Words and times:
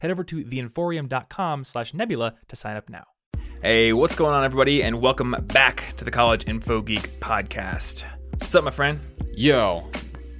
Head 0.00 0.10
over 0.10 0.24
to 0.24 0.44
theinforium.com 0.44 1.64
slash 1.64 1.94
nebula 1.94 2.34
to 2.48 2.56
sign 2.56 2.76
up 2.76 2.88
now. 2.88 3.04
Hey, 3.62 3.92
what's 3.92 4.14
going 4.14 4.34
on, 4.34 4.44
everybody, 4.44 4.82
and 4.82 5.00
welcome 5.00 5.34
back 5.52 5.94
to 5.96 6.04
the 6.04 6.10
College 6.10 6.46
Info 6.46 6.82
Geek 6.82 7.18
podcast. 7.20 8.04
What's 8.38 8.54
up, 8.54 8.64
my 8.64 8.70
friend? 8.70 9.00
Yo, 9.32 9.90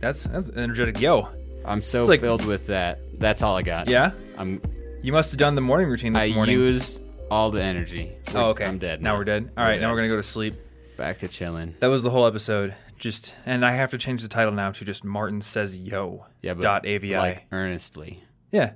That's 0.00 0.24
that's 0.24 0.48
an 0.50 0.59
energetic 0.59 1.00
yo. 1.00 1.28
I'm 1.64 1.82
so 1.82 2.00
It's 2.00 2.09
like- 2.09 2.20
filled 2.20 2.45
with 2.45 2.66
that. 2.69 3.00
That's 3.19 3.42
all 3.42 3.56
I 3.56 3.62
got. 3.62 3.88
Yeah? 3.88 4.12
I'm. 4.36 4.60
You 5.02 5.12
must 5.12 5.30
have 5.32 5.38
done 5.38 5.55
the 5.55 5.60
morning 5.62 5.88
routine 5.88 6.12
this 6.12 6.22
I 6.24 6.28
morning. 6.34 6.55
used 6.55 7.00
all 7.30 7.50
the 7.50 7.62
energy. 7.62 8.12
oh, 8.34 8.50
okay. 8.50 8.64
I'm 8.66 8.78
dead. 8.78 9.00
Now 9.02 9.16
we're 9.16 9.24
dead. 9.24 9.50
All 9.56 9.64
right, 9.64 9.80
now 9.80 9.86
dead. 9.88 9.91
we're 9.92 9.97
going 9.98 10.08
to 10.10 10.12
go 10.12 10.16
to 10.16 10.22
sleep. 10.22 10.55
Back 10.97 11.19
to 11.20 11.28
chilling. 11.28 11.74
That 11.80 11.88
was 11.88 12.02
the 12.02 12.10
whole 12.10 12.27
episode. 12.27 12.74
Just 12.98 13.34
and 13.44 13.64
I 13.64 13.72
have 13.72 13.91
to 13.91 13.98
change 13.98 14.22
the 14.22 14.28
title 14.28 14.52
now 14.52 14.70
to 14.72 14.84
just 14.84 15.05
Martin 15.05 15.41
says 15.41 15.77
yo. 15.78 16.27
Yeah, 16.42 16.55
but 16.55 16.62
dot 16.62 16.86
avi. 16.86 17.16
like 17.16 17.44
earnestly. 17.52 18.22
yeah, 18.50 18.72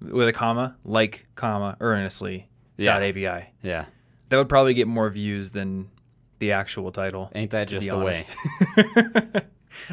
with 0.00 0.28
a 0.28 0.32
comma, 0.32 0.76
like 0.84 1.26
comma, 1.34 1.76
earnestly. 1.80 2.48
Yeah. 2.76 2.94
Dot 2.94 3.02
avi. 3.02 3.20
Yeah. 3.62 3.86
That 4.28 4.36
would 4.36 4.48
probably 4.48 4.74
get 4.74 4.86
more 4.86 5.08
views 5.10 5.52
than 5.52 5.90
the 6.38 6.52
actual 6.52 6.92
title. 6.92 7.30
Ain't 7.34 7.50
that 7.50 7.66
just 7.68 7.88
the 7.90 7.98
way? 7.98 8.22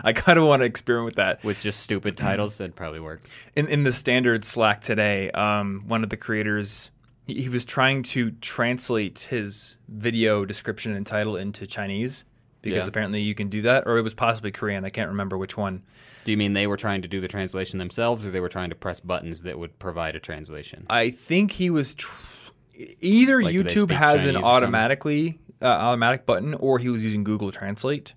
I 0.03 0.13
kind 0.13 0.37
of 0.39 0.45
want 0.45 0.61
to 0.61 0.65
experiment 0.65 1.05
with 1.05 1.15
that. 1.15 1.43
With 1.43 1.61
just 1.61 1.81
stupid 1.81 2.17
titles, 2.17 2.57
that'd 2.57 2.75
probably 2.75 2.99
work. 2.99 3.21
In 3.55 3.67
in 3.67 3.83
the 3.83 3.91
standard 3.91 4.43
Slack 4.45 4.81
today, 4.81 5.31
um, 5.31 5.83
one 5.87 6.03
of 6.03 6.09
the 6.09 6.17
creators 6.17 6.91
he, 7.27 7.41
he 7.43 7.49
was 7.49 7.65
trying 7.65 8.03
to 8.03 8.31
translate 8.31 9.19
his 9.29 9.77
video 9.87 10.45
description 10.45 10.95
and 10.95 11.05
title 11.05 11.35
into 11.35 11.65
Chinese 11.67 12.25
because 12.61 12.83
Yeah. 12.83 12.87
apparently 12.89 13.21
you 13.21 13.35
can 13.35 13.49
do 13.49 13.63
that, 13.63 13.83
or 13.85 13.97
it 13.97 14.01
was 14.01 14.13
possibly 14.13 14.51
Korean. 14.51 14.85
I 14.85 14.89
can't 14.89 15.09
remember 15.09 15.37
which 15.37 15.57
one. 15.57 15.83
Do 16.25 16.31
you 16.31 16.37
mean 16.37 16.53
they 16.53 16.67
were 16.67 16.75
trying 16.75 17.01
to 17.03 17.07
do 17.07 17.21
the 17.21 17.27
translation 17.27 17.79
themselves, 17.79 18.27
or 18.27 18.31
they 18.31 18.39
were 18.39 18.49
trying 18.49 18.69
to 18.71 18.75
press 18.75 18.99
buttons 18.99 19.43
that 19.43 19.57
would 19.57 19.77
provide 19.79 20.15
a 20.15 20.19
translation? 20.19 20.85
I 20.89 21.11
think 21.11 21.51
he 21.53 21.69
was 21.69 21.95
tr- 21.95 22.11
either 22.99 23.41
Like, 23.41 23.55
YouTube 23.55 23.91
has 23.91 24.23
Chinese 24.23 24.35
an 24.35 24.43
automatically 24.43 25.39
uh, 25.61 25.65
automatic 25.67 26.25
button, 26.25 26.55
or 26.55 26.79
he 26.79 26.89
was 26.89 27.03
using 27.03 27.23
Google 27.23 27.51
Translate. 27.51 28.13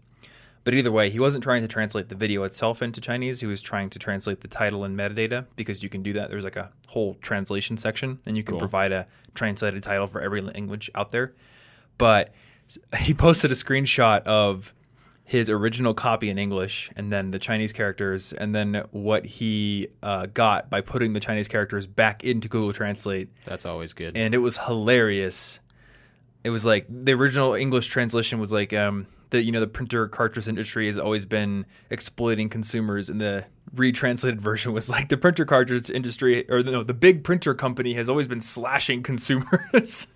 But 0.64 0.74
either 0.74 0.90
way, 0.90 1.08
he 1.08 1.20
wasn't 1.20 1.44
trying 1.44 1.62
to 1.62 1.68
translate 1.68 2.08
the 2.08 2.14
video 2.14 2.42
itself 2.42 2.82
into 2.82 3.00
Chinese. 3.00 3.40
He 3.40 3.46
was 3.46 3.62
trying 3.62 3.90
to 3.90 3.98
translate 3.98 4.40
the 4.40 4.48
title 4.48 4.84
and 4.84 4.98
metadata 4.98 5.46
because 5.56 5.82
you 5.82 5.88
can 5.88 6.02
do 6.02 6.14
that. 6.14 6.28
There's 6.30 6.44
like 6.44 6.56
a 6.56 6.70
whole 6.88 7.14
translation 7.22 7.76
section, 7.78 8.18
and 8.26 8.36
you 8.36 8.42
can 8.42 8.54
Cool. 8.54 8.60
provide 8.60 8.92
a 8.92 9.06
translated 9.34 9.82
title 9.82 10.06
for 10.06 10.20
every 10.20 10.40
language 10.40 10.90
out 10.94 11.10
there. 11.10 11.34
But 11.98 12.32
he 13.00 13.12
posted 13.14 13.52
a 13.52 13.54
screenshot 13.54 14.22
of 14.22 14.74
his 15.28 15.50
original 15.50 15.92
copy 15.92 16.30
in 16.30 16.38
English 16.38 16.90
and 16.96 17.12
then 17.12 17.28
the 17.28 17.38
Chinese 17.38 17.70
characters, 17.70 18.32
and 18.32 18.54
then 18.54 18.82
what 18.92 19.26
he 19.26 19.88
uh, 20.02 20.24
got 20.32 20.70
by 20.70 20.80
putting 20.80 21.12
the 21.12 21.20
Chinese 21.20 21.48
characters 21.48 21.86
back 21.86 22.24
into 22.24 22.48
Google 22.48 22.72
Translate 22.72 23.28
That's 23.44 23.66
always 23.66 23.92
good. 23.92 24.16
and 24.16 24.32
it 24.32 24.38
was 24.38 24.56
hilarious. 24.56 25.60
It 26.44 26.48
was 26.48 26.64
like 26.64 26.86
the 26.88 27.12
original 27.12 27.52
English 27.52 27.88
translation 27.88 28.38
was 28.38 28.52
like 28.52 28.72
um 28.72 29.06
the 29.28 29.42
you 29.42 29.52
know 29.52 29.60
the 29.60 29.66
printer 29.66 30.08
cartridge 30.08 30.48
industry 30.48 30.86
has 30.86 30.96
always 30.96 31.26
been 31.26 31.66
exploiting 31.90 32.48
consumers 32.48 33.10
and 33.10 33.20
the 33.20 33.44
retranslated 33.74 34.40
version 34.50 34.72
was 34.72 34.88
like 34.88 35.10
the 35.10 35.18
printer 35.18 35.44
cartridge 35.44 35.90
industry 35.90 36.48
or 36.48 36.62
no 36.62 36.82
the 36.82 36.94
big 36.94 37.22
printer 37.22 37.52
company 37.54 37.92
has 37.92 38.08
always 38.08 38.26
been 38.26 38.40
slashing 38.40 39.02
consumers. 39.10 40.08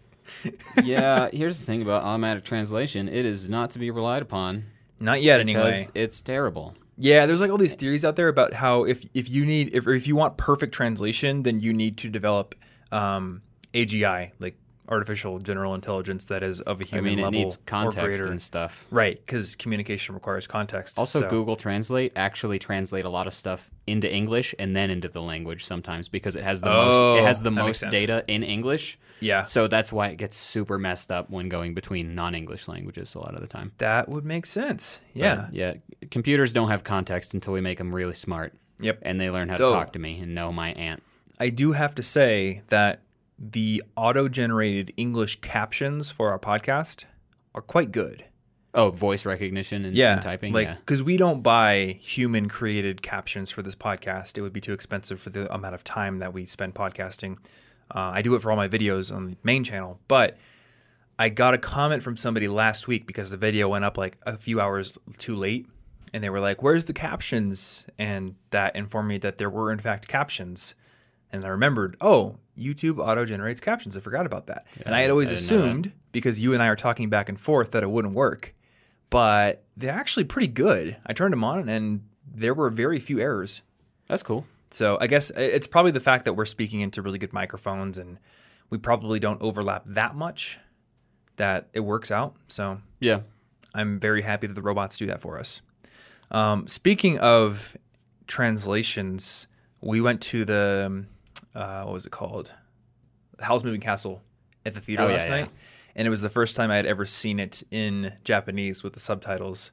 yeah. 0.83 1.29
Here's 1.31 1.61
the 1.61 1.67
thing 1.67 1.83
about 1.83 2.03
automatic 2.03 2.45
translation: 2.45 3.09
it 3.11 3.27
is 3.27 3.51
not 3.51 3.69
to 3.73 3.79
be 3.79 3.91
relied 3.91 4.23
upon 4.23 4.65
Not 5.03 5.21
yet 5.23 5.41
anyway. 5.41 5.87
it's 5.95 6.21
terrible. 6.21 6.75
Yeah, 6.97 7.27
there's 7.27 7.41
like 7.41 7.51
all 7.51 7.59
these 7.59 7.75
theories 7.75 8.05
out 8.05 8.17
there 8.17 8.29
about 8.29 8.55
how 8.55 8.85
if 8.85 9.05
if 9.15 9.29
you 9.29 9.45
need 9.45 9.71
if 9.75 9.89
if 9.89 10.07
you 10.07 10.15
want 10.15 10.37
perfect 10.37 10.73
translation, 10.73 11.43
then 11.43 11.59
you 11.61 11.73
need 11.73 11.99
to 11.99 12.09
develop 12.09 12.55
um, 12.93 13.43
AGI 13.75 14.31
like 14.39 14.57
artificial 14.93 15.39
general 15.39 15.75
intelligence 15.75 16.27
that 16.27 16.43
is 16.43 16.61
of 16.61 16.81
a 16.81 16.85
human 16.85 17.05
mean, 17.05 17.19
it 17.19 17.23
level 17.23 17.41
needs 17.41 17.57
or 17.57 17.61
context 17.67 18.19
greater. 18.19 18.27
and 18.31 18.41
stuff. 18.41 18.87
Right, 18.91 19.19
because 19.25 19.55
communication 19.55 20.15
requires 20.15 20.47
context. 20.47 20.99
Also, 20.99 21.21
so- 21.23 21.29
Google 21.31 21.57
Translate 21.57 22.13
actually 22.15 22.59
translate 22.59 23.05
a 23.05 23.09
lot 23.09 23.27
of 23.27 23.35
stuff 23.35 23.71
into 23.87 24.13
English 24.13 24.55
and 24.59 24.77
then 24.77 24.91
into 24.91 25.09
the 25.09 25.23
language 25.23 25.65
sometimes 25.65 26.09
because 26.09 26.37
it 26.37 26.45
has 26.45 26.61
the 26.61 26.71
most 26.71 26.95
Oh, 27.03 27.17
it 27.17 27.23
has 27.25 27.41
the 27.43 27.51
most 27.51 27.81
data 27.91 28.23
in 28.29 28.43
English. 28.43 28.99
Yeah, 29.21 29.45
So 29.45 29.69
that's 29.69 29.93
why 29.93 30.09
it 30.09 30.17
gets 30.17 30.37
super 30.37 30.79
messed 30.79 31.13
up 31.13 31.31
when 31.31 31.49
going 31.49 31.75
between 31.75 32.15
non-English 32.17 32.67
languages 32.67 33.15
a 33.15 33.21
lot 33.21 33.35
of 33.35 33.41
the 33.41 33.47
time. 33.47 33.71
that 33.79 34.09
would 34.09 34.25
make 34.25 34.47
sense. 34.47 35.01
But, 35.15 35.21
Yeah. 35.21 35.47
yeah. 35.53 35.75
Computers 36.11 36.53
don't 36.53 36.69
have 36.69 36.83
context 36.83 37.33
until 37.33 37.53
we 37.53 37.61
make 37.61 37.79
them 37.79 37.95
really 37.95 38.15
smart 38.15 38.53
Yep. 38.81 38.99
and 39.03 39.21
they 39.21 39.31
learn 39.31 39.49
how 39.49 39.57
to 39.59 39.69
talk 39.69 39.93
to 39.93 40.01
me 40.01 40.19
and 40.21 40.35
know 40.35 40.53
my 40.53 40.73
aunt. 40.73 41.03
I 41.39 41.51
do 41.51 41.71
have 41.73 41.95
to 41.97 42.03
say 42.03 42.63
that 42.69 43.01
the 43.45 43.83
auto-generated 43.97 44.93
English 44.97 45.41
captions 45.41 46.11
for 46.13 46.31
our 46.31 46.39
podcast 46.39 47.07
are 47.55 47.61
quite 47.63 47.91
good. 47.91 48.25
Oh, 48.73 48.91
voice 48.91 49.27
recognition 49.27 49.85
and, 49.85 49.97
Yeah, 49.97 50.15
and 50.15 50.23
typing. 50.23 50.53
like 50.53 50.67
yeah. 50.69 50.75
because 50.77 51.03
we 51.03 51.17
don't 51.17 51.43
buy 51.43 51.99
human-created 52.01 53.03
captions 53.03 53.51
for 53.51 53.61
this 53.63 53.75
podcast. 53.75 54.39
It 54.39 54.43
would 54.43 54.53
be 54.53 54.61
too 54.61 54.73
expensive 54.73 55.21
for 55.21 55.31
the 55.31 55.53
amount 55.53 55.75
of 55.75 55.83
time 55.85 56.21
that 56.21 56.33
we 56.33 56.47
spend 56.47 56.75
podcasting. 56.75 57.39
Uh, 57.95 58.13
I 58.15 58.23
do 58.23 58.35
it 58.35 58.41
for 58.41 58.51
all 58.51 58.57
my 58.57 58.69
videos 58.69 59.15
on 59.15 59.27
the 59.27 59.37
main 59.43 59.65
channel, 59.65 59.99
but 60.09 60.39
I 61.19 61.29
got 61.29 61.53
a 61.53 61.59
comment 61.59 62.03
from 62.03 62.17
somebody 62.17 62.49
last 62.49 62.89
week 62.89 63.07
because 63.07 63.29
the 63.29 63.37
video 63.37 63.69
went 63.69 63.85
up 63.85 63.99
like 63.99 64.17
a 64.23 64.39
few 64.39 64.61
hours 64.61 64.97
too 65.19 65.37
late. 65.37 65.67
And 66.15 66.23
they 66.23 66.31
were 66.31 66.41
like, 66.41 66.63
Where's 66.63 66.85
the 66.87 66.93
captions? 66.93 67.87
And 67.99 68.37
that 68.51 68.77
informed 68.77 69.09
me 69.09 69.19
that 69.19 69.39
there 69.39 69.49
were, 69.51 69.73
in 69.73 69.79
fact, 69.79 70.09
captions. 70.09 70.75
And 71.33 71.45
I 71.45 71.49
remembered, 71.49 71.97
Oh, 72.01 72.37
YouTube 72.59 72.99
auto 72.99 73.25
generates 73.25 73.61
captions. 73.61 73.97
I 73.97 74.01
forgot 74.01 74.27
about 74.27 74.47
that. 74.49 74.67
and 74.85 74.95
I 74.95 75.01
had 75.01 75.11
always 75.11 75.31
I 75.31 75.35
didn't 75.37 75.51
know 75.51 75.57
that. 75.57 75.65
assumed, 75.69 75.93
because 76.13 76.43
you 76.43 76.53
and 76.55 76.63
I 76.63 76.67
are 76.69 76.77
talking 76.77 77.09
back 77.09 77.29
and 77.29 77.41
forth, 77.41 77.71
that 77.71 77.83
it 77.83 77.91
wouldn't 77.91 78.15
work. 78.15 78.55
But 79.11 79.65
they're 79.77 79.93
actually 79.95 80.25
pretty 80.25 80.49
good. 80.49 80.97
I 81.07 81.13
turned 81.13 81.33
them 81.33 81.45
on 81.45 81.69
and 81.69 82.03
there 82.35 82.55
were 82.55 82.69
very 82.71 82.99
few 83.01 83.19
errors. 83.21 83.63
That's 84.09 84.23
cool. 84.23 84.45
So 84.71 84.97
I 85.01 85.07
guess 85.07 85.31
it's 85.31 85.67
probably 85.67 85.91
the 85.93 86.01
fact 86.01 86.25
that 86.25 86.33
we're 86.35 86.45
speaking 86.47 86.81
into 86.81 87.03
really 87.03 87.19
good 87.19 87.33
microphones 87.33 87.99
and 87.99 88.19
we 88.71 88.79
probably 88.79 89.19
don't 89.19 89.41
overlap 89.43 89.83
that 89.87 90.15
much 90.15 90.59
that 91.37 91.69
it 91.73 91.81
works 91.81 92.11
out. 92.11 92.35
So 92.49 92.79
Yeah. 93.01 93.21
I'm 93.75 93.99
very 93.99 94.23
happy 94.23 94.47
that 94.47 94.55
the 94.55 94.63
robots 94.63 94.97
do 94.99 95.07
that 95.07 95.21
for 95.21 95.39
us. 95.39 95.61
Um, 96.31 96.67
speaking 96.69 97.19
of 97.19 97.77
translations, 98.27 99.47
we 99.83 100.01
went 100.01 100.21
to 100.23 100.45
the 100.45 101.05
uh, 101.55 101.83
what 101.85 101.93
was 101.95 102.07
it 102.07 102.11
called? 102.13 102.53
Howl's 103.41 103.65
Moving 103.65 103.81
Castle 103.81 104.23
at 104.65 104.75
the 104.75 104.81
theater 104.81 105.03
Oh, 105.05 105.07
last 105.09 105.25
yeah. 105.29 105.41
night, 105.43 105.51
and 105.97 106.07
it 106.07 106.11
was 106.11 106.21
the 106.23 106.31
first 106.31 106.55
time 106.57 106.71
I 106.71 106.77
had 106.77 106.87
ever 106.87 107.05
seen 107.07 107.39
it 107.41 107.63
in 107.71 108.13
Japanese 108.25 108.83
with 108.83 108.93
the 108.93 109.01
subtitles, 109.01 109.73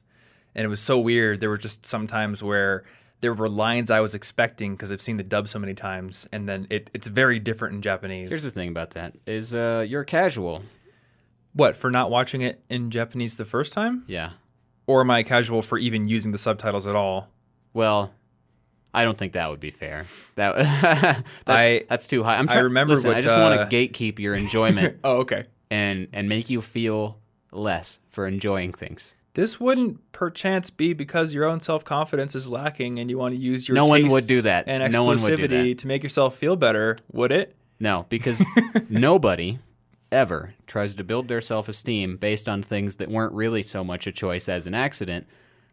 and 0.54 0.64
it 0.64 0.68
was 0.68 0.80
so 0.80 0.98
weird. 0.98 1.40
There 1.40 1.48
were 1.50 1.58
just 1.58 1.86
some 1.86 2.06
times 2.06 2.42
where 2.42 2.84
there 3.20 3.34
were 3.34 3.48
lines 3.48 3.90
I 3.90 4.00
was 4.00 4.14
expecting 4.14 4.74
because 4.74 4.90
I've 4.90 5.02
seen 5.02 5.18
the 5.18 5.22
dub 5.22 5.46
so 5.46 5.58
many 5.58 5.74
times, 5.74 6.26
and 6.32 6.48
then 6.48 6.66
it, 6.70 6.90
it's 6.94 7.06
very 7.06 7.38
different 7.38 7.74
in 7.76 7.82
Japanese. 7.82 8.30
Here's 8.30 8.42
the 8.44 8.50
thing 8.50 8.68
about 8.70 8.90
that 8.92 9.14
is 9.26 9.52
uh, 9.54 9.84
you're 9.88 10.04
casual. 10.04 10.62
what 11.52 11.76
for 11.76 11.90
not 11.90 12.10
watching 12.10 12.40
it 12.40 12.62
in 12.70 12.90
Japanese 12.90 13.36
the 13.36 13.44
first 13.44 13.72
time, 13.72 14.04
Yeah. 14.06 14.30
or 14.86 15.00
am 15.02 15.10
I 15.10 15.22
casual 15.22 15.62
for 15.62 15.78
even 15.78 16.08
using 16.08 16.32
the 16.32 16.38
subtitles 16.38 16.86
at 16.86 16.96
all? 16.96 17.28
Well, 17.72 18.12
I 18.92 19.04
don't 19.04 19.16
think 19.16 19.34
that 19.34 19.48
would 19.50 19.60
be 19.60 19.70
fair. 19.70 20.06
That 20.34 20.56
that's, 21.44 21.46
I- 21.46 21.84
that's 21.88 22.06
too 22.06 22.22
high. 22.24 22.36
I'm 22.36 22.48
I 22.48 22.52
trying. 22.52 22.64
remember 22.64 22.94
Listen, 22.94 23.08
what, 23.10 23.16
I 23.16 23.20
just 23.20 23.36
want 23.36 23.58
uh, 23.58 23.64
to 23.68 23.76
gatekeep 23.76 24.18
your 24.18 24.34
enjoyment 24.34 24.98
Oh, 25.04 25.18
okay. 25.18 25.44
and 25.70 26.08
and 26.12 26.28
make 26.28 26.50
you 26.50 26.60
feel 26.60 27.18
less 27.52 27.98
for 28.08 28.26
enjoying 28.26 28.72
things. 28.72 29.14
This 29.34 29.60
wouldn't 29.60 30.10
perchance 30.10 30.70
be 30.70 30.92
because 30.92 31.32
your 31.32 31.44
own 31.44 31.60
self 31.60 31.84
confidence 31.84 32.34
is 32.34 32.50
lacking 32.50 32.98
and 32.98 33.08
you 33.08 33.16
want 33.16 33.32
to 33.34 33.40
use 33.40 33.68
your 33.68 33.76
No 33.76 33.86
one 33.86 34.08
would 34.08 34.26
do 34.26 34.42
that. 34.42 34.64
and 34.66 34.92
No 34.92 35.04
one 35.04 35.20
would 35.22 35.36
do 35.36 35.46
exclusivity 35.46 35.70
that. 35.70 35.78
to 35.78 35.86
make 35.86 36.02
yourself 36.02 36.34
feel 36.36 36.56
better, 36.56 36.98
would 37.12 37.30
it? 37.30 37.54
No, 37.78 38.06
because 38.08 38.44
nobody 38.90 39.60
ever 40.12 40.54
tries 40.66 40.94
to 40.96 41.04
build 41.04 41.28
their 41.28 41.40
self 41.40 41.68
esteem 41.68 42.16
based 42.16 42.48
on 42.48 42.62
things 42.62 42.96
that 42.96 43.08
weren't 43.08 43.32
really 43.32 43.62
so 43.62 43.84
much 43.84 44.08
a 44.08 44.12
choice 44.12 44.48
as 44.48 44.66
an 44.66 44.74
accident 44.74 45.28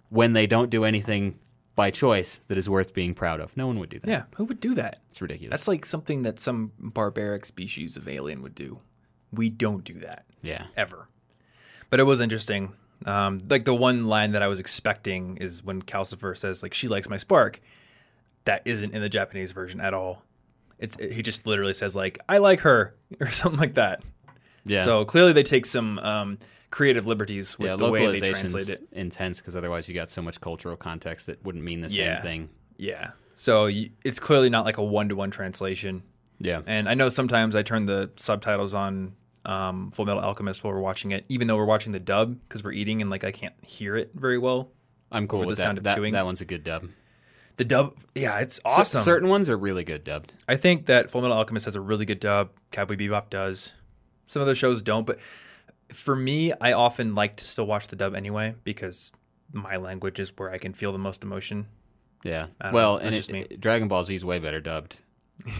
when 0.10 0.34
they 0.34 0.46
don't 0.46 0.70
do 0.70 0.84
anything 0.86 1.40
by 1.78 1.92
choice 1.92 2.42
that 2.48 2.58
is 2.58 2.68
worth 2.68 2.92
being 2.92 3.14
proud 3.14 3.40
of. 3.40 3.56
No 3.56 3.68
one 3.68 3.78
would 3.80 3.90
do 3.90 4.00
that. 4.00 4.10
Yeah, 4.10 4.24
who 4.36 4.46
would 4.46 4.60
do 4.60 4.74
that? 4.74 5.00
It's 5.12 5.22
ridiculous. 5.22 5.52
That's 5.52 5.68
like 5.68 5.86
something 5.86 6.24
that 6.24 6.40
some 6.40 6.72
barbaric 6.80 7.46
species 7.46 7.96
of 7.96 8.10
alien 8.10 8.42
would 8.42 8.56
do. 8.56 8.80
We 9.32 9.52
don't 9.52 9.84
do 9.84 9.94
that 10.00 10.26
yeah. 10.42 10.66
ever. 10.76 11.08
But 11.92 12.00
it 12.00 12.04
was 12.04 12.20
interesting. 12.20 12.74
Um, 13.06 13.40
like 13.48 13.66
the 13.66 13.76
one 13.76 14.08
line 14.08 14.32
that 14.32 14.42
I 14.42 14.48
was 14.48 14.60
expecting 14.60 15.38
is 15.38 15.64
when 15.64 15.84
Calcifer 15.84 16.36
says 16.36 16.64
like 16.64 16.74
she 16.74 16.88
likes 16.88 17.10
my 17.10 17.18
spark. 17.18 17.62
That 18.46 18.64
isn't 18.66 18.94
in 18.96 19.02
the 19.02 19.10
Japanese 19.10 19.52
version 19.52 19.80
at 19.80 19.94
all. 19.94 20.24
It's 20.80 20.98
he 21.00 21.22
just 21.22 21.46
literally 21.46 21.76
says 21.76 21.96
like 21.96 22.18
I 22.28 22.40
like 22.40 22.62
her 22.62 22.96
or 23.20 23.30
something 23.30 23.60
like 23.60 23.76
that. 23.76 24.02
Yeah. 24.68 24.84
So 24.84 25.06
clearly 25.06 25.34
they 25.34 25.44
take 25.44 25.66
some 25.66 26.00
um, 26.00 26.38
creative 26.70 27.08
liberties 27.08 27.58
with 27.58 27.70
yeah, 27.70 27.76
the 27.76 27.90
way 27.90 28.06
they 28.20 28.32
translate 28.32 28.70
it. 28.70 28.88
intense 28.92 29.40
because 29.40 29.56
otherwise 29.56 29.88
you 29.88 29.96
got 29.96 30.10
so 30.10 30.22
much 30.22 30.40
cultural 30.42 30.76
context 30.76 31.26
that 31.28 31.44
wouldn't 31.44 31.64
mean 31.64 31.82
the 31.82 31.90
same 31.90 32.00
Yeah. 32.06 32.22
thing. 32.22 32.50
Yeah. 32.78 33.12
So 33.36 33.66
y- 33.66 33.90
it's 34.04 34.20
clearly 34.20 34.50
not 34.50 34.66
like 34.66 34.78
a 34.78 34.84
one 34.84 35.10
to 35.10 35.16
one 35.16 35.32
translation. 35.32 36.04
Yeah. 36.40 36.62
And 36.68 36.88
I 36.90 36.94
know 36.94 37.10
sometimes 37.10 37.56
I 37.56 37.64
turn 37.64 37.86
the 37.86 38.12
subtitles 38.18 38.74
on 38.74 39.14
um, 39.46 39.92
Full 39.92 40.06
Metal 40.06 40.22
Alchemist 40.22 40.64
while 40.64 40.74
we're 40.74 40.80
watching 40.82 41.12
it, 41.12 41.24
even 41.30 41.48
though 41.48 41.56
we're 41.56 41.66
watching 41.66 41.94
the 41.94 42.00
dub 42.00 42.38
because 42.48 42.64
we're 42.64 42.74
eating 42.74 43.02
and 43.02 43.10
like 43.10 43.24
I 43.24 43.32
can't 43.32 43.54
hear 43.66 43.96
it 43.96 44.12
very 44.14 44.38
well. 44.38 44.72
I'm 45.12 45.26
cool 45.28 45.40
with 45.40 45.50
the 45.50 45.56
sound 45.56 45.78
of 45.78 45.86
That, 45.86 45.96
chewing. 45.96 46.14
that 46.14 46.26
one's 46.26 46.42
a 46.42 46.46
good 46.46 46.64
dub. 46.66 46.90
The 47.56 47.64
dub, 47.66 47.98
yeah, 48.14 48.40
it's 48.40 48.58
C- 48.58 48.62
awesome. 48.66 49.02
certain 49.02 49.30
ones 49.30 49.50
are 49.50 49.58
really 49.58 49.84
good 49.86 50.04
dubbed. 50.04 50.34
I 50.48 50.58
think 50.58 50.86
that 50.88 51.10
Full 51.10 51.22
Metal 51.22 51.38
Alchemist 51.38 51.64
has 51.66 51.76
a 51.76 51.82
really 51.82 52.06
good 52.06 52.20
dub. 52.20 52.50
Cowboy 52.72 52.98
Bebop 52.98 53.30
does. 53.30 53.74
Some 54.28 54.42
of 54.42 54.46
those 54.46 54.58
shows 54.58 54.82
don't, 54.82 55.06
but 55.06 55.20
for 55.92 56.16
me, 56.16 56.54
I 56.60 56.74
often 56.74 57.16
like 57.16 57.38
to 57.38 57.46
still 57.46 57.66
watch 57.66 57.88
the 57.88 57.96
dub 57.96 58.16
anyway 58.16 58.56
because 58.64 59.12
my 59.52 59.78
language 59.78 60.20
is 60.20 60.32
where 60.38 60.52
I 60.52 60.58
can 60.58 60.74
feel 60.74 60.92
the 60.92 60.98
most 60.98 61.24
emotion. 61.24 61.68
Yeah. 62.24 62.48
Well, 62.74 62.96
know. 62.96 63.00
and 63.00 63.16
it, 63.16 63.18
just 63.18 63.32
me. 63.32 63.48
Dragon 63.60 63.88
Ball 63.88 64.04
Z 64.04 64.14
is 64.14 64.26
way 64.26 64.40
better 64.40 64.60
dubbed 64.60 65.02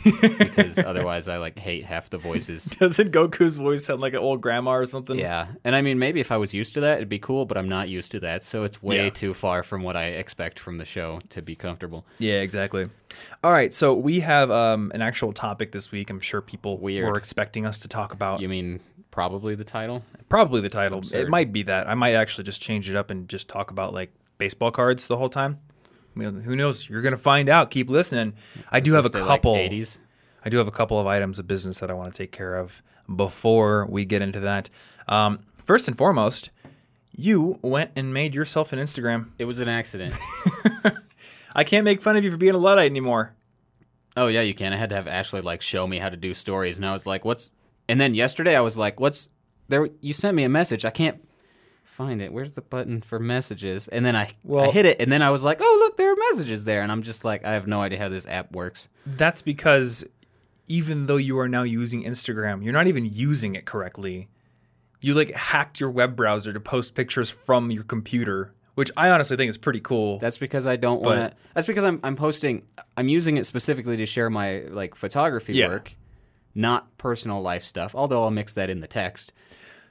because 0.04 0.78
otherwise 0.86 1.28
I 1.28 1.38
like 1.38 1.58
hate 1.60 1.86
half 1.86 2.10
the 2.10 2.18
voices. 2.18 2.66
Doesn't 2.80 3.12
Goku's 3.12 3.56
voice 3.56 3.86
sound 3.86 4.02
like 4.02 4.14
an 4.14 4.20
old 4.20 4.42
grandma 4.42 4.72
or 4.76 4.86
something? 4.86 5.18
Yeah, 5.18 5.48
and 5.64 5.76
I 5.76 5.82
mean 5.82 6.00
maybe 6.00 6.20
if 6.20 6.32
I 6.32 6.38
was 6.38 6.54
used 6.54 6.74
to 6.76 6.82
that, 6.82 6.98
it'd 6.98 7.10
be 7.10 7.20
cool, 7.20 7.46
but 7.46 7.58
I'm 7.58 7.70
not 7.70 7.90
used 7.90 8.12
to 8.12 8.20
that, 8.22 8.44
so 8.44 8.64
it's 8.64 8.82
way 8.82 9.06
Yeah. 9.06 9.10
too 9.10 9.34
far 9.34 9.64
from 9.64 9.84
what 9.84 9.96
I 9.96 10.06
expect 10.08 10.60
from 10.60 10.78
the 10.78 10.86
show 10.86 11.20
to 11.30 11.42
be 11.42 11.56
comfortable. 11.56 12.06
Yeah, 12.20 12.42
exactly. 12.42 12.88
All 13.44 13.52
right, 13.52 13.74
so 13.74 13.94
we 13.94 14.20
have 14.22 14.52
um, 14.52 14.92
an 14.94 15.02
actual 15.02 15.32
topic 15.34 15.72
this 15.72 15.92
week. 15.92 16.10
I'm 16.10 16.20
sure 16.20 16.42
people 16.42 16.78
Weird. 16.80 17.08
were 17.10 17.18
expecting 17.18 17.66
us 17.66 17.80
to 17.80 17.88
talk 17.88 18.14
about. 18.14 18.42
You 18.42 18.50
mean 18.50 18.82
probably 19.12 19.56
the 19.56 19.64
title? 19.64 20.04
Probably 20.30 20.62
the 20.62 20.70
title. 20.70 21.02
It 21.14 21.30
might 21.30 21.54
be 21.54 21.64
that. 21.64 21.88
I 21.90 21.94
might 21.96 22.14
actually 22.16 22.44
just 22.44 22.62
change 22.62 22.90
it 22.90 22.96
up 22.96 23.10
and 23.10 23.30
just 23.30 23.48
talk 23.48 23.72
about 23.72 23.94
like 23.94 24.12
baseball 24.38 24.72
cards 24.72 25.08
the 25.08 25.18
whole 25.18 25.30
time. 25.30 25.60
I 26.18 26.32
mean, 26.32 26.42
who 26.42 26.56
knows? 26.56 26.90
You're 26.90 27.02
gonna 27.02 27.18
find 27.18 27.50
out. 27.50 27.70
Keep 27.70 27.90
listening. 27.90 28.34
I 28.72 28.80
do 28.80 28.94
have 28.94 29.06
a 29.06 29.10
couple. 29.10 29.54
Like 29.54 29.72
80s. 29.72 30.00
I 30.44 30.50
do 30.50 30.58
have 30.58 30.68
a 30.68 30.72
couple 30.72 31.00
of 31.00 31.06
items 31.06 31.40
of 31.40 31.48
business 31.48 31.80
that 31.80 31.92
I 31.92 31.94
want 31.94 32.14
to 32.14 32.18
take 32.18 32.32
care 32.32 32.56
of 32.56 32.82
before 33.14 33.86
we 33.86 34.06
get 34.06 34.22
into 34.22 34.40
that. 34.42 34.70
Um, 35.08 35.40
first 35.64 35.88
and 35.88 35.98
foremost, 35.98 36.52
you 37.16 37.60
went 37.62 37.92
and 37.96 38.14
made 38.14 38.34
yourself 38.34 38.74
an 38.74 38.80
Instagram. 38.80 39.32
It 39.38 39.46
was 39.46 39.60
an 39.60 39.68
accident. 39.68 40.16
I 41.56 41.64
can't 41.64 41.84
make 41.84 42.02
fun 42.02 42.16
of 42.16 42.24
you 42.24 42.32
for 42.32 42.38
being 42.38 42.56
a 42.56 42.60
luddite 42.60 42.90
anymore. 42.90 43.36
oh 44.16 44.28
yeah, 44.28 44.42
you 44.42 44.54
can. 44.54 44.74
I 44.74 44.78
had 44.78 44.90
to 44.90 44.96
have 44.96 45.08
Ashley 45.08 45.42
like 45.42 45.62
show 45.62 45.86
me 45.86 46.00
how 46.00 46.10
to 46.10 46.18
do 46.18 46.34
stories, 46.34 46.78
and 46.78 46.86
I 46.86 46.94
was 46.94 47.06
like, 47.06 47.26
"What's?" 47.26 47.54
And 47.90 48.02
then 48.02 48.16
yesterday 48.16 48.56
I 48.56 48.62
was 48.62 48.78
like, 48.78 49.00
"What's 49.00 49.30
there?" 49.68 49.90
You 50.02 50.14
sent 50.14 50.36
me 50.36 50.44
a 50.44 50.50
message. 50.50 50.86
I 50.86 50.90
can't 50.90 51.27
find 51.98 52.22
it. 52.22 52.32
Where's 52.32 52.52
the 52.52 52.62
button 52.62 53.02
for 53.02 53.20
messages? 53.20 53.88
And 53.88 54.06
then 54.06 54.16
I, 54.16 54.30
well, 54.44 54.66
I 54.66 54.72
hit 54.72 54.86
it, 54.86 55.02
and 55.02 55.12
then 55.12 55.22
I 55.24 55.32
was 55.32 55.44
like, 55.44 55.58
"Oh 55.62 55.78
look, 55.82 55.98
there 55.98 56.12
are 56.12 56.16
messages 56.32 56.64
there," 56.66 56.82
and 56.84 56.92
I'm 56.92 57.02
just 57.02 57.26
like, 57.26 57.44
I 57.44 57.54
have 57.54 57.66
no 57.68 57.82
idea 57.82 57.98
how 58.00 58.10
this 58.10 58.28
app 58.28 58.52
works. 58.52 58.88
That's 59.06 59.42
because 59.42 60.06
even 60.68 61.08
though 61.08 61.18
you 61.18 61.40
are 61.40 61.50
now 61.50 61.64
using 61.64 62.04
Instagram, 62.04 62.64
you're 62.64 62.74
not 62.74 62.88
even 62.88 63.06
using 63.06 63.56
it 63.56 63.66
correctly. 63.66 64.28
You 65.02 65.14
like 65.14 65.34
hacked 65.36 65.80
your 65.80 65.90
web 65.90 66.16
browser 66.16 66.54
to 66.54 66.60
post 66.60 66.94
pictures 66.96 67.30
from 67.30 67.72
your 67.72 67.84
computer, 67.84 68.52
which 68.76 68.92
I 68.98 69.10
honestly 69.10 69.38
think 69.38 69.50
is 69.50 69.58
pretty 69.58 69.80
cool. 69.80 70.20
That's 70.20 70.38
because 70.38 70.68
I 70.68 70.76
don't 70.76 71.02
want 71.02 71.32
to. 71.32 71.38
That's 71.56 71.68
because 71.68 71.84
I'm 71.84 72.00
I'm 72.04 72.16
posting. 72.16 72.64
I'm 72.96 73.08
using 73.10 73.38
it 73.38 73.46
specifically 73.46 73.98
to 73.98 74.06
share 74.06 74.30
my 74.30 74.60
like 74.70 74.96
photography 74.96 75.54
Yeah. 75.54 75.68
work, 75.68 75.94
not 76.56 76.96
personal 76.98 77.42
life 77.42 77.64
stuff. 77.64 77.96
Although 77.96 78.24
I'll 78.24 78.32
mix 78.32 78.54
that 78.56 78.70
in 78.70 78.82
the 78.82 78.88
text. 78.88 79.34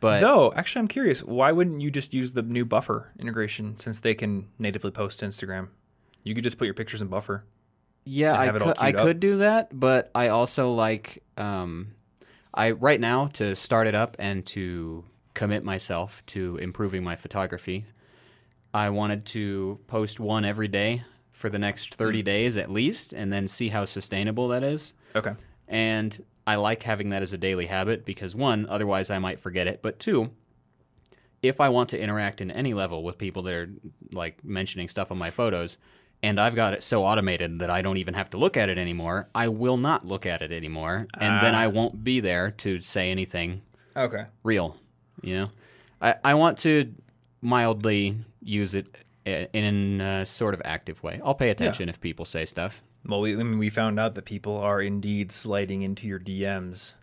But 0.00 0.20
Though, 0.20 0.52
actually, 0.54 0.80
I'm 0.80 0.88
curious, 0.88 1.22
why 1.22 1.52
wouldn't 1.52 1.80
you 1.80 1.90
just 1.90 2.12
use 2.14 2.32
the 2.32 2.42
new 2.42 2.64
Buffer 2.64 3.12
integration 3.18 3.78
since 3.78 4.00
they 4.00 4.14
can 4.14 4.48
natively 4.58 4.90
post 4.90 5.20
to 5.20 5.26
Instagram? 5.26 5.68
You 6.22 6.34
could 6.34 6.44
just 6.44 6.58
put 6.58 6.64
your 6.66 6.74
pictures 6.74 7.00
in 7.02 7.08
Buffer. 7.08 7.44
yeah, 8.04 8.38
I 8.38 8.44
have 8.44 8.56
it 8.56 8.62
all 8.62 8.68
could 8.74 8.82
I 8.82 8.92
could 8.92 9.20
do 9.20 9.36
that. 9.38 9.78
But 9.78 10.10
I 10.14 10.28
also 10.28 10.72
like 10.72 11.22
um, 11.36 11.92
I 12.52 12.72
right 12.72 13.00
now 13.00 13.28
to 13.34 13.54
start 13.56 13.86
it 13.86 13.94
up 13.94 14.16
and 14.18 14.44
to 14.46 15.04
commit 15.34 15.64
myself 15.64 16.22
to 16.26 16.56
improving 16.58 17.02
my 17.04 17.16
photography. 17.16 17.86
I 18.74 18.90
wanted 18.90 19.24
to 19.26 19.78
post 19.86 20.20
one 20.20 20.44
every 20.44 20.68
day 20.68 21.04
for 21.32 21.48
the 21.48 21.58
next 21.58 21.94
30 21.94 22.20
Hmm. 22.20 22.24
days 22.24 22.56
at 22.56 22.70
least, 22.70 23.12
and 23.12 23.32
then 23.32 23.48
see 23.48 23.68
how 23.68 23.84
sustainable 23.86 24.48
that 24.48 24.62
is. 24.62 24.94
Okay. 25.14 25.32
And 25.68 26.22
I 26.46 26.56
like 26.56 26.82
having 26.84 27.10
that 27.10 27.22
as 27.22 27.32
a 27.32 27.38
daily 27.38 27.66
habit 27.66 28.04
because 28.04 28.34
one, 28.34 28.66
otherwise 28.68 29.10
I 29.10 29.18
might 29.18 29.40
forget 29.40 29.66
it. 29.66 29.80
But 29.82 29.98
two, 29.98 30.30
if 31.42 31.60
I 31.60 31.68
want 31.68 31.90
to 31.90 32.00
interact 32.00 32.40
in 32.40 32.50
any 32.50 32.72
level 32.74 33.02
with 33.02 33.18
people 33.18 33.42
that 33.42 33.54
are 33.54 33.70
like 34.12 34.44
mentioning 34.44 34.88
stuff 34.88 35.10
on 35.10 35.18
my 35.18 35.30
photos, 35.30 35.76
and 36.22 36.40
I've 36.40 36.54
got 36.54 36.72
it 36.72 36.82
so 36.82 37.04
automated 37.04 37.58
that 37.58 37.70
I 37.70 37.82
don't 37.82 37.98
even 37.98 38.14
have 38.14 38.30
to 38.30 38.38
look 38.38 38.56
at 38.56 38.68
it 38.68 38.78
anymore, 38.78 39.28
I 39.34 39.48
will 39.48 39.76
not 39.76 40.06
look 40.06 40.24
at 40.24 40.42
it 40.42 40.52
anymore. 40.52 41.06
And 41.18 41.42
then 41.42 41.54
ah. 41.54 41.60
I 41.60 41.66
won't 41.66 42.02
be 42.02 42.20
there 42.20 42.52
to 42.52 42.78
say 42.78 43.10
anything 43.10 43.62
Okay. 43.96 44.26
real. 44.42 44.76
You 45.22 45.36
know, 45.36 45.50
I, 46.00 46.14
I 46.24 46.34
want 46.34 46.58
to 46.58 46.92
mildly 47.40 48.18
use 48.42 48.74
it 48.74 48.86
eh, 49.24 49.46
in 49.52 50.00
a 50.00 50.26
sort 50.26 50.54
of 50.54 50.62
active 50.64 51.02
way. 51.02 51.20
I'll 51.24 51.34
pay 51.34 51.50
attention 51.50 51.88
if 51.88 52.00
people 52.00 52.24
say 52.24 52.44
stuff. 52.44 52.82
Well, 53.08 53.20
we, 53.20 53.32
I 53.32 53.36
mean, 53.36 53.58
we 53.58 53.70
found 53.70 54.00
out 54.00 54.14
that 54.16 54.24
people 54.24 54.56
are 54.58 54.80
indeed 54.80 55.30
sliding 55.32 55.82
into 55.82 56.06
your 56.06 56.18
DMs. 56.18 56.94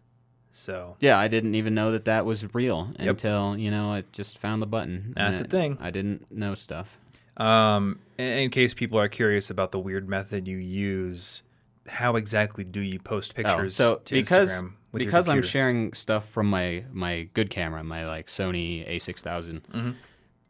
So, 0.51 0.97
Yeah, 0.99 1.17
I 1.17 1.27
didn't 1.27 1.55
even 1.55 1.73
know 1.73 1.91
that 1.91 2.05
that 2.05 2.25
was 2.25 2.53
real 2.53 2.89
until 2.99 3.57
you 3.57 3.71
know 3.71 3.89
I 3.91 4.03
just 4.11 4.37
found 4.37 4.61
the 4.61 4.67
button. 4.67 5.13
That's 5.15 5.41
a 5.41 5.45
thing. 5.45 5.77
I 5.81 5.89
didn't 5.89 6.31
know 6.31 6.53
stuff. 6.53 6.99
um, 7.37 7.99
in, 8.19 8.51
case 8.51 8.75
people 8.75 8.99
are 8.99 9.07
curious 9.09 9.49
about 9.49 9.71
the 9.71 9.79
weird 9.79 10.07
method 10.07 10.47
you 10.47 10.57
use, 10.57 11.41
how 11.87 12.15
exactly 12.17 12.63
do 12.63 12.81
you 12.81 12.99
post 12.99 13.33
pictures? 13.33 13.51
Oh, 13.51 13.55
pictures 13.57 13.75
so 13.75 13.95
to 14.05 14.13
because 14.13 14.61
Instagram 14.61 14.73
because 14.93 15.27
I'm 15.27 15.41
sharing 15.41 15.93
stuff 15.93 16.29
from 16.29 16.47
my 16.51 16.83
my 16.91 17.29
good 17.33 17.49
camera, 17.49 17.83
my 17.83 18.05
like 18.05 18.27
Sony 18.27 18.87
A6000, 18.87 19.61
Mm-hmm. 19.61 19.91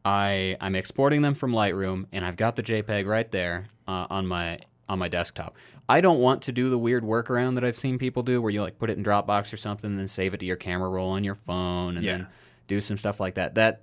I 0.05 0.57
I'm 0.59 0.75
exporting 0.75 1.21
them 1.21 1.33
from 1.33 1.53
Lightroom, 1.53 2.07
and 2.11 2.25
I've 2.25 2.35
got 2.35 2.57
the 2.57 2.63
JPEG 2.63 3.07
right 3.07 3.31
there 3.31 3.67
uh, 3.87 4.07
on 4.09 4.27
my 4.27 4.59
on 4.89 4.99
my 4.99 5.07
desktop. 5.07 5.55
I 5.89 6.01
don't 6.01 6.19
want 6.19 6.41
to 6.43 6.51
do 6.51 6.69
the 6.69 6.77
weird 6.77 7.03
workaround 7.03 7.55
that 7.55 7.63
I've 7.65 7.75
seen 7.75 7.97
people 7.97 8.23
do, 8.23 8.41
where 8.41 8.51
you 8.51 8.61
like 8.61 8.77
put 8.79 8.89
it 8.89 8.97
in 8.97 9.03
Dropbox 9.03 9.53
or 9.53 9.57
something, 9.57 9.91
and 9.91 9.99
then 9.99 10.07
save 10.07 10.33
it 10.33 10.39
to 10.41 10.45
your 10.45 10.55
camera 10.55 10.89
roll 10.89 11.09
on 11.09 11.23
your 11.23 11.35
phone, 11.35 11.95
and 11.95 12.03
Yeah. 12.05 12.11
then 12.17 12.27
do 12.67 12.79
some 12.81 12.97
stuff 12.97 13.19
like 13.19 13.35
that. 13.35 13.55
That 13.55 13.81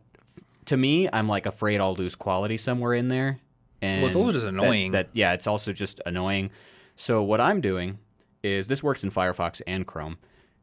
to 0.67 0.77
me, 0.77 1.09
I'm 1.13 1.29
like 1.29 1.47
afraid 1.47 1.81
I'll 1.81 1.95
lose 1.95 2.15
quality 2.15 2.57
somewhere 2.57 2.95
in 2.95 3.09
there. 3.09 3.39
And 3.83 4.03
Well, 4.03 4.07
it's 4.09 4.17
also 4.17 4.33
just 4.33 4.45
that- 4.45 4.49
annoying. 4.55 4.93
that 4.93 5.09
yeah, 5.13 5.33
it's 5.33 5.47
also 5.47 5.73
just 5.73 6.01
annoying. 6.07 6.51
So 6.97 7.23
what 7.23 7.41
I'm 7.41 7.61
doing 7.61 7.99
is 8.43 8.69
this 8.69 8.83
works 8.83 9.03
in 9.03 9.11
Firefox 9.11 9.61
and 9.67 9.87
Chrome 9.87 10.19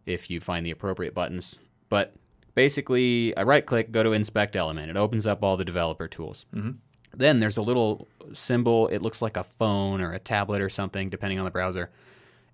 if 0.06 0.30
you 0.30 0.40
find 0.40 0.66
the 0.66 0.72
appropriate 0.72 1.14
buttons. 1.14 1.58
But 1.90 2.16
basically, 2.56 3.36
I 3.38 3.44
right 3.44 3.66
click, 3.66 3.92
go 3.92 4.04
to 4.04 4.12
inspect 4.14 4.56
element. 4.56 4.90
It 4.90 4.98
opens 4.98 5.28
up 5.28 5.44
all 5.44 5.58
the 5.58 5.66
developer 5.66 6.08
tools. 6.08 6.46
Mm-hmm. 6.56 6.72
Then 7.16 7.40
there's 7.40 7.58
a 7.58 7.62
little 7.62 8.08
symbol. 8.34 8.88
It 8.88 9.02
looks 9.02 9.22
like 9.22 9.38
a 9.38 9.44
phone 9.44 10.02
or 10.02 10.12
a 10.12 10.20
tablet 10.20 10.62
or 10.62 10.70
something, 10.70 11.10
depending 11.10 11.40
on 11.40 11.46
the 11.46 11.52
browser. 11.52 11.90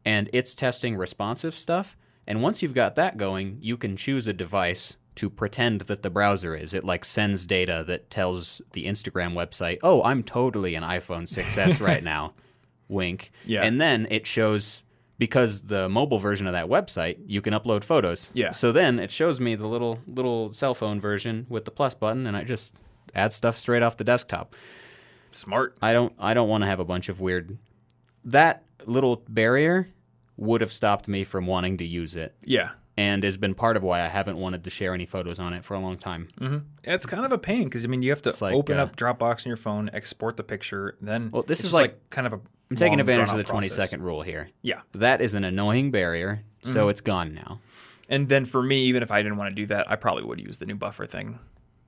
And 0.05 0.29
it's 0.33 0.53
testing 0.53 0.95
responsive 0.97 1.55
stuff. 1.55 1.95
And 2.27 2.41
once 2.41 2.61
you've 2.61 2.73
got 2.73 2.95
that 2.95 3.17
going, 3.17 3.57
you 3.61 3.77
can 3.77 3.97
choose 3.97 4.27
a 4.27 4.33
device 4.33 4.95
to 5.15 5.29
pretend 5.29 5.81
that 5.81 6.01
the 6.01 6.09
browser 6.09 6.55
is. 6.55 6.73
It 6.73 6.83
like 6.83 7.05
sends 7.05 7.45
data 7.45 7.83
that 7.87 8.09
tells 8.09 8.61
the 8.71 8.85
Instagram 8.85 9.33
website, 9.33 9.79
"Oh, 9.83 10.01
I'm 10.03 10.23
totally 10.23 10.75
an 10.75 10.83
iPhone 10.83 11.23
6s 11.27 11.79
right 11.85 12.03
now." 12.03 12.33
Wink. 12.89 13.31
Yeah. 13.45 13.63
And 13.63 13.79
then 13.79 14.07
it 14.09 14.25
shows 14.27 14.83
because 15.17 15.63
the 15.63 15.87
mobile 15.87 16.19
version 16.19 16.47
of 16.47 16.53
that 16.53 16.67
website, 16.67 17.17
you 17.27 17.41
can 17.41 17.53
upload 17.53 17.83
photos. 17.83 18.31
Yeah. 18.33 18.51
So 18.51 18.71
then 18.71 18.99
it 18.99 19.11
shows 19.11 19.39
me 19.39 19.55
the 19.55 19.67
little 19.67 19.99
little 20.07 20.51
cell 20.51 20.73
phone 20.73 20.99
version 20.99 21.45
with 21.49 21.65
the 21.65 21.71
plus 21.71 21.93
button 21.93 22.25
and 22.27 22.35
I 22.35 22.43
just 22.43 22.73
add 23.15 23.33
stuff 23.33 23.59
straight 23.59 23.83
off 23.83 23.97
the 23.97 24.03
desktop. 24.03 24.55
Smart. 25.33 25.77
I 25.81 25.93
don't 25.93 26.13
I 26.19 26.33
don't 26.33 26.47
want 26.49 26.63
to 26.63 26.67
have 26.67 26.79
a 26.79 26.85
bunch 26.85 27.09
of 27.09 27.19
weird 27.19 27.57
that 28.25 28.63
little 28.85 29.23
barrier 29.27 29.89
would 30.37 30.61
have 30.61 30.71
stopped 30.73 31.07
me 31.07 31.23
from 31.23 31.45
wanting 31.45 31.77
to 31.77 31.85
use 31.85 32.15
it. 32.15 32.35
Yeah. 32.43 32.71
and 32.95 33.23
has 33.23 33.37
been 33.37 33.55
part 33.55 33.75
of 33.75 33.81
why 33.83 34.01
I 34.01 34.07
haven't 34.07 34.37
wanted 34.37 34.63
to 34.65 34.69
share 34.69 34.93
any 34.93 35.05
photos 35.07 35.39
on 35.39 35.53
it 35.53 35.63
for 35.65 35.73
a 35.73 35.79
long 35.79 35.97
time. 35.97 36.29
Mm-hmm. 36.39 36.57
It's 36.83 37.05
kind 37.07 37.25
of 37.25 37.31
a 37.31 37.37
pain 37.39 37.63
because 37.65 37.83
I 37.83 37.87
mean 37.87 38.01
you 38.03 38.11
have 38.11 38.21
to 38.23 38.33
like, 38.43 38.53
open 38.53 38.77
uh, 38.79 38.83
up 38.83 38.95
Dropbox 38.95 39.45
on 39.45 39.49
your 39.49 39.57
phone, 39.57 39.89
export 39.93 40.37
the 40.37 40.43
picture, 40.43 40.95
then 41.01 41.29
Well, 41.31 41.41
this 41.43 41.59
it's 41.59 41.65
is 41.65 41.71
just 41.71 41.81
like- 41.81 42.09
kind 42.09 42.27
of 42.27 42.33
a 42.33 42.39
I'm 42.71 42.77
taking 42.77 42.99
advantage 42.99 43.29
of 43.29 43.37
the 43.37 43.43
drawn-out 43.43 43.49
20 43.51 43.67
process. 43.67 43.89
second 43.89 44.03
rule 44.03 44.21
here. 44.23 44.49
Yeah, 44.63 44.81
That 44.93 45.21
is 45.21 45.35
an 45.35 45.43
annoying 45.43 45.91
barrier, 45.91 46.43
so 46.63 46.89
it's 46.89 47.01
gone 47.01 47.33
now. 47.35 47.59
and 48.09 48.27
then 48.29 48.45
for 48.45 48.63
me, 48.63 48.85
even 48.85 49.03
if 49.03 49.11
I 49.11 49.21
didn't 49.21 49.37
want 49.37 49.49
to 49.51 49.55
do 49.55 49.67
that, 49.67 49.91
I 49.91 49.95
probably 49.95 50.23
would 50.23 50.39
use 50.39 50.57
the 50.57 50.65
new 50.65 50.75
buffer 50.75 51.05
thing 51.05 51.37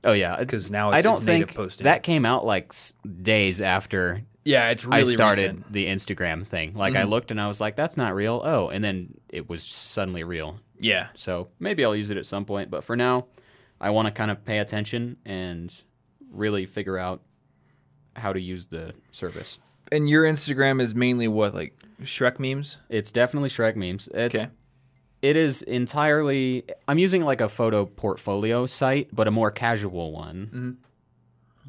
Oh 0.06 0.14
yeah, 0.14 0.38
because 0.38 0.72
now 0.72 0.90
it's, 0.90 0.98
I 0.98 1.02
don't 1.02 1.22
think 1.22 1.54
posting. 1.56 1.84
that 1.86 2.04
came 2.04 2.26
out 2.26 2.46
like 2.46 2.74
days 3.22 3.60
after 3.60 4.22
yeah, 4.46 4.70
it's 4.70 4.86
really 4.86 5.14
I 5.14 5.16
started 5.16 5.42
recent. 5.42 5.60
Mm-hmm. 5.64 5.74
the 5.74 5.86
Instagram 5.88 6.48
thing. 6.48 6.76
Like 6.76 6.96
I 6.96 7.04
looked 7.04 7.32
and 7.32 7.42
I 7.42 7.48
was 7.48 7.60
like, 7.60 7.76
"That's 7.76 7.98
not 7.98 8.14
real." 8.14 8.42
Oh, 8.46 8.70
and 8.70 8.84
then 8.84 9.16
it 9.30 9.50
was 9.50 9.64
suddenly 9.64 10.24
real. 10.24 10.60
Yeah, 10.78 11.08
So 11.16 11.48
maybe 11.58 11.84
I'll 11.86 11.96
use 11.96 12.10
it 12.10 12.18
at 12.18 12.26
some 12.26 12.44
point, 12.46 12.70
but 12.70 12.84
for 12.84 12.96
now, 12.98 13.28
I 13.80 13.90
want 13.92 14.08
to 14.08 14.12
kind 14.12 14.30
of 14.30 14.44
pay 14.44 14.60
attention 14.60 15.16
and 15.26 15.74
really 16.32 16.66
figure 16.66 16.98
out 16.98 17.22
how 18.18 18.34
to 18.34 18.42
use 18.42 18.68
the 18.68 18.94
service. 19.10 19.58
and 19.92 20.10
your 20.10 20.26
Instagram 20.26 20.82
is 20.82 20.94
mainly 20.94 21.28
what 21.30 21.56
like 21.56 21.74
Shrek 22.04 22.40
memes. 22.40 22.78
It's 22.90 23.12
definitely 23.12 23.50
Shrek 23.50 23.76
memes. 23.78 24.10
It's 24.14 24.36
Okay. 24.44 24.52
It 25.26 25.36
is 25.36 25.62
entirely 25.64 26.64
I'm 26.88 27.00
using 27.00 27.24
like 27.24 27.42
a 27.42 27.50
photo 27.50 27.86
portfolio 27.86 28.66
site, 28.68 29.08
but 29.12 29.28
a 29.28 29.32
more 29.32 29.52
casual 29.52 30.12
one. 30.12 30.38
Mm-hmm. 30.46 30.72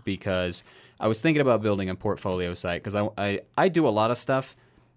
Because 0.05 0.63
I 1.01 1.09
was 1.09 1.21
thinking 1.21 1.41
about 1.41 1.63
building 1.63 1.91
a 1.91 1.95
portfolio 1.95 2.55
site 2.55 2.83
because 2.83 2.95
I, 2.95 3.09
I 3.19 3.41
I 3.57 3.69
do 3.69 3.87
a 3.89 3.91
lot 4.01 4.11
of 4.11 4.19
stuff 4.19 4.55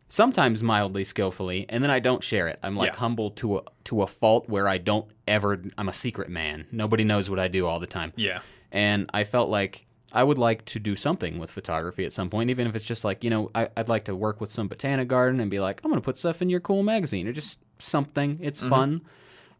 sometimes 0.08 0.64
mildly 0.64 1.04
skillfully 1.04 1.66
and 1.70 1.84
then 1.84 1.92
I 1.92 2.00
don't 2.00 2.24
share 2.24 2.48
it. 2.48 2.60
I'm 2.64 2.76
like 2.76 2.94
Yeah. 2.94 3.00
humble 3.00 3.32
to 3.32 3.58
a 3.58 3.62
to 3.86 4.02
a 4.02 4.08
fault 4.08 4.50
where 4.50 4.68
I 4.68 4.78
don't 4.78 5.08
ever 5.28 5.62
I'm 5.78 5.90
a 5.90 5.94
secret 5.94 6.30
man. 6.30 6.66
Nobody 6.72 7.04
knows 7.04 7.30
what 7.30 7.40
I 7.40 7.48
do 7.48 7.66
all 7.66 7.80
the 7.80 7.88
time. 7.88 8.12
Yeah, 8.16 8.40
And 8.72 9.10
I 9.14 9.24
felt 9.24 9.50
like 9.50 9.86
I 10.12 10.24
would 10.24 10.38
like 10.40 10.66
to 10.66 10.80
do 10.80 10.96
something 10.96 11.38
with 11.38 11.52
photography 11.52 12.04
at 12.06 12.12
some 12.14 12.30
point, 12.30 12.50
even 12.50 12.66
if 12.68 12.76
it's 12.76 12.86
just 12.86 13.04
like, 13.04 13.24
you 13.24 13.30
know, 13.30 13.52
I, 13.54 13.70
I'd 13.78 13.90
like 13.90 14.06
to 14.06 14.16
work 14.16 14.42
with 14.42 14.52
some 14.52 14.68
botanic 14.68 15.08
garden 15.08 15.40
and 15.40 15.52
be 15.52 15.60
like, 15.60 15.82
I'm 15.84 15.92
going 15.92 16.02
to 16.02 16.06
put 16.06 16.18
stuff 16.18 16.42
in 16.42 16.50
your 16.50 16.60
cool 16.60 16.82
magazine 16.82 17.28
or 17.28 17.32
just 17.34 17.60
something. 17.78 18.40
It's 18.42 18.60
fun. 18.62 19.02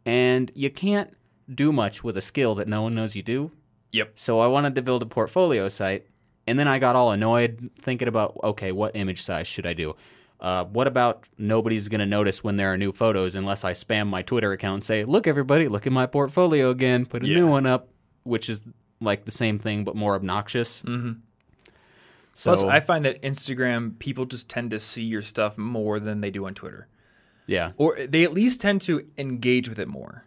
And 0.06 0.52
you 0.56 0.70
can't 0.70 1.14
do 1.54 1.72
much 1.72 2.04
with 2.04 2.18
a 2.18 2.22
skill 2.22 2.56
that 2.56 2.68
no 2.68 2.82
one 2.82 2.96
knows 2.96 3.16
you 3.16 3.22
do. 3.22 3.52
yep, 3.92 4.12
So 4.16 4.40
I 4.40 4.48
wanted 4.48 4.76
to 4.76 4.82
build 4.82 5.04
a 5.04 5.06
portfolio 5.06 5.70
site. 5.70 6.08
And 6.48 6.58
then 6.58 6.68
I 6.68 6.80
got 6.80 6.96
all 6.96 7.12
annoyed 7.12 7.70
thinking 7.80 8.08
about, 8.08 8.36
okay, 8.44 8.72
what 8.72 8.96
image 8.96 9.22
size 9.22 9.48
should 9.48 9.68
I 9.68 9.74
do? 9.74 9.96
Uh, 10.40 10.64
what 10.66 10.88
about 10.88 11.28
nobody's 11.38 11.90
going 11.90 12.00
to 12.00 12.06
notice 12.08 12.44
when 12.44 12.56
there 12.56 12.74
are 12.74 12.78
new 12.78 12.92
photos 12.92 13.36
unless 13.36 13.64
I 13.64 13.74
spam 13.74 14.08
my 14.08 14.22
Twitter 14.24 14.52
account 14.52 14.74
and 14.76 14.84
say, 14.84 15.04
look, 15.04 15.28
everybody, 15.28 15.68
look 15.68 15.86
at 15.86 15.94
my 15.94 16.06
portfolio 16.08 16.70
again, 16.72 17.06
put 17.06 17.24
a 17.24 17.28
Yeah. 17.28 17.36
new 17.36 17.48
one 17.48 17.68
up, 17.68 17.90
which 18.24 18.50
is 18.50 18.64
like 19.02 19.26
the 19.26 19.32
same 19.32 19.60
thing 19.60 19.84
but 19.84 19.96
more 19.96 20.16
obnoxious. 20.16 20.82
Mm-hmm. 20.82 21.14
So, 22.34 22.54
Plus, 22.54 22.64
I 22.64 22.80
find 22.80 23.04
that 23.06 23.22
Instagram 23.22 24.00
people 24.00 24.26
just 24.26 24.48
tend 24.48 24.72
to 24.72 24.80
see 24.80 25.04
your 25.04 25.22
stuff 25.22 25.58
more 25.58 26.00
than 26.00 26.22
they 26.22 26.32
do 26.32 26.46
on 26.46 26.54
Twitter, 26.54 26.88
yeah. 27.48 27.72
or 27.76 27.98
they 28.08 28.24
at 28.24 28.34
least 28.34 28.62
tend 28.62 28.82
to 28.84 29.06
engage 29.18 29.68
with 29.68 29.78
it 29.80 29.90
more. 29.90 30.24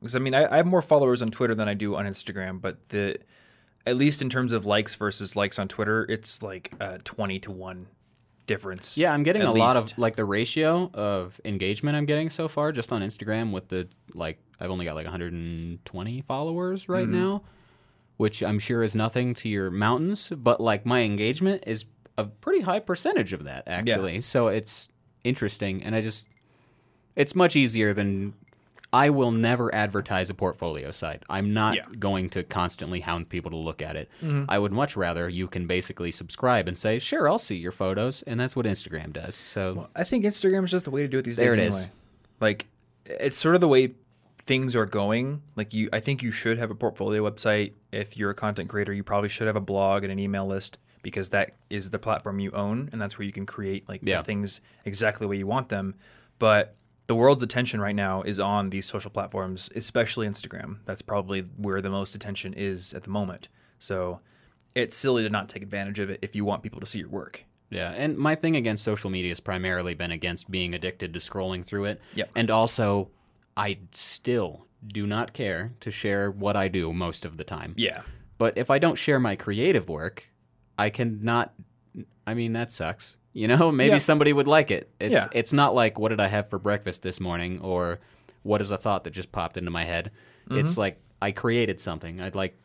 Because 0.00 0.14
I 0.14 0.18
mean, 0.18 0.34
I, 0.34 0.52
I 0.52 0.56
have 0.58 0.66
more 0.66 0.82
followers 0.82 1.22
on 1.22 1.30
Twitter 1.30 1.54
than 1.54 1.68
I 1.68 1.74
do 1.74 1.96
on 1.96 2.04
Instagram, 2.04 2.60
but 2.60 2.88
the 2.90 3.16
at 3.86 3.96
least 3.96 4.20
in 4.20 4.28
terms 4.28 4.52
of 4.52 4.66
likes 4.66 4.94
versus 4.96 5.34
likes 5.34 5.58
on 5.58 5.68
Twitter, 5.68 6.04
it's 6.10 6.42
like 6.42 6.72
a 6.78 6.98
twenty 6.98 7.38
to 7.40 7.50
one 7.50 7.86
difference. 8.46 8.98
Yeah, 8.98 9.12
I'm 9.14 9.22
getting 9.22 9.42
a 9.42 9.52
lot 9.52 9.76
of 9.76 9.96
like 9.96 10.16
the 10.16 10.24
ratio 10.26 10.90
of 10.92 11.40
engagement 11.44 11.96
I'm 11.96 12.04
getting 12.06 12.28
so 12.28 12.48
far 12.48 12.70
just 12.72 12.92
on 12.92 13.00
Instagram 13.00 13.50
with 13.52 13.68
the 13.68 13.88
like 14.12 14.38
I've 14.60 14.70
only 14.70 14.84
got 14.84 14.94
like 14.94 15.06
120 15.06 16.20
followers 16.22 16.88
right 16.88 17.04
Mm-hmm. 17.06 17.12
now, 17.18 17.42
which 18.16 18.42
I'm 18.42 18.58
sure 18.58 18.82
is 18.82 18.94
nothing 18.94 19.34
to 19.34 19.48
your 19.48 19.70
mountains, 19.70 20.30
but 20.30 20.60
like 20.60 20.86
my 20.86 21.00
engagement 21.02 21.64
is 21.66 21.84
a 22.18 22.24
pretty 22.24 22.62
high 22.62 22.80
percentage 22.80 23.32
of 23.32 23.44
that 23.44 23.64
actually. 23.66 24.14
Yeah. 24.16 24.20
So 24.20 24.48
it's 24.48 24.88
interesting 25.24 25.82
and 25.82 25.94
I 25.94 26.00
just 26.00 26.26
it's 27.14 27.34
much 27.34 27.56
easier 27.56 27.92
than 27.94 28.34
I 28.92 29.10
will 29.10 29.32
never 29.32 29.74
advertise 29.74 30.30
a 30.30 30.34
portfolio 30.34 30.90
site. 30.92 31.24
I'm 31.28 31.52
not 31.52 31.74
Yeah. 31.74 31.82
Mm-hmm. 31.82 31.98
going 31.98 32.30
to 32.30 32.42
constantly 32.44 33.00
hound 33.00 33.28
people 33.28 33.50
to 33.50 33.56
look 33.56 33.82
at 33.82 33.96
it. 33.96 34.08
I 34.48 34.58
would 34.58 34.72
much 34.72 34.96
rather 34.96 35.28
you 35.28 35.48
can 35.48 35.66
basically 35.66 36.10
subscribe 36.12 36.68
and 36.68 36.78
say, 36.78 36.98
"Sure, 36.98 37.28
I'll 37.28 37.38
see 37.38 37.56
your 37.56 37.72
photos," 37.72 38.22
and 38.22 38.38
that's 38.40 38.54
what 38.56 38.64
Instagram 38.64 39.12
does. 39.12 39.34
So 39.34 39.88
I 39.94 40.04
think 40.04 40.24
Instagram 40.24 40.64
is 40.64 40.70
just 40.70 40.84
the 40.84 40.90
way 40.90 41.02
to 41.02 41.08
do 41.08 41.18
it 41.18 41.24
these 41.24 41.36
There 41.36 41.56
days. 41.56 41.58
it 41.58 41.60
anyway. 41.66 41.80
is. 41.80 41.90
Like, 42.40 42.66
it's 43.06 43.36
sort 43.36 43.54
of 43.56 43.60
the 43.60 43.68
way 43.68 43.92
things 44.46 44.74
are 44.76 44.86
going. 44.86 45.42
Like, 45.56 45.74
you, 45.74 45.88
I 45.92 46.00
think 46.00 46.22
you 46.22 46.30
should 46.30 46.58
have 46.58 46.70
a 46.70 46.74
portfolio 46.74 47.28
website. 47.28 47.72
If 47.92 48.16
you're 48.16 48.30
a 48.30 48.34
content 48.34 48.68
creator, 48.68 48.92
you 48.92 49.02
probably 49.02 49.28
should 49.28 49.46
have 49.46 49.56
a 49.56 49.60
blog 49.60 50.04
and 50.04 50.12
an 50.12 50.18
email 50.18 50.46
list 50.46 50.78
because 51.02 51.30
that 51.30 51.54
is 51.70 51.90
the 51.90 51.98
platform 51.98 52.38
you 52.40 52.50
own, 52.52 52.88
and 52.92 53.00
that's 53.00 53.18
where 53.18 53.26
you 53.26 53.32
can 53.32 53.46
create 53.46 53.88
like 53.88 54.00
Yeah. 54.02 54.18
the 54.18 54.24
things 54.24 54.60
exactly 54.84 55.24
the 55.24 55.28
way 55.28 55.36
you 55.36 55.46
want 55.46 55.68
them. 55.68 55.94
But 56.38 56.74
the 57.06 57.14
world's 57.14 57.42
attention 57.42 57.80
right 57.80 57.94
now 57.94 58.22
is 58.22 58.40
on 58.40 58.70
these 58.70 58.86
social 58.86 59.10
platforms, 59.10 59.70
especially 59.76 60.26
Instagram. 60.26 60.78
That's 60.84 61.02
probably 61.02 61.42
where 61.56 61.80
the 61.80 61.90
most 61.90 62.14
attention 62.16 62.54
is 62.54 62.92
at 62.94 63.02
the 63.04 63.10
moment. 63.10 63.48
So 63.78 64.20
it's 64.74 64.96
silly 64.96 65.22
to 65.22 65.30
not 65.30 65.48
take 65.48 65.62
advantage 65.62 65.98
of 66.00 66.10
it 66.10 66.18
if 66.22 66.34
you 66.34 66.44
want 66.44 66.62
people 66.64 66.80
to 66.80 66.86
see 66.86 66.98
your 67.00 67.08
work. 67.08 67.44
Yeah, 67.70 67.90
and 67.92 68.16
my 68.16 68.34
thing 68.34 68.54
against 68.56 68.84
social 68.84 69.10
media 69.10 69.30
has 69.30 69.40
primarily 69.40 69.94
been 69.94 70.10
against 70.12 70.50
being 70.50 70.74
addicted 70.74 71.12
to 71.14 71.18
scrolling 71.20 71.64
through 71.64 71.84
it. 71.86 72.00
Yep. 72.14 72.30
And 72.36 72.50
also, 72.50 73.10
I 73.56 73.78
still 73.92 74.66
do 74.86 75.06
not 75.06 75.32
care 75.32 75.72
to 75.80 75.90
share 75.90 76.30
what 76.30 76.56
I 76.56 76.68
do 76.68 76.92
most 76.92 77.24
of 77.24 77.36
the 77.36 77.44
time. 77.44 77.74
Yeah. 77.76 78.02
But 78.38 78.58
if 78.58 78.70
I 78.70 78.78
don't 78.78 78.96
share 78.96 79.18
my 79.18 79.34
creative 79.34 79.88
work, 79.88 80.28
I 80.78 80.90
cannot. 80.90 81.52
I 82.26 82.34
mean, 82.34 82.52
that 82.54 82.70
sucks. 82.70 83.16
You 83.36 83.48
know, 83.48 83.70
maybe 83.70 83.90
Yeah. 83.92 83.98
somebody 83.98 84.32
would 84.32 84.48
like 84.48 84.70
it. 84.70 84.90
It's 84.98 85.12
Yeah. 85.12 85.26
it's 85.30 85.52
not 85.52 85.74
like 85.74 85.98
what 85.98 86.08
did 86.08 86.20
I 86.20 86.26
have 86.28 86.48
for 86.48 86.58
breakfast 86.58 87.02
this 87.02 87.20
morning 87.20 87.60
or 87.60 87.98
what 88.44 88.62
is 88.62 88.70
a 88.70 88.78
thought 88.78 89.04
that 89.04 89.10
just 89.10 89.30
popped 89.30 89.58
into 89.58 89.70
my 89.70 89.84
head. 89.84 90.10
Mm-hmm. 90.48 90.60
It's 90.60 90.78
like 90.78 90.98
I 91.20 91.32
created 91.32 91.78
something. 91.78 92.18
I'd 92.18 92.34
like 92.34 92.58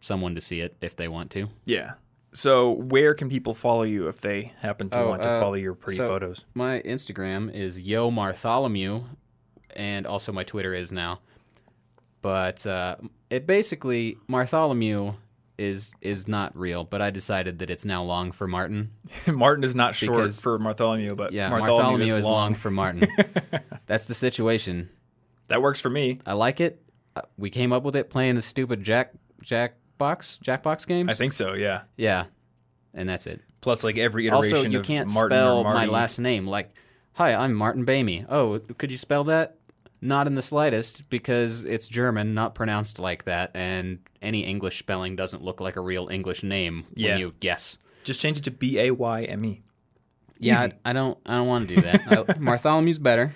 someone 0.00 0.34
to 0.34 0.40
see 0.40 0.58
it 0.58 0.74
if 0.80 0.96
they 0.96 1.06
want 1.06 1.30
to. 1.32 1.50
Yeah. 1.66 1.92
So 2.32 2.72
where 2.72 3.14
can 3.14 3.28
people 3.28 3.54
follow 3.54 3.84
you 3.84 4.08
if 4.08 4.20
they 4.20 4.54
happen 4.60 4.90
to 4.90 4.98
Oh, 4.98 5.08
want 5.10 5.22
to 5.22 5.28
uh, 5.28 5.40
follow 5.40 5.54
your 5.54 5.74
pretty 5.74 5.98
so- 5.98 6.08
photos? 6.08 6.44
My 6.52 6.80
Instagram 6.80 7.54
is 7.54 7.80
Yo 7.82 8.10
Martholomew, 8.10 9.04
and 9.78 10.06
also 10.06 10.32
my 10.32 10.44
Twitter 10.44 10.74
is 10.74 10.92
now. 10.92 11.20
But 12.20 12.66
uh, 12.66 12.96
it 13.30 13.46
basically 13.46 14.18
Martholomew 14.28 15.14
is 15.56 15.94
is 16.00 16.28
not 16.28 16.56
real, 16.56 16.84
but 16.84 17.00
I 17.00 17.10
decided 17.10 17.60
that 17.60 17.70
it's 17.70 17.84
now 17.84 18.02
long 18.02 18.32
for 18.32 18.46
Martin. 18.46 18.90
Martin 19.26 19.64
is 19.64 19.74
not 19.74 19.94
short 19.94 20.32
for 20.34 20.58
Bartholomew, 20.58 21.14
but 21.14 21.32
Yeah, 21.32 21.48
Bartholomew, 21.48 21.76
Bartholomew, 21.76 22.04
is, 22.04 22.14
is 22.14 22.24
long 22.24 22.54
for 22.54 22.70
Martin. 22.70 23.08
That's 23.86 24.06
the 24.06 24.14
situation. 24.14 24.90
That 25.48 25.62
works 25.62 25.80
for 25.80 25.90
me. 25.90 26.18
I 26.26 26.34
like 26.34 26.60
it. 26.60 26.82
Uh, 27.16 27.22
We 27.38 27.50
came 27.50 27.72
up 27.72 27.84
with 27.84 27.96
it 27.96 28.10
playing 28.10 28.34
the 28.34 28.42
stupid 28.42 28.82
Jack 28.82 29.12
Jackbox 29.42 30.40
Jackbox 30.40 30.86
games. 30.86 31.10
I 31.10 31.14
think 31.14 31.32
so. 31.32 31.54
Yeah. 31.54 31.82
Yeah, 31.96 32.26
and 32.94 33.08
that's 33.08 33.26
it. 33.26 33.40
Plus, 33.60 33.82
like 33.84 33.96
every 33.98 34.26
iteration 34.26 34.56
Also, 34.58 34.68
you 34.68 34.80
of 34.80 34.86
can't 34.86 35.12
Martin 35.12 35.36
spell 35.36 35.64
my 35.64 35.86
last 35.86 36.18
name. 36.18 36.46
Like, 36.46 36.70
hi, 37.14 37.34
I'm 37.34 37.54
Martin 37.54 37.84
Boehme. 37.84 38.26
Oh, 38.28 38.58
could 38.78 38.90
you 38.90 38.98
spell 38.98 39.24
that? 39.24 39.56
Not 40.00 40.26
in 40.28 40.34
the 40.36 40.42
slightest, 40.42 41.10
because 41.10 41.64
it's 41.64 41.88
German, 41.88 42.32
not 42.34 42.54
pronounced 42.54 42.98
like 43.00 43.24
that, 43.24 43.50
and 43.54 43.98
any 44.22 44.40
English 44.44 44.78
spelling 44.78 45.16
doesn't 45.16 45.42
look 45.42 45.60
like 45.60 45.74
a 45.76 45.80
real 45.80 46.08
English 46.08 46.42
name 46.44 46.84
Yeah. 46.94 47.10
when 47.12 47.20
you 47.20 47.34
guess. 47.40 47.78
Just 48.04 48.20
change 48.20 48.38
it 48.38 48.44
to 48.44 48.50
B 48.52 48.78
A 48.78 48.90
Y 48.92 49.24
M 49.24 49.44
E. 49.44 49.62
Yeah, 50.38 50.66
Easy. 50.66 50.72
I, 50.84 50.90
I 50.90 50.92
don't. 50.92 51.18
I 51.26 51.34
don't 51.36 51.48
want 51.48 51.68
to 51.68 51.74
do 51.74 51.80
that. 51.82 52.00
I, 52.06 52.14
Bartholomew's 52.34 53.00
better. 53.00 53.32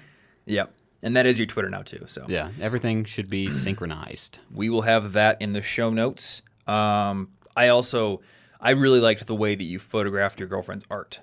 Yep. 0.46 0.72
And 1.02 1.16
that 1.16 1.26
is 1.26 1.36
your 1.36 1.46
Twitter 1.46 1.68
now 1.68 1.82
too. 1.82 2.04
So 2.06 2.26
Yeah, 2.28 2.50
everything 2.60 3.02
should 3.04 3.28
be 3.28 3.50
synchronized. 3.50 4.38
we 4.54 4.70
will 4.70 4.82
have 4.82 5.14
that 5.14 5.42
in 5.42 5.50
the 5.50 5.62
show 5.62 5.90
notes. 5.90 6.42
Um, 6.68 7.30
I 7.56 7.68
also 7.68 8.20
I 8.60 8.70
really 8.70 9.00
liked 9.00 9.26
the 9.26 9.34
way 9.34 9.56
that 9.56 9.64
you 9.64 9.80
photographed 9.80 10.38
your 10.38 10.48
girlfriend's 10.48 10.84
art. 10.88 11.18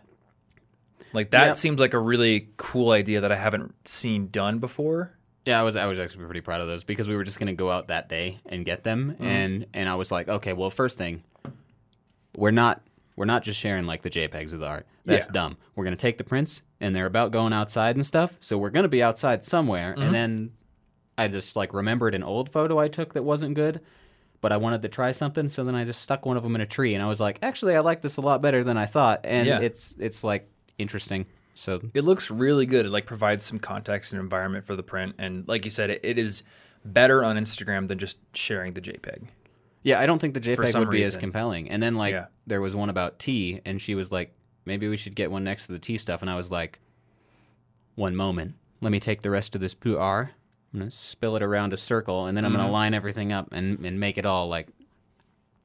Like 1.14 1.32
that 1.32 1.46
Yep. 1.48 1.56
seems 1.56 1.80
like 1.80 1.94
a 1.94 2.00
really 2.00 2.50
cool 2.58 2.92
idea 2.92 3.22
that 3.22 3.32
I 3.32 3.38
haven't 3.38 3.74
seen 3.88 4.28
done 4.28 4.60
before. 4.60 5.16
Yeah, 5.46 5.60
I 5.60 5.64
was 5.64 5.76
I 5.76 5.86
was 5.86 6.00
actually 6.00 6.26
pretty 6.26 6.42
proud 6.42 6.62
of 6.62 6.68
those 6.68 6.84
because 6.84 7.08
we 7.08 7.16
were 7.16 7.24
just 7.24 7.40
gonna 7.40 7.54
go 7.54 7.72
out 7.72 7.88
that 7.88 8.10
day 8.10 8.40
and 8.46 8.66
get 8.66 8.84
them, 8.84 9.12
mm-hmm. 9.14 9.24
and 9.26 9.66
and 9.74 9.90
I 9.90 9.96
was 9.96 10.12
like, 10.12 10.28
okay, 10.28 10.54
well, 10.54 10.70
first 10.70 10.98
thing, 10.98 11.24
we're 12.38 12.52
not 12.52 12.82
we're 13.16 13.26
not 13.26 13.44
just 13.44 13.60
sharing 13.60 13.86
like 13.86 14.02
the 14.02 14.10
JPEGs 14.10 14.54
of 14.54 14.60
the 14.60 14.68
art. 14.68 14.86
That's 15.06 15.28
Yeah. 15.28 15.34
dumb. 15.34 15.58
We're 15.76 15.84
gonna 15.84 15.96
take 15.96 16.18
the 16.18 16.24
prints, 16.24 16.62
and 16.80 16.96
they're 16.96 17.06
about 17.06 17.32
going 17.32 17.54
outside 17.54 17.96
and 17.96 18.06
stuff, 18.06 18.36
so 18.40 18.58
we're 18.58 18.70
gonna 18.70 18.88
be 18.88 19.02
outside 19.04 19.44
somewhere. 19.44 19.92
And 19.94 20.04
mm-hmm. 20.04 20.12
then 20.14 20.52
I 21.18 21.28
just 21.28 21.56
like 21.56 21.74
remembered 21.74 22.16
an 22.16 22.24
old 22.24 22.52
photo 22.52 22.80
I 22.80 22.88
took 22.88 23.14
that 23.14 23.24
wasn't 23.24 23.56
good, 23.56 23.82
but 24.42 24.52
I 24.52 24.58
wanted 24.58 24.82
to 24.84 24.90
try 24.90 25.12
something, 25.12 25.50
so 25.50 25.64
then 25.64 25.76
I 25.76 25.84
just 25.84 26.02
stuck 26.02 26.26
one 26.26 26.38
of 26.38 26.44
them 26.44 26.56
in 26.56 26.62
a 26.62 26.66
tree, 26.66 26.94
and 26.94 27.04
I 27.04 27.08
was 27.08 27.20
like, 27.20 27.40
actually, 27.42 27.76
I 27.76 27.80
like 27.80 28.02
this 28.02 28.18
a 28.18 28.22
lot 28.22 28.42
better 28.42 28.64
than 28.64 28.78
I 28.78 28.86
thought, 28.86 29.22
and 29.24 29.48
Yeah. 29.48 29.60
it's 29.60 29.96
it's 30.00 30.24
like 30.24 30.50
interesting. 30.78 31.26
So 31.60 31.82
It 31.94 32.04
looks 32.06 32.32
really 32.32 32.66
good. 32.66 32.86
It 32.86 32.90
like 32.90 33.06
provides 33.06 33.44
some 33.46 33.60
context 33.60 34.14
and 34.14 34.22
environment 34.22 34.64
for 34.66 34.76
the 34.78 34.84
print, 34.84 35.16
and 35.18 35.46
like 35.48 35.66
you 35.66 35.72
said, 35.72 35.90
it, 35.90 36.00
it 36.04 36.18
is 36.18 36.42
better 36.86 37.24
on 37.24 37.36
Instagram 37.36 37.88
than 37.90 37.98
just 38.00 38.18
sharing 38.34 38.74
the 38.74 38.82
JPEG. 38.82 39.28
yeah, 39.84 40.00
I 40.00 40.06
don't 40.06 40.20
think 40.20 40.34
the 40.34 40.40
JPEG 40.40 40.80
would 40.80 40.90
be 40.90 41.04
as 41.04 41.18
compelling. 41.18 41.70
And 41.70 41.84
then 41.84 41.96
like 41.96 42.14
Yeah. 42.14 42.28
there 42.48 42.62
was 42.62 42.76
one 42.76 42.90
about 42.90 43.20
tea, 43.20 43.60
and 43.66 43.82
she 43.82 43.94
was 43.94 44.10
like, 44.12 44.34
maybe 44.66 44.88
we 44.88 44.96
should 44.98 45.16
get 45.16 45.32
one 45.32 45.44
next 45.44 45.66
to 45.66 45.74
the 45.74 45.80
tea 45.80 45.98
stuff, 45.98 46.22
and 46.22 46.30
I 46.32 46.36
was 46.38 46.50
like, 46.50 46.80
one 47.96 48.16
moment, 48.16 48.56
let 48.82 48.92
me 48.94 49.00
take 49.02 49.22
the 49.22 49.30
rest 49.30 49.54
of 49.56 49.60
this 49.62 49.76
pu'er, 49.76 50.30
I'm 50.74 50.80
gonna 50.80 50.92
spill 50.92 51.36
it 51.36 51.44
around 51.44 51.74
a 51.74 51.78
circle, 51.78 52.26
and 52.26 52.38
then 52.38 52.46
I'm 52.46 52.52
Mm-hmm. 52.54 52.62
gonna 52.62 52.72
line 52.72 52.94
everything 52.94 53.34
up 53.34 53.50
and 53.52 53.84
and 53.86 54.00
make 54.00 54.18
it 54.18 54.26
all 54.26 54.48
like 54.48 54.68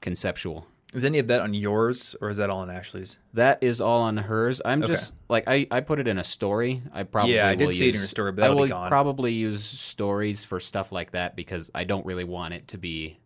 conceptual. 0.00 0.66
Is 0.94 1.04
any 1.04 1.18
of 1.18 1.26
that 1.26 1.40
on 1.40 1.54
yours, 1.54 2.14
or 2.20 2.30
is 2.30 2.36
that 2.38 2.50
all 2.50 2.60
on 2.60 2.70
Ashley's? 2.70 3.16
That 3.32 3.62
is 3.62 3.80
all 3.80 4.02
on 4.02 4.16
hers. 4.16 4.62
I'm 4.64 4.82
Okay. 4.82 4.92
just 4.92 5.12
like 5.28 5.44
I, 5.48 5.66
I 5.70 5.80
put 5.80 5.98
it 5.98 6.06
in 6.06 6.18
a 6.18 6.24
story. 6.24 6.82
I 6.92 7.02
probably 7.02 7.34
Yeah, 7.34 7.48
I 7.48 7.56
did 7.56 7.66
will 7.66 7.72
see 7.72 7.86
it 7.86 7.88
in 7.88 7.94
use- 7.94 8.02
your 8.02 8.08
story, 8.08 8.32
but 8.32 8.44
I 8.44 8.48
that'll 8.48 8.62
be 8.62 8.68
gone. 8.70 8.88
probably 8.88 9.32
use 9.32 9.64
stories 9.64 10.44
for 10.44 10.60
stuff 10.60 10.92
like 10.92 11.10
that 11.10 11.34
because 11.34 11.70
I 11.74 11.84
don't 11.84 12.06
really 12.06 12.24
want 12.24 12.54
it 12.54 12.68
to 12.68 12.78
be 12.78 13.18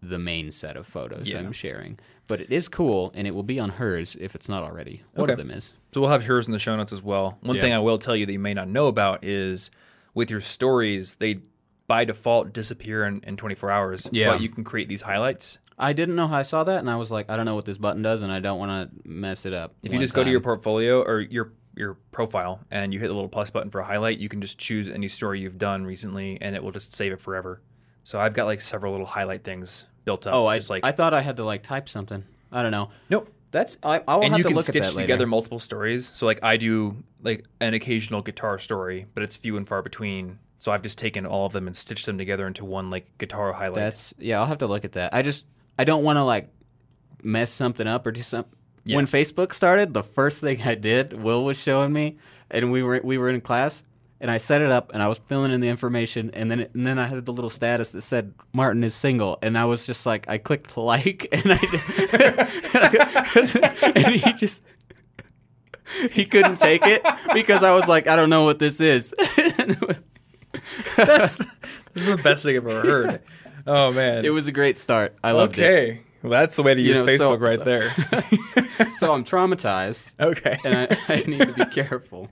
the 0.00 0.18
main 0.18 0.52
set 0.52 0.76
of 0.76 0.86
photos 0.86 1.28
Yeah. 1.30 1.40
I'm 1.40 1.52
sharing. 1.52 1.98
But 2.28 2.40
it 2.40 2.52
is 2.52 2.68
cool, 2.68 3.10
and 3.14 3.26
it 3.26 3.34
will 3.34 3.42
be 3.42 3.58
on 3.58 3.70
hers 3.70 4.16
if 4.20 4.34
it's 4.36 4.48
not 4.48 4.62
already. 4.62 5.02
One 5.14 5.24
Okay. 5.24 5.32
of 5.32 5.38
them 5.38 5.50
is. 5.50 5.72
So 5.92 6.00
we'll 6.00 6.10
have 6.10 6.24
yours 6.26 6.46
in 6.46 6.52
the 6.52 6.58
show 6.60 6.76
notes 6.76 6.92
as 6.92 7.02
well. 7.02 7.36
One 7.42 7.56
Yeah. 7.56 7.62
thing 7.62 7.72
I 7.72 7.78
will 7.80 7.98
tell 7.98 8.14
you 8.14 8.26
that 8.26 8.32
you 8.32 8.38
may 8.38 8.54
not 8.54 8.68
know 8.68 8.86
about 8.86 9.24
is 9.24 9.70
with 10.14 10.30
your 10.30 10.40
stories, 10.40 11.16
they 11.16 11.40
by 11.88 12.04
default 12.04 12.52
disappear 12.52 13.06
in, 13.06 13.22
in 13.26 13.36
24 13.38 13.70
hours. 13.70 14.08
Yeah. 14.12 14.32
But 14.32 14.42
you 14.42 14.50
can 14.50 14.62
create 14.62 14.88
these 14.90 15.00
highlights. 15.02 15.58
I 15.78 15.92
didn't 15.92 16.16
know 16.16 16.26
how 16.26 16.36
I 16.38 16.42
saw 16.42 16.64
that, 16.64 16.80
and 16.80 16.90
I 16.90 16.96
was 16.96 17.10
like, 17.10 17.30
I 17.30 17.36
don't 17.36 17.46
know 17.46 17.54
what 17.54 17.64
this 17.64 17.78
button 17.78 18.02
does, 18.02 18.22
and 18.22 18.32
I 18.32 18.40
don't 18.40 18.58
want 18.58 18.90
to 18.90 19.08
mess 19.08 19.46
it 19.46 19.52
up. 19.52 19.74
If 19.82 19.92
you 19.92 19.98
just 19.98 20.14
go 20.14 20.24
to 20.24 20.30
your 20.30 20.40
portfolio 20.40 21.02
or 21.02 21.20
your 21.20 21.52
your 21.78 21.94
profile 22.10 22.60
and 22.70 22.92
you 22.92 22.98
hit 22.98 23.06
the 23.06 23.14
little 23.14 23.28
plus 23.28 23.50
button 23.50 23.70
for 23.70 23.80
a 23.80 23.84
highlight, 23.84 24.18
you 24.18 24.28
can 24.28 24.40
just 24.40 24.58
choose 24.58 24.88
any 24.88 25.08
story 25.08 25.40
you've 25.40 25.58
done 25.58 25.84
recently 25.84 26.36
and 26.40 26.56
it 26.56 26.62
will 26.62 26.72
just 26.72 26.94
save 26.94 27.12
it 27.12 27.20
forever. 27.20 27.62
So 28.02 28.18
I've 28.18 28.34
got 28.34 28.46
like 28.46 28.60
several 28.60 28.92
little 28.92 29.06
highlight 29.06 29.44
things 29.44 29.86
built 30.04 30.26
up. 30.26 30.34
oh, 30.34 30.46
I 30.46 30.60
like 30.68 30.84
I 30.84 30.92
thought 30.92 31.14
I 31.14 31.20
had 31.20 31.36
to 31.36 31.44
like 31.44 31.62
type 31.62 31.88
something. 31.88 32.24
I 32.50 32.62
don't 32.62 32.72
know. 32.72 32.90
nope. 33.08 33.32
That's 33.50 33.78
I. 33.82 34.02
I 34.06 34.16
will 34.16 34.24
and 34.24 34.32
have 34.32 34.38
you 34.38 34.42
to 34.44 34.48
can 34.48 34.56
look 34.56 34.66
stitch 34.66 34.94
together 34.94 35.26
multiple 35.26 35.58
stories. 35.58 36.12
So 36.14 36.26
like 36.26 36.42
I 36.42 36.58
do 36.58 37.02
like 37.22 37.46
an 37.60 37.72
occasional 37.72 38.20
guitar 38.20 38.58
story, 38.58 39.06
but 39.14 39.22
it's 39.22 39.36
few 39.36 39.56
and 39.56 39.66
far 39.66 39.80
between. 39.82 40.38
So 40.58 40.72
I've 40.72 40.82
just 40.82 40.98
taken 40.98 41.24
all 41.24 41.46
of 41.46 41.52
them 41.52 41.66
and 41.66 41.74
stitched 41.74 42.04
them 42.04 42.18
together 42.18 42.46
into 42.46 42.64
one 42.64 42.90
like 42.90 43.16
guitar 43.16 43.52
highlight. 43.52 43.76
That's 43.76 44.12
yeah. 44.18 44.40
I'll 44.40 44.46
have 44.46 44.58
to 44.58 44.66
look 44.66 44.84
at 44.84 44.92
that. 44.92 45.14
I 45.14 45.22
just 45.22 45.46
I 45.78 45.84
don't 45.84 46.02
want 46.02 46.16
to 46.16 46.24
like 46.24 46.48
mess 47.22 47.50
something 47.50 47.86
up 47.86 48.06
or 48.06 48.12
do 48.12 48.22
something. 48.22 48.52
Yeah. 48.84 48.96
When 48.96 49.06
Facebook 49.06 49.52
started, 49.52 49.94
the 49.94 50.02
first 50.02 50.40
thing 50.40 50.62
I 50.62 50.74
did, 50.74 51.12
Will 51.12 51.44
was 51.44 51.60
showing 51.60 51.92
me, 51.92 52.16
and 52.50 52.72
we 52.72 52.82
were 52.82 53.00
we 53.04 53.18
were 53.18 53.28
in 53.28 53.40
class, 53.40 53.84
and 54.20 54.30
I 54.30 54.38
set 54.38 54.62
it 54.62 54.70
up, 54.70 54.90
and 54.94 55.02
I 55.02 55.08
was 55.08 55.18
filling 55.18 55.52
in 55.52 55.60
the 55.60 55.68
information, 55.68 56.30
and 56.32 56.50
then 56.50 56.60
and 56.72 56.86
then 56.86 56.98
I 56.98 57.06
had 57.06 57.26
the 57.26 57.32
little 57.32 57.50
status 57.50 57.90
that 57.92 58.00
said 58.02 58.32
Martin 58.52 58.82
is 58.82 58.94
single, 58.94 59.38
and 59.42 59.58
I 59.58 59.66
was 59.66 59.86
just 59.86 60.06
like 60.06 60.28
I 60.28 60.38
clicked 60.38 60.76
like, 60.76 61.28
and 61.32 61.52
I 61.52 61.58
and 63.94 64.14
he 64.16 64.32
just. 64.32 64.62
He 66.10 66.26
couldn't 66.26 66.56
take 66.56 66.82
it 66.84 67.02
because 67.32 67.62
I 67.62 67.72
was 67.72 67.88
like, 67.88 68.08
I 68.08 68.14
don't 68.14 68.28
know 68.28 68.44
what 68.44 68.58
this 68.58 68.78
is. 68.78 69.14
That's 70.96 71.36
this 71.36 71.46
is 71.94 72.06
the 72.08 72.20
best 72.22 72.44
thing 72.44 72.58
I've 72.58 72.66
ever 72.66 72.82
heard. 72.82 73.22
Oh 73.68 73.92
man. 73.92 74.24
it 74.24 74.30
was 74.30 74.46
a 74.46 74.52
great 74.52 74.76
start. 74.76 75.14
I 75.22 75.32
loved 75.32 75.58
it. 75.58 75.62
okay. 75.64 76.00
Well, 76.22 76.32
that's 76.32 76.56
the 76.56 76.62
way 76.64 76.74
to 76.74 76.80
You 76.80 76.88
use 76.94 76.98
know, 76.98 77.16
so- 77.16 77.36
Facebook 77.36 77.40
right 77.40 77.58
so- 77.58 77.64
there. 77.64 78.88
So 78.94 79.12
I'm 79.12 79.24
traumatized. 79.24 80.14
okay. 80.20 80.56
and 80.64 80.74
I, 81.08 81.12
I 81.12 81.16
need 81.26 81.40
to 81.40 81.52
be 81.52 81.64
careful. 81.82 82.28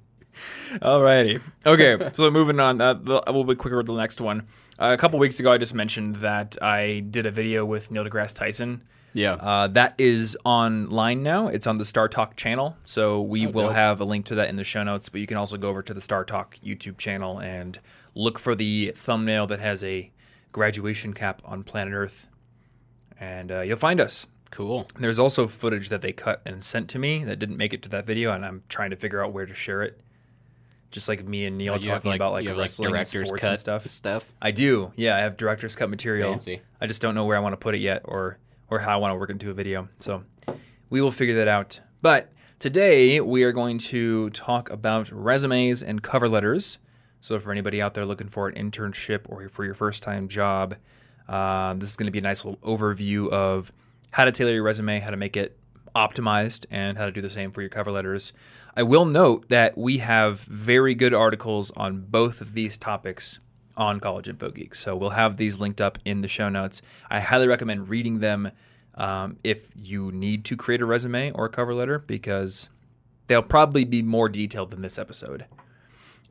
Alrighty. 0.75 1.41
Okay, 1.65 2.11
so 2.13 2.31
moving 2.31 2.61
on. 2.61 2.81
Uh, 2.81 2.95
we'll 3.29 3.45
be 3.45 3.55
quicker 3.55 3.77
with 3.77 3.87
the 3.87 3.95
next 3.95 4.21
one. 4.21 4.47
Uh, 4.79 4.91
a 4.93 4.97
couple 4.97 5.19
weeks 5.19 5.41
ago, 5.41 5.51
I 5.51 5.59
just 5.59 5.75
mentioned 5.75 6.17
that 6.17 6.57
I 6.63 7.01
did 7.11 7.27
a 7.27 7.31
video 7.31 7.65
with 7.65 7.91
Neil 7.91 8.05
deGrasse 8.05 8.35
Tyson. 8.35 8.83
Yeah. 9.13 9.35
Uh, 9.35 9.67
that 9.69 9.95
is 9.99 10.37
online 10.45 11.23
now. 11.23 11.49
It's 11.49 11.67
on 11.67 11.79
the 11.79 11.85
Star 11.85 12.09
Talk 12.09 12.37
channel. 12.37 12.77
So 12.85 13.23
we 13.23 13.47
will 13.47 13.67
dope. 13.69 13.73
have 13.75 14.01
a 14.01 14.05
link 14.05 14.27
to 14.27 14.35
that 14.37 14.49
in 14.49 14.57
the 14.57 14.65
show 14.65 14.83
notes, 14.83 15.09
but 15.09 15.21
you 15.21 15.27
can 15.27 15.37
also 15.37 15.57
go 15.57 15.69
over 15.69 15.83
to 15.83 15.95
the 15.95 16.01
Star 16.03 16.25
Talk 16.25 16.59
YouTube 16.65 16.99
channel 16.99 17.41
and 17.41 17.79
look 18.15 18.39
for 18.39 18.55
the 18.55 18.93
thumbnail 18.95 19.47
that 19.49 19.61
has 19.61 19.83
a 19.83 20.13
graduation 20.57 21.13
cap 21.13 21.43
on 21.45 21.63
planet 21.63 21.93
Earth. 21.93 22.29
And 23.21 23.53
uh, 23.53 23.61
you'll 23.61 23.77
find 23.77 24.01
us. 24.01 24.27
cool. 24.51 24.87
There's 24.99 25.19
also 25.19 25.47
footage 25.47 25.91
that 25.91 26.01
they 26.01 26.13
cut 26.13 26.41
and 26.47 26.63
sent 26.63 26.89
to 26.91 26.99
me 26.99 27.25
that 27.25 27.39
didn't 27.39 27.59
make 27.59 27.75
it 27.75 27.83
to 27.83 27.91
that 27.91 28.07
video, 28.07 28.33
and 28.33 28.43
I'm 28.43 28.63
trying 28.71 28.89
to 28.89 28.97
figure 28.97 29.23
out 29.23 29.35
where 29.35 29.45
to 29.45 29.53
share 29.55 29.83
it. 29.83 30.01
Just 30.91 31.11
like 31.11 31.23
me 31.27 31.45
and 31.45 31.59
Neil 31.59 31.75
Oh, 31.75 31.77
have, 31.77 31.85
talking 31.85 32.15
about 32.15 32.33
like 32.33 32.47
wrestling 32.49 32.87
and 32.87 32.95
director's 32.95 33.27
sports 33.27 33.43
cut 33.43 33.51
and 33.51 33.61
stuff. 33.61 33.87
Stuff. 33.89 34.33
I 34.41 34.51
do. 34.51 34.93
Yeah, 34.97 35.15
I 35.17 35.19
have 35.21 35.37
director's 35.37 35.77
cut 35.77 35.91
material. 35.91 36.31
Fancy. 36.31 36.63
I 36.81 36.87
just 36.87 37.03
don't 37.03 37.15
know 37.15 37.27
where 37.27 37.37
I 37.37 37.41
want 37.41 37.53
to 37.53 37.59
put 37.59 37.75
it 37.75 37.81
yet 37.83 38.01
or 38.07 38.39
or 38.71 38.79
how 38.79 38.95
I 38.95 38.97
want 38.97 39.13
to 39.13 39.17
work 39.17 39.29
into 39.29 39.51
a 39.51 39.53
video. 39.53 39.89
So 40.01 40.23
we 40.89 41.03
will 41.03 41.11
figure 41.13 41.37
that 41.37 41.49
out. 41.49 41.81
But 42.01 42.33
today 42.59 43.21
we 43.21 43.43
are 43.43 43.53
going 43.53 43.77
to 43.79 44.31
talk 44.31 44.71
about 44.71 45.11
resumes 45.13 45.83
and 45.83 46.03
cover 46.03 46.29
letters. 46.31 46.79
So 47.21 47.39
for 47.39 47.51
anybody 47.51 47.83
out 47.83 47.95
there 47.95 48.07
looking 48.07 48.29
for 48.29 48.49
an 48.49 48.55
internship 48.55 49.23
or 49.29 49.49
for 49.49 49.65
your 49.65 49.75
first 49.75 50.03
time 50.03 50.29
job, 50.29 50.77
um, 51.29 51.79
this 51.79 51.91
is 51.91 51.97
going 51.97 52.07
to 52.07 52.13
be 52.13 52.19
a 52.19 52.23
nice 52.23 52.45
little 52.45 52.61
overview 52.61 53.29
of 53.31 53.73
how 54.13 54.25
to 54.25 54.33
tailor 54.33 54.53
your 54.53 54.63
resume, 54.63 55.01
how 55.01 55.11
to 55.11 55.17
make 55.17 55.37
it 55.37 55.59
optimized, 55.95 56.67
and 56.71 56.99
how 56.99 57.07
to 57.07 57.13
do 57.13 57.21
the 57.21 57.31
same 57.31 57.51
for 57.51 57.63
your 57.63 57.71
cover 57.71 57.91
letters. 57.91 58.33
I 58.77 58.83
will 58.83 59.07
note 59.07 59.49
that 59.49 59.77
we 59.77 59.99
have 59.99 60.41
very 60.41 60.95
good 60.95 61.15
articles 61.15 61.71
on 61.77 62.03
both 62.09 62.41
of 62.41 62.53
these 62.53 62.77
topics 62.77 63.41
on 63.77 64.01
College 64.01 64.29
Info 64.29 64.51
Geeks. 64.51 64.79
So 64.79 64.97
we'll 64.97 65.11
have 65.11 65.37
these 65.37 65.61
linked 65.61 65.81
up 65.81 65.99
in 66.05 66.21
the 66.23 66.29
show 66.29 66.49
notes. 66.49 66.83
I 67.11 67.21
highly 67.21 67.49
recommend 67.49 67.89
reading 67.89 68.21
them 68.21 68.51
um, 68.95 69.37
if 69.45 69.71
you 69.77 70.13
need 70.13 70.45
to 70.47 70.57
create 70.57 70.81
a 70.81 70.87
resume 70.87 71.31
or 71.33 71.47
a 71.47 71.51
cover 71.51 71.75
letter 71.75 71.99
because 71.99 72.69
they'll 73.27 73.43
probably 73.43 73.85
be 73.85 74.03
more 74.03 74.29
detailed 74.29 74.71
than 74.71 74.83
this 74.83 74.99
episode. 74.99 75.47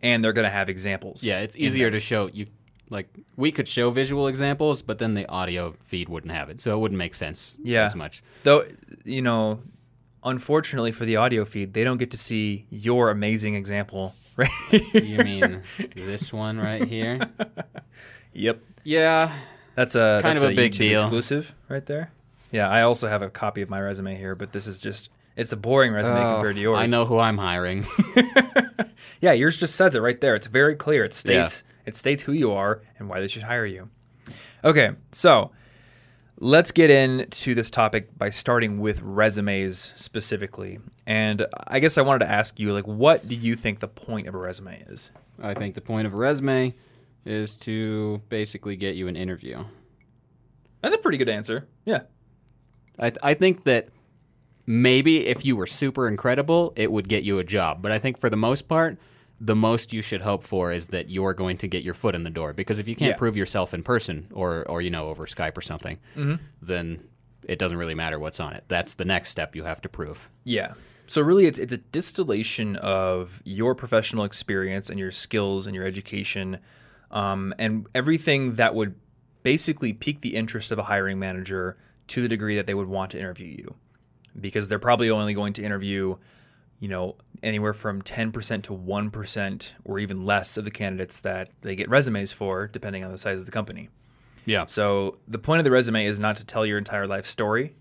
And 0.02 0.24
they're 0.24 0.34
going 0.34 0.44
to 0.46 0.50
have 0.52 0.70
examples. 0.70 1.24
Yeah, 1.24 1.40
it's 1.40 1.56
easier 1.56 1.90
to 1.90 2.00
show 2.00 2.30
you. 2.32 2.48
Like 2.90 3.10
we 3.36 3.52
could 3.52 3.68
show 3.68 3.90
visual 3.90 4.28
examples, 4.28 4.84
but 4.84 5.00
then 5.00 5.16
the 5.16 5.28
audio 5.28 5.76
feed 5.84 6.08
wouldn't 6.08 6.32
have 6.34 6.50
it, 6.52 6.62
so 6.62 6.72
it 6.76 6.80
wouldn't 6.80 7.00
make 7.00 7.16
sense 7.16 7.58
Yeah. 7.64 7.84
as 7.86 7.96
much. 7.96 8.22
Though, 8.44 8.66
you 9.04 9.24
know, 9.24 9.62
unfortunately 10.24 10.92
for 10.92 11.04
the 11.06 11.16
audio 11.16 11.46
feed, 11.46 11.74
they 11.74 11.84
don't 11.84 11.98
get 11.98 12.12
to 12.12 12.18
see 12.18 12.68
your 12.70 13.10
amazing 13.10 13.56
example. 13.56 14.14
Right? 14.38 14.50
You 14.94 15.20
mean 15.20 15.64
this 15.96 16.34
one 16.34 16.58
right 16.60 16.84
here? 16.86 17.22
yep. 18.34 18.60
Yeah. 18.84 19.32
That's 19.76 19.96
a 19.96 20.20
Kind 20.22 20.36
that's 20.36 20.44
of 20.44 20.52
a 20.52 20.56
big 20.56 20.74
YouTube 20.74 20.78
deal. 20.78 21.02
exclusive 21.02 21.56
right 21.70 21.86
there. 21.86 22.12
Yeah, 22.52 22.68
I 22.70 22.82
also 22.82 23.08
have 23.08 23.22
a 23.22 23.30
copy 23.30 23.62
of 23.62 23.70
my 23.70 23.80
resume 23.80 24.18
here, 24.18 24.36
but 24.36 24.52
this 24.52 24.68
is 24.68 24.78
just 24.78 25.10
it's 25.36 25.52
a 25.52 25.58
boring 25.58 25.94
resume 25.94 26.18
oh, 26.18 26.34
compared 26.36 26.56
to 26.56 26.62
yours. 26.62 26.78
Oh, 26.78 26.82
I 26.82 26.86
know 26.86 27.06
who 27.06 27.20
I'm 27.20 27.38
hiring. 27.38 27.86
Yeah, 29.22 29.32
yours 29.32 29.58
just 29.58 29.76
says 29.76 29.96
it 29.96 30.02
right 30.02 30.20
there. 30.20 30.36
It's 30.36 30.48
very 30.48 30.76
clear. 30.76 31.04
It 31.04 31.14
states 31.14 31.64
it 31.86 31.96
states 31.96 32.24
who 32.24 32.32
you 32.32 32.52
are 32.52 32.82
and 32.98 33.10
why 33.10 33.20
they 33.20 33.28
should 33.28 33.44
hire 33.44 33.66
you. 33.66 33.90
Okay, 34.64 34.92
so 35.12 35.52
let's 36.40 36.72
get 36.72 36.90
into 36.90 37.54
this 37.54 37.70
topic 37.70 38.18
by 38.18 38.30
starting 38.30 38.80
with 38.80 39.02
resumes 39.02 39.94
specifically. 39.96 40.80
And 41.06 41.46
I 41.68 41.80
guess 41.80 41.98
I 41.98 42.02
wanted 42.02 42.20
to 42.20 42.32
ask 42.32 42.60
you, 42.60 42.74
like, 42.74 42.88
what 42.88 43.28
do 43.28 43.36
you 43.36 43.56
think 43.56 43.80
the 43.80 43.88
point 43.88 44.28
of 44.28 44.36
a 44.36 44.38
resume 44.38 44.84
is? 44.90 45.12
I 45.42 45.54
think 45.54 45.76
the 45.76 45.82
point 45.82 46.08
of 46.08 46.14
a 46.14 46.18
resume 46.18 46.74
is 47.26 47.56
to 47.58 48.22
basically 48.30 48.76
get 48.76 48.96
you 48.96 49.08
an 49.08 49.16
interview. 49.16 49.64
That's 50.82 50.96
a 50.96 51.00
pretty 51.00 51.18
good 51.18 51.30
answer. 51.30 51.68
Yeah. 51.84 52.02
I, 53.00 53.12
I 53.22 53.34
think 53.34 53.64
that 53.66 53.90
maybe 54.66 55.28
if 55.28 55.46
you 55.46 55.56
were 55.56 55.68
super 55.68 56.08
incredible, 56.08 56.74
it 56.76 56.92
would 56.92 57.08
get 57.08 57.24
you 57.24 57.40
a 57.40 57.44
job. 57.44 57.82
But 57.82 57.92
I 57.92 58.00
think 58.00 58.18
for 58.20 58.30
the 58.30 58.38
most 58.38 58.68
part, 58.68 58.98
the 59.40 59.56
most 59.56 59.92
you 59.94 60.02
should 60.02 60.22
hope 60.22 60.44
for 60.44 60.72
is 60.72 60.88
that 60.88 61.10
you're 61.10 61.34
going 61.34 61.58
to 61.58 61.68
get 61.68 61.84
your 61.84 61.94
foot 61.94 62.16
in 62.16 62.24
the 62.24 62.30
door. 62.30 62.54
Because 62.54 62.80
if 62.80 62.88
you 62.88 62.96
can't 62.96 63.12
Yeah. 63.12 63.18
prove 63.18 63.36
yourself 63.36 63.74
in 63.74 63.84
person 63.84 64.28
or, 64.34 64.64
or 64.70 64.82
you 64.82 64.90
know 64.90 65.10
over 65.10 65.26
Skype 65.26 65.58
or 65.58 65.62
something, 65.62 66.00
then 66.62 67.04
it 67.48 67.60
doesn't 67.60 67.78
really 67.78 67.96
matter 67.96 68.18
what's 68.18 68.40
on 68.40 68.54
it. 68.54 68.64
That's 68.68 68.96
the 68.96 69.06
next 69.06 69.30
step 69.30 69.56
you 69.56 69.64
have 69.64 69.82
to 69.82 69.90
prove. 69.90 70.30
Yeah. 70.46 70.74
So 71.08 71.22
really, 71.22 71.46
it's 71.46 71.60
it's 71.60 71.74
a 71.74 71.78
distillation 71.78 72.76
of 72.78 73.42
your 73.46 73.76
professional 73.76 74.24
experience 74.24 74.90
and 74.90 74.98
your 75.00 75.12
skills 75.12 75.68
and 75.68 75.76
your 75.76 75.86
education, 75.86 76.58
um, 77.12 77.54
and 77.60 77.86
everything 77.94 78.56
that 78.56 78.74
would 78.74 78.96
basically 79.44 79.94
pique 79.94 80.22
the 80.22 80.36
interest 80.36 80.72
of 80.72 80.80
a 80.80 80.84
hiring 80.84 81.20
manager 81.20 81.78
to 82.08 82.22
the 82.24 82.28
degree 82.28 82.56
that 82.56 82.66
they 82.66 82.74
would 82.74 82.88
want 82.88 83.12
to 83.12 83.20
interview 83.20 83.46
you, 83.48 83.76
because 84.40 84.68
they're 84.68 84.80
probably 84.80 85.10
only 85.10 85.34
going 85.34 85.54
to 85.54 85.64
interview, 85.64 86.18
you 86.80 86.88
know, 86.88 87.16
anywhere 87.42 87.74
from 87.74 88.02
ten 88.02 88.32
percent 88.32 88.66
to 88.66 88.74
one 88.74 89.12
percent 89.12 89.76
or 89.84 90.00
even 90.00 90.26
less 90.26 90.58
of 90.58 90.66
the 90.66 90.72
candidates 90.72 91.22
that 91.22 91.50
they 91.62 91.76
get 91.76 91.90
resumes 91.90 92.32
for, 92.32 92.68
depending 92.68 93.04
on 93.04 93.12
the 93.12 93.18
size 93.18 93.40
of 93.40 93.46
the 93.46 93.52
company. 93.52 93.90
Yeah. 94.46 94.66
So 94.68 95.18
the 95.28 95.40
point 95.40 95.60
of 95.60 95.64
the 95.64 95.72
resume 95.72 96.06
is 96.06 96.20
not 96.20 96.38
to 96.38 96.46
tell 96.46 96.66
your 96.66 96.78
entire 96.78 97.08
life 97.08 97.26
story. 97.26 97.76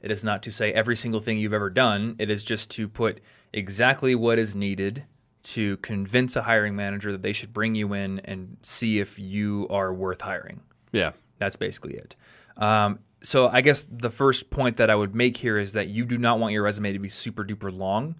It 0.00 0.10
is 0.10 0.24
not 0.24 0.42
to 0.44 0.50
say 0.50 0.72
every 0.72 0.96
single 0.96 1.20
thing 1.20 1.38
you've 1.38 1.52
ever 1.52 1.70
done. 1.70 2.16
It 2.18 2.30
is 2.30 2.44
just 2.44 2.70
to 2.72 2.88
put 2.88 3.20
exactly 3.52 4.14
what 4.14 4.38
is 4.38 4.54
needed 4.54 5.04
to 5.44 5.76
convince 5.78 6.36
a 6.36 6.42
hiring 6.42 6.76
manager 6.76 7.12
that 7.12 7.22
they 7.22 7.32
should 7.32 7.52
bring 7.52 7.74
you 7.74 7.92
in 7.94 8.20
and 8.20 8.56
see 8.62 8.98
if 8.98 9.18
you 9.18 9.66
are 9.70 9.94
worth 9.94 10.20
hiring. 10.20 10.60
Yeah. 10.92 11.12
That's 11.38 11.56
basically 11.56 11.94
it. 11.94 12.16
Um, 12.56 12.98
so 13.20 13.48
I 13.48 13.60
guess 13.60 13.86
the 13.90 14.10
first 14.10 14.50
point 14.50 14.76
that 14.76 14.90
I 14.90 14.94
would 14.94 15.14
make 15.14 15.38
here 15.38 15.58
is 15.58 15.72
that 15.72 15.88
you 15.88 16.04
do 16.04 16.18
not 16.18 16.38
want 16.38 16.52
your 16.52 16.62
resume 16.62 16.92
to 16.92 16.98
be 16.98 17.08
super 17.08 17.44
duper 17.44 17.76
long 17.76 18.14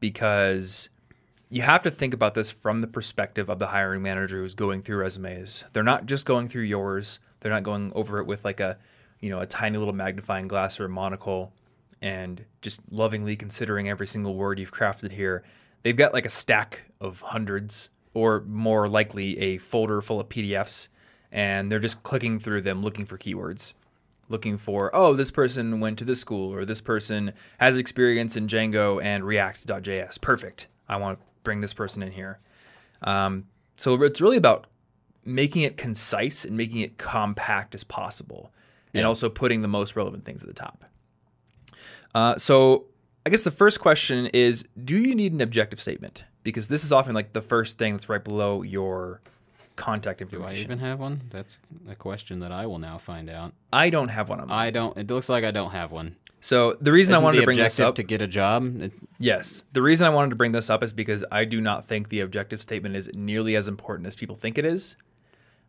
because 0.00 0.88
you 1.50 1.62
have 1.62 1.82
to 1.82 1.90
think 1.90 2.14
about 2.14 2.34
this 2.34 2.50
from 2.50 2.80
the 2.80 2.86
perspective 2.86 3.50
of 3.50 3.58
the 3.58 3.68
hiring 3.68 4.02
manager 4.02 4.38
who's 4.38 4.54
going 4.54 4.82
through 4.82 4.96
resumes. 4.96 5.64
They're 5.72 5.82
not 5.82 6.06
just 6.06 6.24
going 6.24 6.48
through 6.48 6.62
yours. 6.62 7.20
They're 7.40 7.52
not 7.52 7.62
going 7.62 7.92
over 7.94 8.18
it 8.18 8.26
with 8.26 8.44
like 8.44 8.58
a, 8.58 8.78
you 9.20 9.28
know, 9.28 9.40
a 9.40 9.46
tiny 9.46 9.76
little 9.76 9.94
magnifying 9.94 10.48
glass 10.48 10.80
or 10.80 10.86
a 10.86 10.88
monocle 10.88 11.52
and 12.00 12.44
just 12.62 12.80
lovingly 12.90 13.36
considering 13.36 13.88
every 13.88 14.06
single 14.06 14.34
word 14.34 14.58
you've 14.58 14.72
crafted 14.72 15.12
here. 15.12 15.44
They've 15.82 15.96
got 15.96 16.14
like 16.14 16.24
a 16.24 16.30
stack 16.30 16.84
of 17.00 17.20
hundreds 17.20 17.90
or 18.14 18.40
more 18.46 18.88
likely 18.88 19.38
a 19.38 19.58
folder 19.58 20.00
full 20.00 20.20
of 20.20 20.30
PDFs 20.30 20.88
and 21.30 21.70
they're 21.70 21.78
just 21.78 22.02
clicking 22.02 22.38
through 22.38 22.62
them 22.62 22.82
looking 22.82 23.04
for 23.04 23.18
keywords 23.18 23.74
looking 24.32 24.58
for, 24.58 24.90
oh, 24.94 25.12
this 25.12 25.30
person 25.30 25.78
went 25.78 25.98
to 25.98 26.04
this 26.04 26.20
school 26.20 26.52
or 26.52 26.64
this 26.64 26.80
person 26.80 27.32
has 27.58 27.76
experience 27.76 28.36
in 28.36 28.48
Django 28.48 29.00
and 29.02 29.24
React.js. 29.24 30.20
Perfect. 30.20 30.66
I 30.88 30.96
want 30.96 31.20
to 31.20 31.26
bring 31.44 31.60
this 31.60 31.72
person 31.72 32.02
in 32.02 32.10
here. 32.10 32.40
Um, 33.02 33.44
so 33.76 34.02
it's 34.02 34.20
really 34.20 34.36
about 34.36 34.66
making 35.24 35.62
it 35.62 35.76
concise 35.76 36.44
and 36.44 36.56
making 36.56 36.80
it 36.80 36.98
compact 36.98 37.74
as 37.74 37.84
possible, 37.84 38.52
and 38.94 39.06
also 39.06 39.28
putting 39.28 39.62
the 39.62 39.68
most 39.68 39.96
relevant 39.96 40.24
things 40.24 40.42
at 40.42 40.48
the 40.48 40.54
top. 40.54 40.84
Uh, 42.14 42.36
so 42.36 42.86
I 43.24 43.30
guess 43.30 43.42
the 43.42 43.50
first 43.50 43.80
question 43.80 44.26
is, 44.26 44.64
do 44.84 44.98
you 44.98 45.14
need 45.14 45.32
an 45.32 45.40
objective 45.40 45.80
statement? 45.80 46.24
Because 46.42 46.68
this 46.68 46.84
is 46.84 46.92
often 46.92 47.14
like 47.14 47.32
the 47.32 47.40
first 47.40 47.78
thing 47.78 47.94
that's 47.94 48.08
right 48.08 48.22
below 48.22 48.62
your 48.62 49.22
contact 49.76 50.26
Do 50.28 50.44
I 50.44 50.54
even 50.54 50.78
have 50.78 51.00
one? 51.00 51.22
That's 51.30 51.58
a 51.88 51.94
question 51.94 52.40
that 52.40 52.52
I 52.52 52.66
will 52.66 52.78
now 52.78 52.98
find 52.98 53.30
out. 53.30 53.52
I 53.72 53.90
don't 53.90 54.08
have 54.08 54.28
one 54.28 54.40
on 54.40 54.48
mine. 54.48 54.66
I 54.66 54.70
don't. 54.70 54.96
It 54.96 55.10
looks 55.10 55.28
like 55.28 55.44
I 55.44 55.50
don't 55.50 55.72
have 55.72 55.92
one. 55.92 56.16
So 56.40 56.76
the 56.80 56.90
reason 56.90 57.12
Isn't 57.12 57.22
I 57.22 57.24
wanted 57.24 57.40
to 57.40 57.46
bring 57.46 57.58
this 57.58 57.78
up, 57.78 57.94
to 57.94 58.02
get 58.02 58.20
a 58.20 58.26
job? 58.26 58.90
Yes, 59.18 59.64
the 59.72 59.80
reason 59.80 60.06
I 60.06 60.10
wanted 60.10 60.30
to 60.30 60.36
bring 60.36 60.50
this 60.50 60.68
up 60.70 60.82
is 60.82 60.92
because 60.92 61.24
I 61.30 61.44
do 61.44 61.60
not 61.60 61.84
think 61.84 62.08
the 62.08 62.18
objective 62.20 62.60
statement 62.60 62.96
is 62.96 63.08
nearly 63.14 63.54
as 63.54 63.68
important 63.68 64.08
as 64.08 64.16
people 64.16 64.34
think 64.34 64.58
it 64.58 64.64
is, 64.64 64.96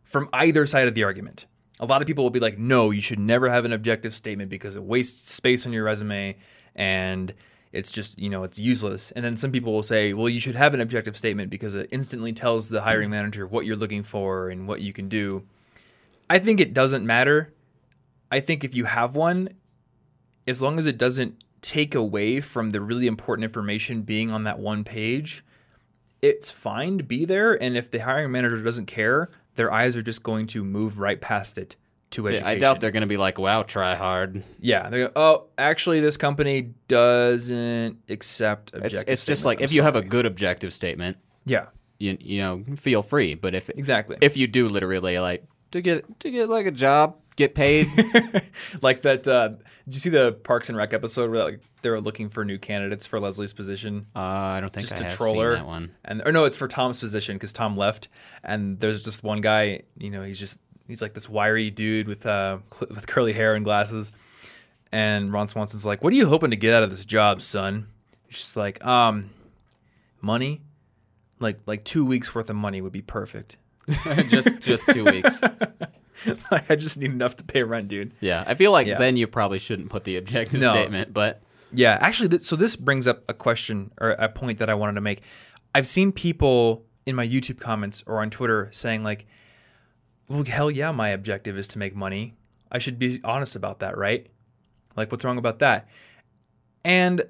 from 0.02 0.28
either 0.32 0.66
side 0.66 0.88
of 0.88 0.94
the 0.94 1.04
argument. 1.04 1.46
A 1.78 1.86
lot 1.86 2.02
of 2.02 2.08
people 2.08 2.24
will 2.24 2.30
be 2.30 2.40
like, 2.40 2.58
"No, 2.58 2.90
you 2.90 3.00
should 3.00 3.20
never 3.20 3.48
have 3.50 3.64
an 3.64 3.72
objective 3.72 4.14
statement 4.14 4.50
because 4.50 4.74
it 4.74 4.82
wastes 4.82 5.32
space 5.32 5.64
on 5.64 5.72
your 5.72 5.84
resume 5.84 6.36
and 6.74 7.34
it's 7.74 7.90
just 7.90 8.18
you 8.18 8.30
know 8.30 8.44
it's 8.44 8.58
useless." 8.58 9.10
And 9.12 9.24
then 9.24 9.36
some 9.36 9.52
people 9.52 9.72
will 9.72 9.82
say, 9.82 10.12
"Well, 10.12 10.28
you 10.28 10.40
should 10.40 10.54
have 10.54 10.74
an 10.74 10.80
objective 10.80 11.16
statement 11.16 11.50
because 11.50 11.74
it 11.74 11.88
instantly 11.90 12.32
tells 12.32 12.68
the 12.68 12.82
hiring 12.82 13.10
manager 13.10 13.46
what 13.46 13.66
you're 13.66 13.76
looking 13.76 14.02
for 14.02 14.48
and 14.48 14.66
what 14.66 14.80
you 14.80 14.92
can 14.92 15.08
do." 15.08 15.44
I 16.28 16.38
think 16.38 16.60
it 16.60 16.72
doesn't 16.72 17.04
matter. 17.04 17.52
I 18.30 18.40
think 18.40 18.64
if 18.64 18.74
you 18.74 18.84
have 18.86 19.14
one, 19.14 19.50
as 20.46 20.62
long 20.62 20.78
as 20.78 20.86
it 20.86 20.98
doesn't 20.98 21.44
take 21.60 21.94
away 21.94 22.40
from 22.40 22.70
the 22.70 22.80
really 22.80 23.06
important 23.06 23.44
information 23.44 24.02
being 24.02 24.30
on 24.30 24.44
that 24.44 24.58
one 24.58 24.84
page, 24.84 25.44
it's 26.22 26.50
fine 26.50 26.98
to 26.98 27.04
be 27.04 27.24
there. 27.24 27.60
And 27.62 27.76
if 27.76 27.90
the 27.90 27.98
hiring 27.98 28.32
manager 28.32 28.62
doesn't 28.62 28.86
care, 28.86 29.28
their 29.56 29.72
eyes 29.72 29.96
are 29.96 30.02
just 30.02 30.22
going 30.22 30.46
to 30.48 30.64
move 30.64 30.98
right 30.98 31.20
past 31.20 31.58
it 31.58 31.76
to 32.14 32.28
education. 32.28 32.48
I 32.48 32.56
doubt 32.58 32.80
they're 32.80 32.90
going 32.90 33.02
to 33.02 33.06
be 33.06 33.16
like, 33.16 33.38
"Wow, 33.38 33.62
try 33.62 33.94
hard." 33.94 34.42
Yeah, 34.60 34.88
they 34.88 34.98
go, 34.98 35.12
oh, 35.14 35.46
actually, 35.58 36.00
this 36.00 36.16
company 36.16 36.70
doesn't 36.88 37.98
accept 38.08 38.70
It's, 38.74 38.86
objective. 38.86 39.12
it's 39.12 39.26
just 39.26 39.44
like 39.44 39.58
I'm 39.58 39.64
if 39.64 39.72
you 39.72 39.82
have 39.82 39.96
a 39.96 40.02
good 40.02 40.26
objective 40.26 40.72
statement, 40.72 41.18
yeah, 41.44 41.66
you 41.98 42.16
you 42.20 42.40
know, 42.40 42.64
feel 42.76 43.02
free. 43.02 43.34
But 43.34 43.54
if 43.54 43.68
exactly. 43.70 44.16
if 44.20 44.36
you 44.36 44.46
do 44.46 44.68
literally 44.68 45.18
like 45.18 45.44
to 45.72 45.80
get 45.80 46.20
to 46.20 46.30
get 46.30 46.48
like 46.48 46.66
a 46.66 46.70
job, 46.70 47.16
get 47.36 47.54
paid, 47.54 47.86
like 48.82 49.02
that. 49.02 49.26
Uh, 49.26 49.48
did 49.48 49.94
you 49.94 50.00
see 50.00 50.10
the 50.10 50.32
Parks 50.32 50.68
and 50.68 50.78
Rec 50.78 50.92
episode 50.94 51.30
where 51.30 51.44
like 51.44 51.60
they 51.82 51.90
were 51.90 52.00
looking 52.00 52.30
for 52.30 52.44
new 52.44 52.58
candidates 52.58 53.06
for 53.06 53.20
Leslie's 53.20 53.52
position? 53.52 54.06
uh, 54.16 54.20
I 54.20 54.60
don't 54.60 54.72
think 54.72 54.86
just 54.86 55.00
I 55.00 55.06
a 55.06 55.08
have 55.08 55.16
troller. 55.16 55.56
seen 55.56 55.62
that 55.64 55.66
one. 55.66 55.94
And 56.04 56.22
or 56.24 56.32
no, 56.32 56.44
it's 56.44 56.56
for 56.56 56.68
Tom's 56.68 57.00
position 57.00 57.36
because 57.36 57.52
Tom 57.52 57.76
left, 57.76 58.08
and 58.42 58.80
there's 58.80 59.02
just 59.02 59.22
one 59.22 59.40
guy. 59.40 59.82
You 59.98 60.10
know, 60.10 60.22
he's 60.22 60.38
just 60.38 60.60
he's 60.88 61.02
like 61.02 61.14
this 61.14 61.28
wiry 61.28 61.70
dude 61.70 62.08
with 62.08 62.26
uh 62.26 62.58
cl- 62.72 62.88
with 62.90 63.06
curly 63.06 63.32
hair 63.32 63.54
and 63.54 63.64
glasses. 63.64 64.12
And 64.92 65.32
Ron 65.32 65.48
Swanson's 65.48 65.84
like, 65.84 66.04
"What 66.04 66.12
are 66.12 66.16
you 66.16 66.26
hoping 66.28 66.50
to 66.50 66.56
get 66.56 66.72
out 66.74 66.82
of 66.84 66.90
this 66.90 67.04
job, 67.04 67.42
son?" 67.42 67.88
He's 68.28 68.38
just 68.38 68.56
like, 68.56 68.84
"Um, 68.86 69.30
money, 70.20 70.62
like 71.40 71.58
like 71.66 71.84
two 71.84 72.04
weeks 72.04 72.34
worth 72.34 72.48
of 72.50 72.56
money 72.56 72.80
would 72.80 72.92
be 72.92 73.02
perfect. 73.02 73.56
just 74.28 74.60
just 74.60 74.86
two 74.88 75.04
weeks. 75.04 75.42
like 76.50 76.70
I 76.70 76.76
just 76.76 76.96
need 76.98 77.10
enough 77.10 77.36
to 77.36 77.44
pay 77.44 77.62
rent, 77.64 77.88
dude." 77.88 78.12
Yeah, 78.20 78.44
I 78.46 78.54
feel 78.54 78.70
like 78.72 78.86
Yeah. 78.86 78.98
then 78.98 79.16
you 79.16 79.26
probably 79.26 79.58
shouldn't 79.58 79.90
put 79.90 80.04
the 80.04 80.16
objective 80.16 80.60
No. 80.60 80.70
statement, 80.70 81.12
but 81.12 81.42
Yeah, 81.72 81.98
actually, 82.00 82.28
th- 82.28 82.42
so 82.42 82.54
this 82.56 82.76
brings 82.76 83.08
up 83.08 83.24
a 83.28 83.34
question 83.34 83.90
or 84.00 84.10
a 84.10 84.28
point 84.28 84.58
that 84.60 84.70
I 84.70 84.74
wanted 84.74 84.94
to 84.94 85.00
make. 85.00 85.22
I've 85.74 85.88
seen 85.88 86.12
people 86.12 86.84
in 87.04 87.16
my 87.16 87.26
YouTube 87.26 87.58
comments 87.58 88.04
or 88.06 88.20
on 88.22 88.30
Twitter 88.30 88.68
saying 88.72 89.02
like, 89.02 89.26
"Well, 90.28 90.44
hell 90.44 90.70
yeah, 90.70 90.90
my 90.92 91.08
objective 91.10 91.56
is 91.58 91.68
to 91.68 91.78
make 91.78 91.94
money. 91.94 92.34
I 92.70 92.78
should 92.78 92.98
be 92.98 93.20
honest 93.24 93.54
about 93.56 93.80
that, 93.80 93.96
right? 93.96 94.26
Like, 94.96 95.10
what's 95.12 95.24
wrong 95.24 95.38
about 95.38 95.58
that?" 95.60 95.88
And 96.84 97.22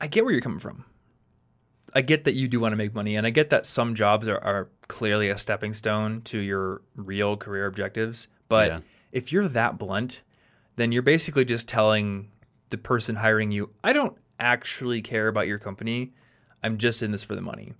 I 0.00 0.06
get 0.06 0.24
where 0.24 0.32
you're 0.32 0.42
coming 0.42 0.58
from. 0.58 0.84
I 1.94 2.00
get 2.00 2.24
that 2.24 2.34
you 2.34 2.48
do 2.48 2.58
want 2.60 2.72
to 2.72 2.76
make 2.76 2.94
money, 2.94 3.16
and 3.16 3.26
I 3.26 3.30
get 3.30 3.50
that 3.50 3.66
some 3.66 3.94
jobs 3.94 4.26
are, 4.26 4.38
are 4.38 4.68
clearly 4.88 5.28
a 5.28 5.36
stepping 5.38 5.74
stone 5.74 6.22
to 6.22 6.38
your 6.38 6.82
real 6.96 7.36
career 7.36 7.66
objectives. 7.66 8.28
But 8.48 8.68
Yeah. 8.68 8.80
if 9.12 9.32
you're 9.32 9.48
that 9.48 9.78
blunt, 9.78 10.22
then 10.76 10.90
you're 10.92 11.02
basically 11.02 11.44
just 11.44 11.68
telling 11.68 12.30
the 12.70 12.78
person 12.78 13.16
hiring 13.16 13.50
you, 13.50 13.70
I 13.84 13.92
don't 13.92 14.16
actually 14.40 15.02
care 15.02 15.28
about 15.28 15.46
your 15.46 15.58
company. 15.58 16.12
I'm 16.62 16.78
just 16.78 17.02
in 17.02 17.10
this 17.10 17.22
for 17.22 17.34
the 17.34 17.42
money. 17.42 17.74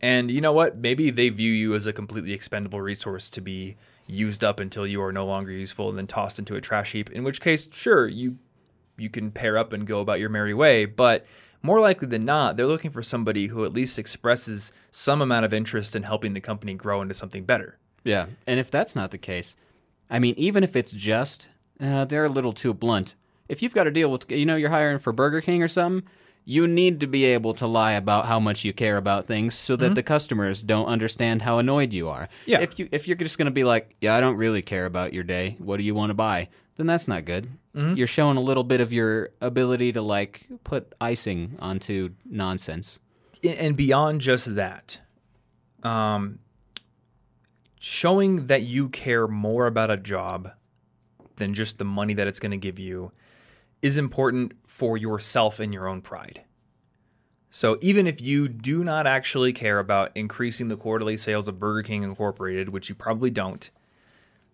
And 0.00 0.30
you 0.30 0.40
know 0.40 0.52
what? 0.52 0.76
Maybe 0.76 1.10
they 1.10 1.28
view 1.30 1.52
you 1.52 1.74
as 1.74 1.86
a 1.86 1.92
completely 1.92 2.32
expendable 2.32 2.80
resource 2.80 3.30
to 3.30 3.40
be 3.40 3.76
used 4.06 4.44
up 4.44 4.60
until 4.60 4.86
you 4.86 5.02
are 5.02 5.12
no 5.12 5.26
longer 5.26 5.52
useful 5.52 5.88
and 5.88 5.98
then 5.98 6.06
tossed 6.06 6.38
into 6.38 6.56
a 6.56 6.60
trash 6.60 6.92
heap. 6.92 7.10
In 7.10 7.24
which 7.24 7.40
case, 7.40 7.68
sure, 7.72 8.06
you 8.06 8.38
you 8.96 9.10
can 9.10 9.30
pair 9.30 9.58
up 9.58 9.72
and 9.72 9.86
go 9.86 10.00
about 10.00 10.20
your 10.20 10.30
merry 10.30 10.54
way, 10.54 10.86
but 10.86 11.26
more 11.62 11.80
likely 11.80 12.08
than 12.08 12.24
not, 12.24 12.56
they're 12.56 12.66
looking 12.66 12.90
for 12.90 13.02
somebody 13.02 13.48
who 13.48 13.64
at 13.64 13.72
least 13.72 13.98
expresses 13.98 14.72
some 14.90 15.20
amount 15.20 15.44
of 15.44 15.52
interest 15.52 15.94
in 15.94 16.04
helping 16.04 16.32
the 16.32 16.40
company 16.40 16.74
grow 16.74 17.02
into 17.02 17.14
something 17.14 17.44
better. 17.44 17.76
yeah. 18.04 18.26
And 18.46 18.58
if 18.60 18.70
that's 18.70 18.94
not 18.94 19.10
the 19.10 19.18
case, 19.18 19.56
I 20.08 20.18
mean, 20.18 20.34
even 20.36 20.62
if 20.64 20.76
it's 20.76 20.92
just, 20.92 21.48
uh, 21.80 22.04
they're 22.04 22.24
a 22.24 22.30
little 22.30 22.52
too 22.52 22.72
blunt. 22.72 23.16
If 23.48 23.62
you've 23.62 23.74
got 23.74 23.84
to 23.84 23.90
deal 23.90 24.10
with, 24.10 24.30
you 24.30 24.46
know, 24.46 24.56
you're 24.56 24.70
hiring 24.70 24.98
for 24.98 25.12
Burger 25.12 25.40
King 25.40 25.62
or 25.62 25.68
something, 25.68 26.08
you 26.48 26.68
need 26.68 27.00
to 27.00 27.08
be 27.08 27.24
able 27.24 27.52
to 27.54 27.66
lie 27.66 27.92
about 27.94 28.26
how 28.26 28.38
much 28.38 28.64
you 28.64 28.72
care 28.72 28.96
about 28.96 29.26
things 29.26 29.52
so 29.56 29.74
that 29.74 29.96
the 29.96 30.02
customers 30.02 30.62
don't 30.62 30.86
understand 30.86 31.42
how 31.42 31.58
annoyed 31.58 31.92
you 31.92 32.08
are. 32.08 32.28
Yeah. 32.46 32.60
If 32.60 32.78
you 32.78 32.88
if 32.92 33.08
you're 33.08 33.16
just 33.16 33.36
going 33.36 33.46
to 33.46 33.50
be 33.50 33.64
like, 33.64 33.96
yeah, 34.00 34.14
I 34.14 34.20
don't 34.20 34.36
really 34.36 34.62
care 34.62 34.86
about 34.86 35.12
your 35.12 35.24
day. 35.24 35.56
What 35.58 35.78
do 35.78 35.82
you 35.82 35.92
want 35.94 36.10
to 36.10 36.14
buy? 36.14 36.48
Then 36.76 36.86
that's 36.86 37.08
not 37.08 37.24
good. 37.24 37.48
You're 37.74 38.06
showing 38.06 38.38
a 38.38 38.40
little 38.40 38.64
bit 38.64 38.80
of 38.80 38.90
your 38.92 39.30
ability 39.42 39.92
to 39.92 40.00
like 40.02 40.46
put 40.64 40.94
icing 40.98 41.56
onto 41.58 42.10
nonsense. 42.24 43.00
and 43.44 43.76
beyond 43.76 44.22
just 44.22 44.54
that, 44.54 45.00
um, 45.82 46.38
showing 47.80 48.46
that 48.46 48.62
you 48.62 48.88
care 48.88 49.26
more 49.28 49.66
about 49.66 49.90
a 49.90 49.96
job 49.96 50.52
than 51.36 51.52
just 51.54 51.78
the 51.78 51.84
money 51.84 52.14
that 52.14 52.26
it's 52.26 52.40
going 52.40 52.52
to 52.52 52.56
give 52.56 52.78
you 52.78 53.12
is 53.82 53.98
important 53.98 54.52
for 54.66 54.96
yourself 54.96 55.60
and 55.60 55.72
your 55.72 55.86
own 55.86 56.02
pride. 56.02 56.42
So 57.50 57.78
even 57.80 58.06
if 58.06 58.20
you 58.20 58.48
do 58.48 58.84
not 58.84 59.06
actually 59.06 59.52
care 59.52 59.78
about 59.78 60.12
increasing 60.14 60.68
the 60.68 60.76
quarterly 60.76 61.16
sales 61.16 61.48
of 61.48 61.58
Burger 61.58 61.82
King 61.82 62.02
Incorporated, 62.02 62.68
which 62.68 62.88
you 62.88 62.94
probably 62.94 63.30
don't, 63.30 63.70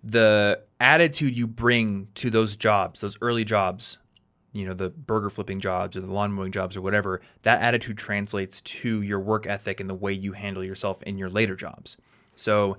the 0.05 0.63
attitude 0.79 1.37
you 1.37 1.47
bring 1.47 2.09
to 2.15 2.31
those 2.31 2.57
jobs, 2.57 3.01
those 3.01 3.17
early 3.21 3.45
jobs, 3.45 3.99
you 4.53 4.67
know, 4.67 4.75
the 4.75 4.91
burger 4.91 5.31
flipping 5.31 5.61
jobs 5.61 5.97
or 5.97 6.01
the 6.01 6.13
lawn 6.13 6.33
mowing 6.33 6.53
jobs 6.53 6.77
or 6.77 6.83
whatever, 6.83 7.21
that 7.43 7.61
attitude 7.63 7.97
translates 7.97 8.61
to 8.61 9.01
your 9.03 9.19
work 9.19 9.47
ethic 9.47 9.81
and 9.81 9.89
the 9.89 9.95
way 9.95 10.13
you 10.13 10.33
handle 10.33 10.63
yourself 10.63 11.03
in 11.03 11.19
your 11.19 11.31
later 11.31 11.57
jobs. 11.57 11.97
So 12.37 12.77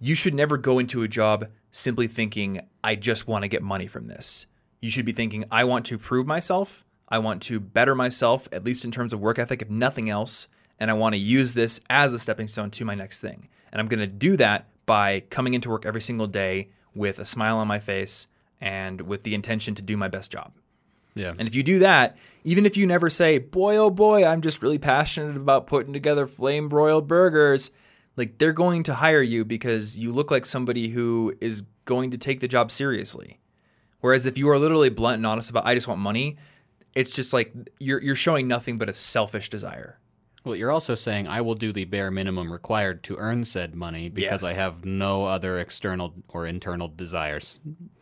you 0.00 0.14
should 0.14 0.34
never 0.34 0.56
go 0.56 0.78
into 0.78 1.02
a 1.02 1.08
job 1.08 1.46
simply 1.70 2.08
thinking, 2.08 2.60
I 2.82 2.96
just 2.96 3.28
want 3.28 3.42
to 3.42 3.48
get 3.48 3.62
money 3.62 3.86
from 3.86 4.08
this. 4.08 4.46
You 4.82 4.90
should 4.90 5.06
be 5.06 5.12
thinking, 5.12 5.44
I 5.50 5.64
want 5.64 5.86
to 5.86 5.96
prove 5.96 6.26
myself. 6.26 6.84
I 7.08 7.18
want 7.18 7.40
to 7.42 7.60
better 7.60 7.94
myself, 7.94 8.48
at 8.52 8.64
least 8.64 8.84
in 8.84 8.90
terms 8.90 9.12
of 9.12 9.20
work 9.20 9.38
ethic, 9.38 9.62
if 9.62 9.70
nothing 9.70 10.10
else. 10.10 10.48
And 10.78 10.90
I 10.90 10.94
want 10.94 11.14
to 11.14 11.18
use 11.18 11.54
this 11.54 11.80
as 11.88 12.12
a 12.12 12.18
stepping 12.18 12.48
stone 12.48 12.70
to 12.72 12.84
my 12.84 12.94
next 12.94 13.20
thing. 13.20 13.48
And 13.70 13.80
I'm 13.80 13.86
going 13.86 14.00
to 14.00 14.06
do 14.06 14.36
that 14.38 14.66
by 14.84 15.20
coming 15.30 15.54
into 15.54 15.70
work 15.70 15.86
every 15.86 16.00
single 16.00 16.26
day 16.26 16.70
with 16.94 17.18
a 17.18 17.24
smile 17.24 17.58
on 17.58 17.68
my 17.68 17.78
face 17.78 18.26
and 18.60 19.00
with 19.02 19.22
the 19.22 19.34
intention 19.34 19.74
to 19.76 19.82
do 19.82 19.96
my 19.96 20.08
best 20.08 20.32
job. 20.32 20.52
Yeah. 21.14 21.34
And 21.38 21.46
if 21.46 21.54
you 21.54 21.62
do 21.62 21.78
that, 21.80 22.16
even 22.42 22.66
if 22.66 22.76
you 22.76 22.86
never 22.86 23.08
say, 23.08 23.38
boy, 23.38 23.76
oh 23.76 23.90
boy, 23.90 24.24
I'm 24.24 24.40
just 24.40 24.62
really 24.62 24.78
passionate 24.78 25.36
about 25.36 25.66
putting 25.66 25.92
together 25.92 26.26
flame 26.26 26.68
broiled 26.68 27.06
burgers, 27.06 27.70
like 28.16 28.38
they're 28.38 28.52
going 28.52 28.82
to 28.84 28.94
hire 28.94 29.22
you 29.22 29.44
because 29.44 29.98
you 29.98 30.12
look 30.12 30.30
like 30.30 30.46
somebody 30.46 30.88
who 30.88 31.34
is 31.40 31.62
going 31.84 32.10
to 32.10 32.18
take 32.18 32.40
the 32.40 32.48
job 32.48 32.70
seriously. 32.70 33.38
Whereas 34.02 34.26
if 34.26 34.36
you 34.36 34.48
are 34.50 34.58
literally 34.58 34.90
blunt 34.90 35.16
and 35.16 35.26
honest 35.26 35.48
about, 35.48 35.64
I 35.64 35.74
just 35.74 35.88
want 35.88 36.00
money, 36.00 36.36
it's 36.94 37.10
just 37.16 37.32
like 37.32 37.52
you're, 37.80 38.02
you're 38.02 38.14
showing 38.14 38.46
nothing 38.46 38.76
but 38.76 38.88
a 38.90 38.92
selfish 38.92 39.48
desire. 39.48 39.98
Well, 40.44 40.56
you're 40.56 40.70
also 40.72 40.94
saying 40.94 41.26
I 41.28 41.40
will 41.40 41.54
do 41.54 41.72
the 41.72 41.84
bare 41.86 42.10
minimum 42.10 42.52
required 42.52 43.02
to 43.04 43.16
earn 43.16 43.44
said 43.44 43.74
money 43.74 44.08
because 44.10 44.42
Yes. 44.42 44.56
I 44.56 44.60
have 44.60 44.84
no 44.84 45.24
other 45.24 45.58
external 45.58 46.14
or 46.28 46.46
internal 46.46 46.88
desires. 46.88 47.60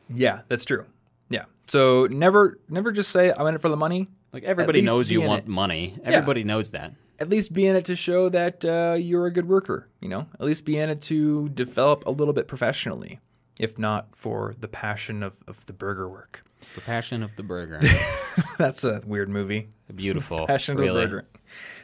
Yeah, 0.09 0.41
that's 0.49 0.65
true. 0.65 0.87
Yeah. 1.29 1.45
So 1.69 2.07
never, 2.07 2.59
never 2.69 2.93
just 2.93 3.11
say 3.11 3.31
I'm 3.31 3.47
in 3.47 3.55
it 3.55 3.61
for 3.61 3.69
the 3.69 3.77
money. 3.77 4.09
Like 4.33 4.43
everybody 4.45 4.81
least 4.81 4.93
knows 4.93 5.09
be 5.09 5.15
you 5.15 5.23
in 5.23 5.29
want 5.29 5.43
it. 5.45 5.49
money. 5.49 5.99
Everybody 6.03 6.43
knows 6.45 6.71
that. 6.71 6.95
At 7.19 7.29
least 7.29 7.53
be 7.53 7.67
in 7.67 7.77
it 7.77 7.85
to 7.85 7.95
show 7.95 8.31
that 8.31 8.65
uh, 8.65 8.95
you're 8.99 9.27
a 9.27 9.31
good 9.31 9.47
worker. 9.47 9.89
You 10.01 10.09
know, 10.09 10.27
at 10.35 10.41
least 10.47 10.65
be 10.65 10.79
in 10.79 10.89
it 10.89 11.03
to 11.03 11.49
develop 11.51 12.07
a 12.07 12.11
little 12.11 12.33
bit 12.33 12.49
professionally, 12.49 13.21
if 13.61 13.79
not 13.79 14.17
for 14.17 14.55
the 14.59 14.67
passion 14.67 15.23
of, 15.23 15.43
of 15.47 15.67
the 15.67 15.73
burger 15.75 16.09
work. 16.09 16.43
The 16.75 16.81
passion 16.81 17.23
of 17.23 17.37
the 17.37 17.43
burger. 17.43 17.79
That's 18.59 18.85
a 18.85 19.03
weird 19.05 19.29
movie. 19.29 19.69
Beautiful. 19.95 20.47
Passion 20.47 20.77
really. 20.77 21.05
of 21.05 21.11
the 21.11 21.17
burger. 21.17 21.29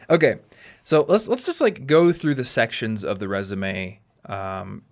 Okay, 0.08 0.36
so 0.84 1.04
let's 1.08 1.28
let's 1.28 1.44
just 1.44 1.60
like 1.60 1.86
go 1.86 2.12
through 2.12 2.34
the 2.34 2.44
sections 2.44 3.04
of 3.04 3.18
the 3.18 3.28
resume, 3.28 4.00
um, 4.26 4.82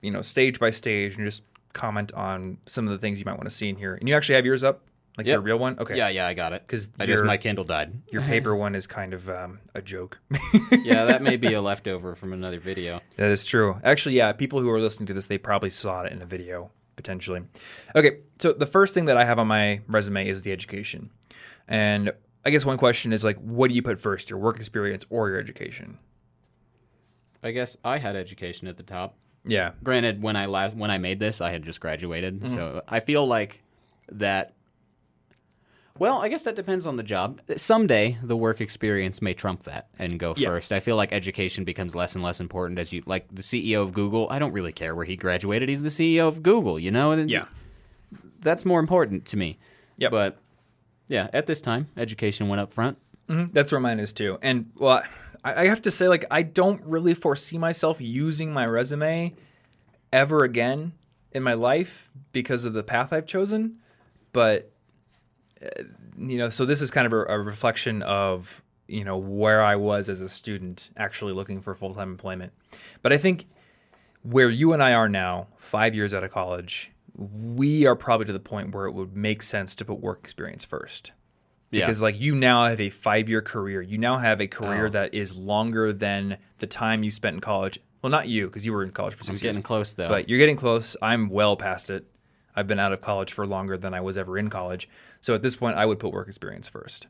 you 0.00 0.10
know, 0.10 0.22
stage 0.22 0.58
by 0.58 0.70
stage, 0.70 1.16
and 1.16 1.26
just 1.26 1.42
comment 1.72 2.12
on 2.12 2.58
some 2.66 2.86
of 2.86 2.92
the 2.92 2.98
things 2.98 3.18
you 3.18 3.24
might 3.26 3.36
want 3.36 3.44
to 3.44 3.54
see 3.54 3.68
in 3.68 3.76
here. 3.76 3.94
And 3.94 4.08
you 4.08 4.14
actually 4.14 4.36
have 4.36 4.46
yours 4.46 4.64
up, 4.64 4.82
like 5.18 5.26
Yep. 5.26 5.34
your 5.34 5.40
real 5.42 5.58
one. 5.58 5.78
Okay. 5.78 5.96
Yeah, 5.96 6.08
yeah, 6.08 6.26
I 6.26 6.34
got 6.34 6.52
it. 6.52 6.66
'Cause 6.66 6.90
I 6.98 7.06
just 7.06 7.22
my 7.24 7.36
Kindle 7.36 7.64
died. 7.64 7.92
Your 8.10 8.22
paper 8.22 8.54
one 8.56 8.74
is 8.74 8.86
kind 8.86 9.12
of 9.14 9.28
um, 9.28 9.60
a 9.74 9.82
joke. 9.82 10.18
yeah, 10.84 11.04
that 11.04 11.22
may 11.22 11.36
be 11.36 11.52
a 11.52 11.60
leftover 11.62 12.14
from 12.14 12.32
another 12.32 12.58
video. 12.58 13.00
That 13.16 13.30
is 13.30 13.44
true. 13.44 13.78
Actually, 13.84 14.16
yeah, 14.16 14.32
people 14.32 14.60
who 14.60 14.70
are 14.70 14.80
listening 14.80 15.06
to 15.08 15.14
this, 15.14 15.26
they 15.26 15.38
probably 15.38 15.70
saw 15.70 16.02
it 16.02 16.12
in 16.12 16.22
a 16.22 16.26
video 16.26 16.70
potentially. 16.96 17.42
Okay, 17.94 18.18
so 18.38 18.52
the 18.52 18.66
first 18.66 18.94
thing 18.94 19.04
that 19.06 19.16
I 19.16 19.24
have 19.24 19.38
on 19.38 19.46
my 19.48 19.80
resume 19.88 20.26
is 20.28 20.42
the 20.42 20.52
education. 20.52 21.10
And 21.68 22.12
I 22.44 22.50
guess 22.50 22.64
one 22.64 22.76
question 22.76 23.12
is 23.12 23.22
like, 23.24 23.38
what 23.38 23.68
do 23.68 23.74
you 23.74 23.82
put 23.82 24.00
first, 24.00 24.28
your 24.30 24.38
work 24.38 24.56
experience 24.56 25.04
or 25.10 25.28
your 25.28 25.38
education? 25.38 25.98
I 27.42 27.50
guess 27.50 27.76
I 27.84 27.98
had 27.98 28.14
education 28.16 28.68
at 28.68 28.76
the 28.76 28.82
top. 28.82 29.16
Yeah. 29.44 29.72
Granted, 29.82 30.22
when 30.22 30.36
I 30.36 30.46
last 30.46 30.76
when 30.76 30.90
I 30.90 30.98
made 30.98 31.18
this, 31.18 31.40
I 31.40 31.50
had 31.50 31.64
just 31.64 31.80
graduated, 31.80 32.40
Mm-hmm. 32.40 32.54
so 32.54 32.82
I 32.88 33.00
feel 33.00 33.26
like 33.26 33.62
that. 34.10 34.54
Well, 35.98 36.18
I 36.18 36.28
guess 36.28 36.42
that 36.44 36.56
depends 36.56 36.86
on 36.86 36.96
the 36.96 37.02
job. 37.02 37.40
Someday, 37.56 38.18
the 38.22 38.36
work 38.36 38.60
experience 38.60 39.20
may 39.20 39.34
trump 39.34 39.64
that 39.64 39.88
and 39.98 40.18
go 40.18 40.34
Yeah. 40.36 40.48
first. 40.48 40.72
I 40.72 40.80
feel 40.80 40.96
like 40.96 41.12
education 41.12 41.64
becomes 41.64 41.94
less 41.94 42.14
and 42.14 42.24
less 42.24 42.40
important 42.40 42.78
as 42.78 42.92
you 42.92 43.02
like 43.06 43.26
the 43.32 43.42
CEO 43.42 43.82
of 43.82 43.92
Google. 43.92 44.26
I 44.30 44.38
don't 44.38 44.52
really 44.52 44.72
care 44.72 44.94
where 44.94 45.04
he 45.04 45.16
graduated. 45.16 45.68
He's 45.68 45.82
the 45.82 45.90
CEO 45.90 46.26
of 46.28 46.42
Google, 46.42 46.78
you 46.78 46.90
know. 46.90 47.12
And 47.12 47.30
Yeah. 47.30 47.44
that's 48.40 48.64
more 48.64 48.80
important 48.80 49.26
to 49.26 49.36
me. 49.36 49.58
Yeah. 49.98 50.08
But 50.08 50.38
yeah, 51.08 51.28
at 51.32 51.46
this 51.46 51.60
time, 51.60 51.88
education 51.96 52.48
went 52.48 52.60
up 52.60 52.72
front. 52.72 52.96
Mhm, 53.28 53.52
That's 53.52 53.70
where 53.70 53.80
mine 53.80 54.00
is 54.00 54.12
too. 54.12 54.38
And 54.42 54.70
well, 54.76 55.02
I, 55.44 55.62
I 55.62 55.68
have 55.68 55.82
to 55.82 55.90
say, 55.90 56.08
like, 56.08 56.24
I 56.30 56.42
don't 56.42 56.82
really 56.84 57.14
foresee 57.14 57.58
myself 57.58 58.00
using 58.00 58.52
my 58.52 58.64
resume 58.66 59.34
ever 60.12 60.42
again 60.42 60.92
in 61.32 61.42
my 61.42 61.52
life 61.52 62.10
because 62.32 62.64
of 62.64 62.72
the 62.72 62.82
path 62.82 63.12
I've 63.12 63.26
chosen. 63.26 63.76
But 64.32 64.71
Uh, 65.62 65.82
you 66.18 66.38
know, 66.38 66.48
so 66.50 66.64
this 66.64 66.82
is 66.82 66.90
kind 66.90 67.06
of 67.06 67.12
a, 67.12 67.24
a 67.24 67.38
reflection 67.38 68.02
of 68.02 68.62
you 68.88 69.04
know 69.04 69.16
where 69.16 69.62
I 69.62 69.76
was 69.76 70.08
as 70.08 70.20
a 70.20 70.28
student, 70.28 70.90
actually 70.96 71.32
looking 71.32 71.60
for 71.60 71.74
full 71.74 71.94
time 71.94 72.10
employment. 72.10 72.52
But 73.02 73.12
I 73.12 73.18
think 73.18 73.46
where 74.22 74.50
you 74.50 74.72
and 74.72 74.82
I 74.82 74.92
are 74.94 75.08
now, 75.08 75.48
five 75.58 75.94
years 75.94 76.14
out 76.14 76.22
of 76.24 76.30
college, 76.30 76.92
we 77.16 77.86
are 77.86 77.96
probably 77.96 78.26
to 78.26 78.32
the 78.32 78.40
point 78.40 78.74
where 78.74 78.86
it 78.86 78.92
would 78.92 79.16
make 79.16 79.42
sense 79.42 79.74
to 79.76 79.84
put 79.84 80.00
work 80.00 80.20
experience 80.22 80.64
first 80.64 81.12
Yeah. 81.70 81.84
because 81.84 82.00
like 82.02 82.18
you 82.20 82.34
now 82.34 82.64
have 82.66 82.80
a 82.80 82.88
five 82.90 83.28
year 83.28 83.42
career 83.42 83.82
you 83.82 83.98
now 83.98 84.16
have 84.18 84.40
a 84.40 84.46
career 84.46 84.86
Oh. 84.86 84.90
that 84.90 85.12
is 85.12 85.36
longer 85.36 85.92
than 85.92 86.38
the 86.58 86.66
time 86.66 87.02
you 87.02 87.10
spent 87.10 87.34
in 87.34 87.40
college 87.40 87.78
well 88.00 88.10
not 88.10 88.28
you 88.28 88.46
because 88.46 88.64
you 88.64 88.72
were 88.72 88.82
in 88.82 88.92
college 88.92 89.12
for 89.14 89.22
I'm 89.22 89.26
six 89.26 89.42
years 89.42 89.52
getting 89.56 89.62
close 89.62 89.92
though. 89.92 90.08
but 90.08 90.28
you're 90.30 90.38
getting 90.38 90.56
close 90.56 90.96
i'm 91.02 91.28
well 91.28 91.54
past 91.56 91.90
it 91.90 92.06
i've 92.56 92.66
been 92.66 92.78
out 92.80 92.92
of 92.94 93.02
college 93.02 93.30
for 93.34 93.46
longer 93.46 93.76
than 93.76 93.92
i 93.92 94.00
was 94.00 94.16
ever 94.16 94.38
in 94.38 94.48
college 94.48 94.88
so 95.22 95.34
at 95.34 95.40
this 95.40 95.56
point 95.56 95.76
i 95.76 95.86
would 95.86 95.98
put 95.98 96.12
work 96.12 96.28
experience 96.28 96.68
first 96.68 97.06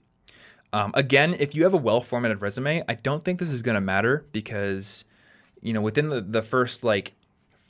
um, 0.72 0.92
again 0.94 1.34
if 1.40 1.54
you 1.54 1.64
have 1.64 1.74
a 1.74 1.78
well 1.78 2.00
formatted 2.00 2.40
resume 2.40 2.84
i 2.86 2.94
don't 2.94 3.24
think 3.24 3.40
this 3.40 3.48
is 3.48 3.60
going 3.60 3.74
to 3.74 3.80
matter 3.80 4.24
because 4.30 5.04
you 5.60 5.72
know 5.72 5.80
within 5.80 6.08
the, 6.08 6.20
the 6.20 6.42
first 6.42 6.84
like 6.84 7.14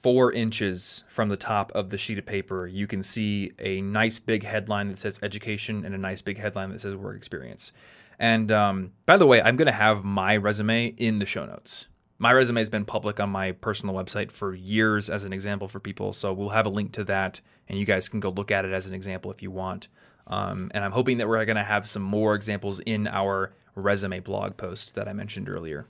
four 0.02 0.32
inches 0.32 1.04
from 1.08 1.28
the 1.28 1.36
top 1.36 1.70
of 1.72 1.90
the 1.90 1.98
sheet 1.98 2.18
of 2.18 2.26
paper, 2.26 2.66
you 2.66 2.86
can 2.86 3.02
see 3.02 3.52
a 3.58 3.80
nice 3.80 4.18
big 4.18 4.42
headline 4.42 4.88
that 4.88 4.98
says 4.98 5.18
education 5.22 5.84
and 5.84 5.94
a 5.94 5.98
nice 5.98 6.20
big 6.20 6.38
headline 6.38 6.70
that 6.70 6.80
says 6.80 6.96
work 6.96 7.16
experience. 7.16 7.72
And 8.18 8.50
um, 8.50 8.92
by 9.06 9.16
the 9.16 9.26
way, 9.26 9.40
I'm 9.40 9.56
going 9.56 9.66
to 9.66 9.72
have 9.72 10.04
my 10.04 10.36
resume 10.36 10.88
in 10.96 11.16
the 11.18 11.26
show 11.26 11.46
notes. 11.46 11.86
My 12.18 12.32
resume 12.32 12.60
has 12.60 12.68
been 12.68 12.84
public 12.84 13.18
on 13.20 13.30
my 13.30 13.52
personal 13.52 13.94
website 13.94 14.30
for 14.30 14.54
years 14.54 15.08
as 15.08 15.24
an 15.24 15.32
example 15.32 15.68
for 15.68 15.80
people. 15.80 16.12
So 16.12 16.32
we'll 16.32 16.50
have 16.50 16.66
a 16.66 16.70
link 16.70 16.92
to 16.92 17.04
that, 17.04 17.40
and 17.68 17.78
you 17.78 17.84
guys 17.84 18.08
can 18.08 18.20
go 18.20 18.30
look 18.30 18.50
at 18.50 18.64
it 18.64 18.72
as 18.72 18.86
an 18.86 18.94
example 18.94 19.30
if 19.30 19.42
you 19.42 19.50
want. 19.50 19.88
Um, 20.32 20.70
and 20.72 20.82
I'm 20.82 20.92
hoping 20.92 21.18
that 21.18 21.28
we're 21.28 21.44
going 21.44 21.56
to 21.56 21.62
have 21.62 21.86
some 21.86 22.00
more 22.00 22.34
examples 22.34 22.80
in 22.80 23.06
our 23.06 23.52
resume 23.74 24.20
blog 24.20 24.56
post 24.56 24.94
that 24.94 25.06
I 25.06 25.12
mentioned 25.12 25.46
earlier. 25.46 25.86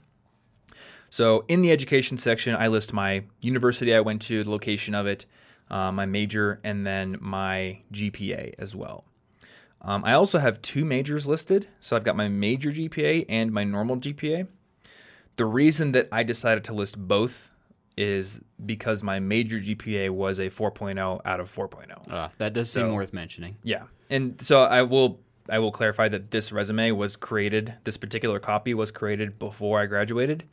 So 1.09 1.45
in 1.47 1.61
the 1.61 1.71
education 1.71 2.17
section, 2.17 2.53
I 2.53 2.67
list 2.67 2.91
my 2.91 3.23
university 3.41 3.95
I 3.95 4.01
went 4.01 4.21
to, 4.23 4.43
the 4.43 4.49
location 4.49 4.95
of 4.95 5.07
it, 5.07 5.25
uh, 5.71 5.93
my 5.93 6.05
major, 6.05 6.59
and 6.61 6.85
then 6.85 7.15
my 7.21 7.79
GPA 7.93 8.55
as 8.59 8.75
well. 8.75 9.05
Um, 9.81 10.03
I 10.03 10.11
also 10.11 10.39
have 10.39 10.61
two 10.61 10.83
majors 10.83 11.25
listed. 11.25 11.69
So 11.79 11.95
I've 11.95 12.03
got 12.03 12.17
my 12.17 12.27
major 12.27 12.69
GPA 12.69 13.25
and 13.29 13.53
my 13.53 13.63
normal 13.63 13.95
GPA. 13.95 14.47
The 15.37 15.45
reason 15.45 15.93
that 15.93 16.09
I 16.11 16.23
decided 16.23 16.65
to 16.65 16.73
list 16.73 16.97
both 16.97 17.49
is 17.97 18.41
because 18.65 19.03
my 19.03 19.19
major 19.19 19.57
GPA 19.59 20.09
was 20.09 20.39
a 20.39 20.49
4.0 20.49 21.21
out 21.25 21.39
of 21.39 21.53
4.0. 21.53 22.11
Uh, 22.11 22.29
that 22.37 22.53
does 22.53 22.71
seem 22.71 22.91
worth 22.93 23.13
mentioning. 23.13 23.57
Yeah, 23.63 23.83
and 24.09 24.41
so 24.41 24.63
I 24.63 24.81
will 24.83 25.19
I 25.49 25.59
will 25.59 25.71
clarify 25.71 26.07
that 26.09 26.31
this 26.31 26.51
resume 26.51 26.91
was 26.91 27.15
created. 27.15 27.73
This 27.83 27.97
particular 27.97 28.39
copy 28.39 28.73
was 28.73 28.91
created 28.91 29.37
before 29.39 29.79
I 29.81 29.85
graduated. 29.85 30.45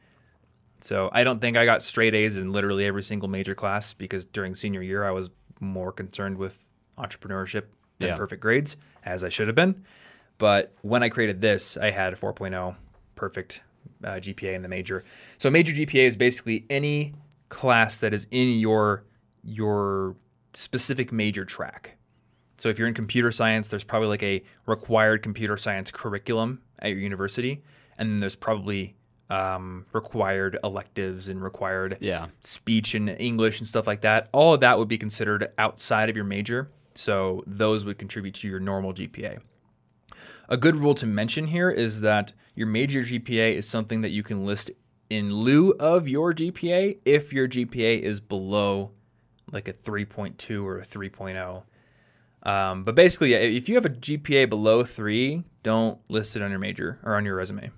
So 0.82 1.10
I 1.12 1.24
don't 1.24 1.40
think 1.40 1.56
I 1.56 1.64
got 1.64 1.82
straight 1.82 2.14
A's 2.14 2.38
in 2.38 2.52
literally 2.52 2.86
every 2.86 3.02
single 3.02 3.28
major 3.28 3.54
class 3.54 3.92
because 3.94 4.24
during 4.24 4.54
senior 4.54 4.82
year 4.82 5.04
I 5.04 5.10
was 5.10 5.30
more 5.60 5.92
concerned 5.92 6.38
with 6.38 6.66
entrepreneurship 6.98 7.64
than 7.98 8.08
Yeah. 8.10 8.16
perfect 8.16 8.40
grades, 8.40 8.76
as 9.04 9.22
I 9.22 9.28
should 9.28 9.46
have 9.46 9.54
been. 9.54 9.84
But 10.38 10.72
when 10.80 11.02
I 11.02 11.10
created 11.10 11.40
this, 11.42 11.76
I 11.76 11.90
had 11.90 12.14
a 12.14 12.16
4.0 12.16 12.74
perfect 13.14 13.62
uh, 14.02 14.12
GPA 14.12 14.54
in 14.54 14.62
the 14.62 14.68
major. 14.68 15.04
So 15.38 15.50
major 15.50 15.74
GPA 15.74 16.06
is 16.06 16.16
basically 16.16 16.64
any 16.70 17.12
class 17.50 17.98
that 17.98 18.14
is 18.14 18.26
in 18.30 18.58
your 18.58 19.04
your 19.44 20.16
specific 20.54 21.12
major 21.12 21.44
track. 21.44 21.96
So 22.56 22.68
if 22.68 22.78
you're 22.78 22.88
in 22.88 22.94
computer 22.94 23.30
science, 23.32 23.68
there's 23.68 23.84
probably 23.84 24.08
like 24.08 24.22
a 24.22 24.42
required 24.66 25.22
computer 25.22 25.56
science 25.56 25.90
curriculum 25.90 26.60
at 26.78 26.90
your 26.90 26.98
university, 26.98 27.62
and 27.98 28.10
then 28.10 28.16
there's 28.18 28.36
probably 28.36 28.96
um, 29.30 29.86
required 29.92 30.58
electives 30.64 31.28
and 31.28 31.40
required 31.42 31.96
Yeah. 32.00 32.26
speech 32.40 32.94
and 32.94 33.08
English 33.08 33.60
and 33.60 33.68
stuff 33.68 33.86
like 33.86 34.00
that. 34.02 34.28
All 34.32 34.52
of 34.54 34.60
that 34.60 34.76
would 34.78 34.88
be 34.88 34.98
considered 34.98 35.48
outside 35.56 36.10
of 36.10 36.16
your 36.16 36.24
major, 36.24 36.70
so 36.94 37.42
those 37.46 37.84
would 37.84 37.96
contribute 37.98 38.34
to 38.34 38.48
your 38.48 38.58
normal 38.60 38.92
GPA. 38.92 39.38
A 40.48 40.56
good 40.56 40.74
rule 40.76 40.96
to 40.96 41.06
mention 41.06 41.46
here 41.46 41.70
is 41.70 42.00
that 42.00 42.32
your 42.56 42.66
major 42.66 43.02
GPA 43.02 43.54
is 43.54 43.68
something 43.68 44.00
that 44.00 44.10
you 44.10 44.22
can 44.24 44.44
list 44.44 44.70
in 45.10 45.32
lieu 45.34 45.72
of 45.72 46.08
your 46.08 46.32
GPA 46.32 46.98
if 47.04 47.32
your 47.32 47.48
GPA 47.48 48.00
is 48.00 48.20
below 48.20 48.92
like 49.52 49.66
a 49.68 49.72
3.2 49.72 50.64
or 50.64 50.78
a 50.78 50.84
3.0. 50.84 51.62
Um, 52.48 52.84
but 52.84 52.94
basically, 52.94 53.32
yeah, 53.32 53.38
if 53.38 53.68
you 53.68 53.74
have 53.74 53.84
a 53.84 53.90
GPA 53.90 54.48
below 54.48 54.82
three, 54.84 55.44
don't 55.62 55.98
list 56.08 56.36
it 56.36 56.42
on 56.42 56.50
your 56.50 56.60
major 56.60 56.98
or 57.02 57.16
on 57.16 57.24
your 57.26 57.34
resume 57.36 57.70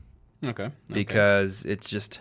Okay. 0.45 0.65
okay. 0.65 0.73
because 0.89 1.65
it's 1.65 1.89
just 1.91 2.21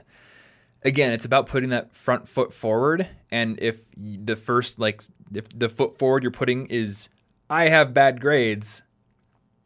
again 0.83 1.11
it's 1.13 1.25
about 1.25 1.45
putting 1.45 1.69
that 1.69 1.95
front 1.95 2.27
foot 2.27 2.51
forward 2.51 3.07
and 3.31 3.59
if 3.61 3.85
the 3.95 4.35
first 4.35 4.79
like 4.79 5.03
if 5.33 5.47
the 5.49 5.69
foot 5.69 5.97
forward 5.99 6.23
you're 6.23 6.31
putting 6.31 6.65
is 6.67 7.09
i 7.51 7.65
have 7.69 7.93
bad 7.93 8.19
grades 8.19 8.81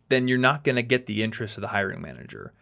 then 0.10 0.28
you're 0.28 0.38
not 0.38 0.64
going 0.66 0.76
to 0.76 0.82
get 0.82 1.06
the 1.06 1.24
interest 1.24 1.56
of 1.58 1.62
the 1.62 1.70
hiring 1.70 2.02
manager 2.02 2.54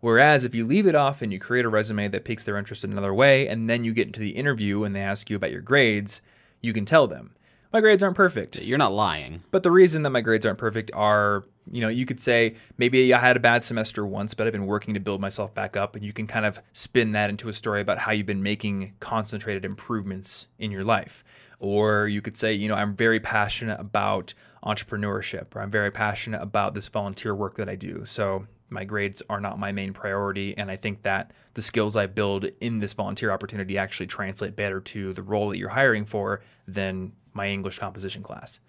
whereas 0.00 0.44
if 0.44 0.54
you 0.54 0.66
leave 0.66 0.86
it 0.86 0.94
off 0.94 1.22
and 1.22 1.32
you 1.32 1.38
create 1.38 1.64
a 1.64 1.68
resume 1.68 2.08
that 2.08 2.24
piques 2.24 2.44
their 2.44 2.56
interest 2.56 2.84
in 2.84 2.92
another 2.92 3.14
way 3.14 3.48
and 3.48 3.68
then 3.68 3.84
you 3.84 3.92
get 3.92 4.06
into 4.06 4.20
the 4.20 4.30
interview 4.30 4.84
and 4.84 4.94
they 4.94 5.00
ask 5.00 5.30
you 5.30 5.36
about 5.36 5.50
your 5.52 5.60
grades 5.60 6.20
you 6.60 6.72
can 6.72 6.84
tell 6.84 7.06
them 7.06 7.34
my 7.72 7.80
grades 7.80 8.02
aren't 8.02 8.16
perfect 8.16 8.60
You're 8.60 8.78
not 8.78 8.92
lying. 8.92 9.42
but 9.50 9.62
the 9.62 9.70
reason 9.70 10.02
that 10.02 10.10
my 10.10 10.20
grades 10.20 10.44
aren't 10.44 10.58
perfect 10.58 10.90
are, 10.92 11.44
You 11.70 11.82
know, 11.82 11.88
you 11.88 12.04
could 12.04 12.18
say 12.18 12.56
maybe 12.78 13.14
I 13.14 13.18
had 13.20 13.36
a 13.36 13.40
bad 13.40 13.62
semester 13.62 14.04
once, 14.04 14.34
but 14.34 14.44
I've 14.48 14.52
been 14.52 14.66
working 14.66 14.94
to 14.94 15.00
build 15.00 15.20
myself 15.20 15.54
back 15.54 15.76
up. 15.76 15.94
And 15.94 16.04
you 16.04 16.12
can 16.12 16.26
kind 16.26 16.44
of 16.44 16.58
spin 16.72 17.12
that 17.12 17.30
into 17.30 17.48
a 17.48 17.52
story 17.52 17.80
about 17.80 17.98
how 17.98 18.10
you've 18.10 18.26
been 18.26 18.42
making 18.42 18.94
concentrated 18.98 19.64
improvements 19.64 20.48
in 20.58 20.72
your 20.72 20.82
life. 20.82 21.22
Or 21.60 22.08
you 22.08 22.20
could 22.20 22.36
say, 22.36 22.54
you 22.54 22.66
know, 22.66 22.74
I'm 22.74 22.96
very 22.96 23.20
passionate 23.20 23.78
about 23.78 24.34
entrepreneurship, 24.64 25.54
or 25.54 25.60
I'm 25.60 25.70
very 25.70 25.92
passionate 25.92 26.42
about 26.42 26.74
this 26.74 26.88
volunteer 26.88 27.36
work 27.36 27.54
that 27.56 27.68
I 27.68 27.76
do. 27.76 28.04
So 28.04 28.46
my 28.70 28.84
grades 28.84 29.22
are 29.28 29.40
not 29.40 29.58
my 29.58 29.72
main 29.72 29.92
priority. 29.92 30.56
And 30.56 30.70
I 30.70 30.76
think 30.76 31.02
that 31.02 31.32
the 31.54 31.62
skills 31.62 31.96
I 31.96 32.06
build 32.06 32.46
in 32.60 32.78
this 32.78 32.94
volunteer 32.94 33.30
opportunity 33.30 33.76
actually 33.76 34.06
translate 34.06 34.56
better 34.56 34.80
to 34.80 35.12
the 35.12 35.22
role 35.22 35.48
that 35.50 35.58
you're 35.58 35.70
hiring 35.70 36.04
for 36.04 36.40
than 36.66 37.12
my 37.34 37.48
English 37.48 37.78
composition 37.78 38.22
class. 38.22 38.60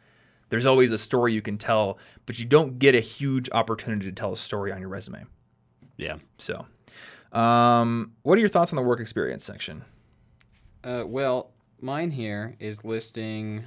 There's 0.49 0.65
always 0.65 0.91
a 0.91 0.97
story 0.97 1.33
you 1.33 1.41
can 1.41 1.57
tell, 1.57 1.97
but 2.25 2.37
you 2.39 2.45
don't 2.45 2.77
get 2.77 2.93
a 2.93 2.99
huge 2.99 3.49
opportunity 3.51 4.07
to 4.07 4.11
tell 4.11 4.33
a 4.33 4.37
story 4.37 4.71
on 4.71 4.81
your 4.81 4.89
resume. 4.89 5.25
Yeah. 5.97 6.17
So, 6.39 6.65
um, 7.31 8.13
what 8.23 8.37
are 8.37 8.41
your 8.41 8.49
thoughts 8.49 8.73
on 8.73 8.75
the 8.75 8.81
work 8.81 8.99
experience 8.99 9.45
section? 9.45 9.85
Uh, 10.83 11.03
well, 11.05 11.51
mine 11.79 12.11
here 12.11 12.55
is 12.59 12.83
listing 12.83 13.63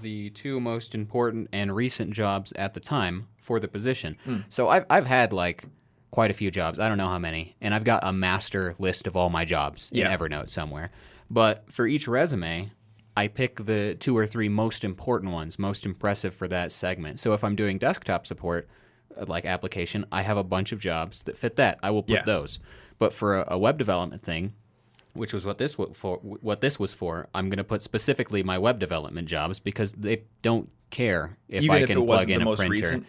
the 0.00 0.30
two 0.30 0.60
most 0.60 0.94
important 0.94 1.48
and 1.52 1.74
recent 1.74 2.12
jobs 2.12 2.52
at 2.52 2.74
the 2.74 2.80
time 2.80 3.26
for 3.42 3.60
the 3.60 3.68
position. 3.68 4.16
So 4.48 4.68
I've 4.70 4.86
I've 4.88 5.06
had 5.06 5.32
like 5.34 5.64
quite 6.10 6.30
a 6.30 6.34
few 6.34 6.50
jobs. 6.50 6.78
I 6.78 6.88
don't 6.88 6.96
know 6.98 7.08
how 7.08 7.18
many, 7.18 7.56
and 7.60 7.74
I've 7.74 7.84
got 7.84 8.00
a 8.02 8.12
master 8.12 8.74
list 8.78 9.06
of 9.06 9.16
all 9.16 9.28
my 9.28 9.44
jobs 9.44 9.90
Yeah. 9.92 10.10
in 10.10 10.18
Evernote 10.18 10.48
somewhere. 10.48 10.90
But 11.30 11.64
for 11.70 11.86
each 11.86 12.06
resume, 12.08 12.70
I 13.16 13.28
pick 13.28 13.64
the 13.66 13.94
two 13.98 14.16
or 14.16 14.26
three 14.26 14.48
most 14.48 14.84
important 14.84 15.32
ones, 15.32 15.58
most 15.58 15.84
impressive 15.84 16.34
for 16.34 16.48
that 16.48 16.70
segment. 16.72 17.20
So 17.20 17.32
if 17.34 17.42
I'm 17.44 17.56
doing 17.56 17.78
desktop 17.78 18.26
support, 18.26 18.68
uh, 19.18 19.24
like 19.26 19.44
application, 19.44 20.04
I 20.12 20.22
have 20.22 20.36
a 20.36 20.44
bunch 20.44 20.72
of 20.72 20.80
jobs 20.80 21.22
that 21.22 21.36
fit 21.36 21.56
that. 21.56 21.78
I 21.82 21.90
will 21.90 22.02
put 22.02 22.14
Yeah. 22.16 22.22
those. 22.24 22.58
But 22.98 23.12
for 23.14 23.40
a, 23.40 23.54
a 23.54 23.58
web 23.58 23.78
development 23.78 24.22
thing, 24.22 24.52
which 25.14 25.32
was 25.32 25.44
what 25.46 25.56
this 25.58 25.76
wa- 25.78 25.92
for 25.94 26.18
what 26.18 26.60
this 26.60 26.78
was 26.78 26.92
for, 26.94 27.28
I'm 27.34 27.48
going 27.48 27.56
to 27.58 27.64
put 27.64 27.80
specifically 27.82 28.42
my 28.42 28.58
web 28.58 28.78
development 28.78 29.28
jobs 29.28 29.58
because 29.60 29.92
they 29.92 30.22
don't 30.42 30.68
care 30.90 31.38
if 31.48 31.62
Even 31.62 31.76
I 31.76 31.86
can 31.86 31.98
it 32.02 32.04
plug 32.04 32.30
in 32.30 32.42
a 32.42 32.54
printer. 32.54 32.70
recent? 32.70 33.06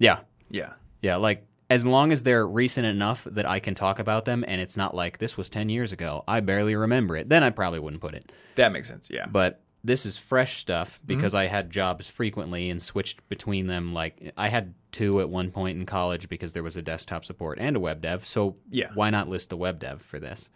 Yeah. 0.00 0.20
Yeah. 0.50 0.72
Yeah, 1.02 1.16
like 1.16 1.46
as 1.70 1.86
long 1.86 2.10
as 2.10 2.24
they're 2.24 2.46
recent 2.46 2.84
enough 2.86 3.22
that 3.30 3.46
I 3.48 3.60
can 3.60 3.76
talk 3.76 4.00
about 4.00 4.24
them 4.24 4.44
and 4.48 4.60
it's 4.60 4.76
not 4.76 4.92
like 4.96 5.18
this 5.18 5.36
was 5.36 5.48
10 5.48 5.68
years 5.68 5.92
ago, 5.92 6.24
I 6.26 6.40
barely 6.40 6.74
remember 6.74 7.16
it, 7.16 7.28
then 7.28 7.44
I 7.44 7.50
probably 7.50 7.78
wouldn't 7.78 8.02
put 8.02 8.14
it. 8.14 8.32
That 8.56 8.72
makes 8.72 8.88
sense. 8.88 9.08
Yeah. 9.08 9.26
But 9.30 9.60
this 9.84 10.04
is 10.04 10.18
fresh 10.18 10.58
stuff 10.58 10.98
Mm-hmm. 10.98 11.06
because 11.14 11.32
I 11.34 11.46
had 11.46 11.70
jobs 11.70 12.08
frequently 12.08 12.68
and 12.70 12.82
switched 12.82 13.26
between 13.28 13.66
them. 13.68 13.94
Like 13.94 14.32
I 14.36 14.48
had 14.48 14.74
two 14.90 15.20
at 15.20 15.30
one 15.30 15.52
point 15.52 15.78
in 15.78 15.86
college 15.86 16.28
because 16.28 16.52
there 16.54 16.64
was 16.64 16.76
a 16.76 16.82
desktop 16.82 17.24
support 17.24 17.58
and 17.60 17.76
a 17.76 17.80
web 17.80 18.02
dev. 18.02 18.26
So 18.26 18.56
Yeah. 18.68 18.88
why 18.94 19.10
not 19.10 19.28
list 19.28 19.50
the 19.50 19.56
web 19.56 19.78
dev 19.78 20.02
for 20.02 20.18
this? 20.18 20.48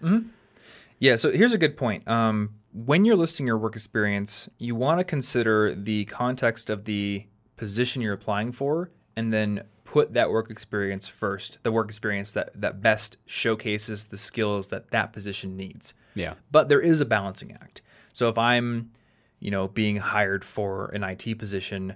Yeah, 0.99 1.17
so 1.17 1.31
here's 1.33 1.53
a 1.53 1.59
good 1.59 1.77
point. 1.77 2.07
Um, 2.09 2.55
when 2.73 3.05
you're 3.05 3.17
listing 3.17 3.47
your 3.47 3.59
work 3.59 3.77
experience, 3.77 4.49
you 4.59 4.75
want 4.75 4.99
to 4.99 5.05
consider 5.05 5.75
the 5.75 6.05
context 6.07 6.71
of 6.71 6.85
the 6.85 7.27
position 7.57 8.03
you're 8.03 8.15
applying 8.15 8.51
for 8.53 8.91
and 9.17 9.33
then 9.33 9.65
put 9.85 10.13
that 10.13 10.31
work 10.31 10.51
experience 10.51 11.07
first, 11.07 11.59
the 11.63 11.71
work 11.71 11.89
experience 11.89 12.33
that, 12.33 12.51
that 12.61 12.83
best 12.83 13.17
showcases 13.27 14.07
the 14.07 14.17
skills 14.17 14.69
that 14.69 14.91
that 14.91 15.13
position 15.13 15.57
needs. 15.57 15.95
Yeah. 16.15 16.35
But 16.51 16.69
there 16.69 16.81
is 16.81 17.01
a 17.01 17.05
balancing 17.05 17.53
act. 17.53 17.83
So 18.13 18.29
if 18.29 18.37
I'm, 18.39 18.91
you 19.39 19.51
know, 19.51 19.69
being 19.69 19.97
hired 19.97 20.45
for 20.45 20.87
an 20.87 21.05
IT 21.05 21.39
position, 21.39 21.95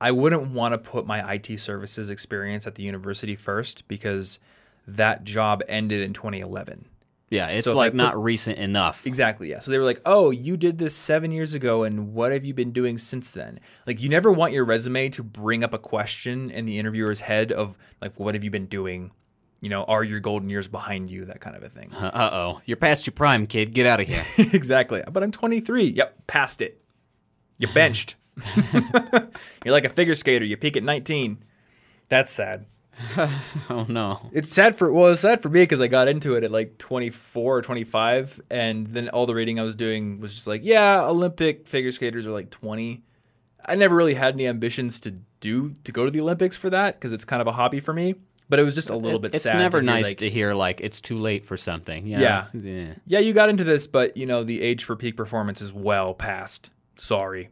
I 0.00 0.10
wouldn't 0.10 0.48
want 0.52 0.72
to 0.72 0.78
put 0.78 1.06
my 1.06 1.34
IT 1.34 1.60
services 1.60 2.10
experience 2.10 2.66
at 2.66 2.76
the 2.76 2.82
university 2.82 3.36
first 3.36 3.86
because 3.88 4.38
that 4.86 5.24
job 5.24 5.62
ended 5.68 6.00
in 6.00 6.12
2011. 6.12 6.86
Yeah, 7.32 7.48
it's 7.48 7.64
So 7.64 7.74
like 7.74 7.92
put- 7.92 7.96
not 7.96 8.22
recent 8.22 8.58
enough. 8.58 9.06
Exactly. 9.06 9.48
Yeah. 9.50 9.60
So 9.60 9.70
they 9.70 9.78
were 9.78 9.84
like, 9.84 10.00
"Oh, 10.04 10.30
you 10.30 10.56
did 10.56 10.76
this 10.78 10.94
seven 10.94 11.32
years 11.32 11.54
ago, 11.54 11.82
and 11.82 12.12
what 12.12 12.30
have 12.32 12.44
you 12.44 12.52
been 12.52 12.72
doing 12.72 12.98
since 12.98 13.32
then?" 13.32 13.58
Like, 13.86 14.02
you 14.02 14.08
never 14.08 14.30
want 14.30 14.52
your 14.52 14.64
resume 14.64 15.08
to 15.10 15.22
bring 15.22 15.64
up 15.64 15.72
a 15.72 15.78
question 15.78 16.50
in 16.50 16.66
the 16.66 16.78
interviewer's 16.78 17.20
head 17.20 17.50
of 17.50 17.78
like, 18.00 18.20
"What 18.20 18.34
have 18.34 18.44
you 18.44 18.50
been 18.50 18.66
doing?" 18.66 19.12
You 19.62 19.68
know, 19.70 19.84
are 19.84 20.02
your 20.04 20.18
golden 20.20 20.50
years 20.50 20.66
behind 20.68 21.08
you? 21.10 21.24
That 21.24 21.40
kind 21.40 21.56
of 21.56 21.62
a 21.62 21.68
thing. 21.68 21.92
Uh 21.94 22.30
oh, 22.32 22.60
you're 22.66 22.76
past 22.76 23.06
your 23.06 23.12
prime, 23.12 23.46
kid. 23.46 23.72
Get 23.72 23.86
out 23.86 24.00
of 24.00 24.08
here. 24.08 24.24
exactly. 24.52 25.02
But 25.10 25.22
I'm 25.22 25.30
23. 25.32 25.86
Yep, 25.86 26.26
past 26.26 26.60
it. 26.60 26.82
You're 27.58 27.72
benched. 27.72 28.16
You're 28.72 29.72
like 29.72 29.84
a 29.84 29.88
figure 29.88 30.14
skater. 30.14 30.44
You 30.44 30.56
peak 30.56 30.76
at 30.76 30.82
19. 30.82 31.44
That's 32.08 32.32
sad. 32.32 32.66
oh 33.70 33.86
no. 33.88 34.20
It's 34.32 34.50
sad 34.52 34.76
for 34.76 34.92
well, 34.92 35.12
it's 35.12 35.20
sad 35.22 35.42
for 35.42 35.48
me 35.48 35.62
because 35.62 35.80
I 35.80 35.86
got 35.86 36.08
into 36.08 36.34
it 36.36 36.44
at 36.44 36.50
like 36.50 36.78
24 36.78 37.58
or 37.58 37.62
25, 37.62 38.40
and 38.50 38.86
then 38.88 39.08
all 39.08 39.26
the 39.26 39.34
rating 39.34 39.58
I 39.58 39.62
was 39.62 39.76
doing 39.76 40.20
was 40.20 40.34
just 40.34 40.46
like, 40.46 40.60
yeah, 40.64 41.02
Olympic 41.02 41.66
figure 41.66 41.92
skaters 41.92 42.26
are 42.26 42.32
like 42.32 42.50
20. 42.50 43.02
I 43.64 43.74
never 43.76 43.94
really 43.94 44.14
had 44.14 44.34
any 44.34 44.46
ambitions 44.46 45.00
to 45.00 45.12
do 45.40 45.74
to 45.84 45.92
go 45.92 46.04
to 46.04 46.10
the 46.10 46.20
Olympics 46.20 46.56
for 46.56 46.70
that 46.70 46.94
because 46.96 47.12
it's 47.12 47.24
kind 47.24 47.40
of 47.40 47.46
a 47.46 47.52
hobby 47.52 47.80
for 47.80 47.92
me. 47.92 48.14
But 48.48 48.58
it 48.58 48.64
was 48.64 48.74
just 48.74 48.90
a 48.90 48.96
little 48.96 49.18
bit 49.18 49.34
it's 49.34 49.44
sad. 49.44 49.56
never 49.56 49.80
to 49.80 49.86
nice 49.86 50.04
like, 50.08 50.18
to 50.18 50.28
hear 50.28 50.52
like 50.52 50.80
it's 50.82 51.00
too 51.00 51.16
late 51.16 51.44
for 51.46 51.56
something. 51.56 52.06
You 52.06 52.18
know, 52.18 52.22
Yeah. 52.22 52.44
eh. 52.64 52.94
yeah, 53.06 53.18
you 53.20 53.32
got 53.32 53.48
into 53.48 53.64
this, 53.64 53.86
but 53.86 54.16
you 54.16 54.26
know 54.26 54.44
the 54.44 54.60
age 54.60 54.84
for 54.84 54.94
peak 54.94 55.16
performance 55.16 55.62
is 55.62 55.72
well 55.72 56.12
past. 56.12 56.70
Sorry, 56.96 57.48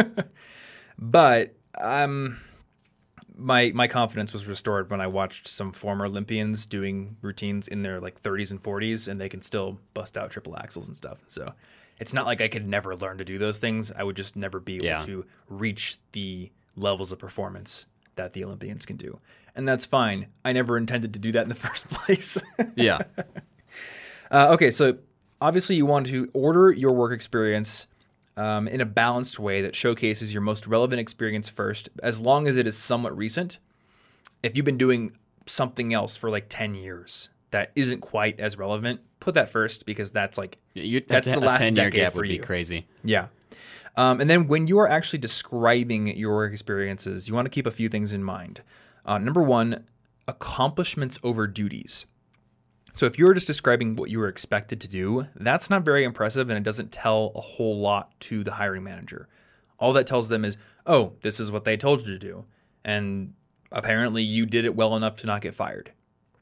but 0.98 1.54
um, 1.80 2.38
my 3.42 3.72
my 3.74 3.88
confidence 3.88 4.32
was 4.32 4.46
restored 4.46 4.90
when 4.90 5.00
I 5.00 5.06
watched 5.06 5.48
some 5.48 5.72
former 5.72 6.06
Olympians 6.06 6.66
doing 6.66 7.16
routines 7.22 7.68
in 7.68 7.82
their 7.82 8.00
like 8.00 8.22
30s 8.22 8.50
and 8.50 8.62
40s, 8.62 9.08
and 9.08 9.20
they 9.20 9.28
can 9.28 9.42
still 9.42 9.78
bust 9.94 10.16
out 10.16 10.30
triple 10.30 10.54
axels 10.54 10.86
and 10.86 10.96
stuff. 10.96 11.18
So 11.26 11.52
it's 11.98 12.12
not 12.14 12.26
like 12.26 12.40
I 12.40 12.48
could 12.48 12.66
never 12.66 12.96
learn 12.96 13.18
to 13.18 13.24
do 13.24 13.38
those 13.38 13.58
things. 13.58 13.92
I 13.92 14.02
would 14.02 14.16
just 14.16 14.36
never 14.36 14.60
be 14.60 14.76
able 14.76 14.86
Yeah. 14.86 14.98
to 15.00 15.24
reach 15.48 15.98
the 16.12 16.50
levels 16.76 17.12
of 17.12 17.18
performance 17.18 17.86
that 18.14 18.32
the 18.32 18.44
Olympians 18.44 18.86
can 18.86 18.96
do, 18.96 19.18
and 19.54 19.66
that's 19.68 19.84
fine. 19.84 20.26
I 20.44 20.52
never 20.52 20.76
intended 20.76 21.12
to 21.14 21.18
do 21.18 21.32
that 21.32 21.42
in 21.42 21.48
the 21.48 21.54
first 21.66 21.88
place. 21.88 22.38
Yeah. 22.76 23.00
Uh, 24.30 24.48
okay, 24.54 24.70
so 24.70 24.96
obviously 25.42 25.76
you 25.76 25.84
want 25.84 26.06
to 26.06 26.30
order 26.32 26.70
your 26.72 26.92
work 26.94 27.12
experience 27.12 27.86
um, 28.36 28.66
in 28.68 28.80
a 28.80 28.86
balanced 28.86 29.38
way 29.38 29.60
that 29.62 29.74
showcases 29.74 30.32
your 30.32 30.40
most 30.42 30.66
relevant 30.66 31.00
experience 31.00 31.48
first, 31.48 31.88
as 32.02 32.20
long 32.20 32.46
as 32.46 32.56
it 32.56 32.66
is 32.66 32.76
somewhat 32.76 33.16
recent. 33.16 33.58
If 34.42 34.56
you've 34.56 34.66
been 34.66 34.78
doing 34.78 35.12
something 35.46 35.92
else 35.94 36.16
for 36.16 36.30
like 36.30 36.46
10 36.48 36.74
years 36.74 37.28
that 37.50 37.70
isn't 37.76 38.00
quite 38.00 38.40
as 38.40 38.56
relevant, 38.56 39.00
put 39.20 39.34
that 39.34 39.48
first 39.50 39.84
because 39.86 40.10
that's 40.10 40.38
like, 40.38 40.58
You, 40.74 41.00
That's 41.06 41.26
a, 41.26 41.32
the 41.32 41.40
last 41.40 41.60
a 41.60 41.64
10 41.64 41.76
year 41.76 41.90
gap 41.90 42.14
would 42.14 42.22
be 42.22 42.34
you. 42.34 42.40
crazy. 42.40 42.86
yeah. 43.04 43.26
Um, 43.94 44.22
and 44.22 44.30
then 44.30 44.48
when 44.48 44.66
you 44.68 44.78
are 44.78 44.88
actually 44.88 45.18
describing 45.18 46.06
your 46.16 46.46
experiences, 46.46 47.28
you 47.28 47.34
want 47.34 47.44
to 47.44 47.50
keep 47.50 47.66
a 47.66 47.70
few 47.70 47.90
things 47.90 48.12
in 48.12 48.24
mind. 48.24 48.62
Uh, 49.04 49.18
number 49.18 49.42
one, 49.42 49.84
accomplishments 50.26 51.18
over 51.22 51.46
duties. 51.46 52.06
So 52.94 53.06
if 53.06 53.18
you're 53.18 53.34
just 53.34 53.46
describing 53.46 53.96
what 53.96 54.10
you 54.10 54.18
were 54.18 54.28
expected 54.28 54.80
to 54.82 54.88
do, 54.88 55.26
that's 55.34 55.70
not 55.70 55.82
very 55.84 56.04
impressive 56.04 56.50
and 56.50 56.58
it 56.58 56.62
doesn't 56.64 56.92
tell 56.92 57.32
a 57.34 57.40
whole 57.40 57.78
lot 57.78 58.18
to 58.20 58.44
the 58.44 58.52
hiring 58.52 58.84
manager. 58.84 59.28
All 59.78 59.92
that 59.94 60.06
tells 60.06 60.28
them 60.28 60.44
is, 60.44 60.56
oh, 60.86 61.14
this 61.22 61.40
is 61.40 61.50
what 61.50 61.64
they 61.64 61.76
told 61.76 62.00
you 62.06 62.12
to 62.12 62.18
do. 62.18 62.44
And 62.84 63.34
apparently 63.70 64.22
you 64.22 64.44
did 64.46 64.64
it 64.64 64.76
well 64.76 64.94
enough 64.94 65.16
to 65.18 65.26
not 65.26 65.40
get 65.40 65.54
fired. 65.54 65.92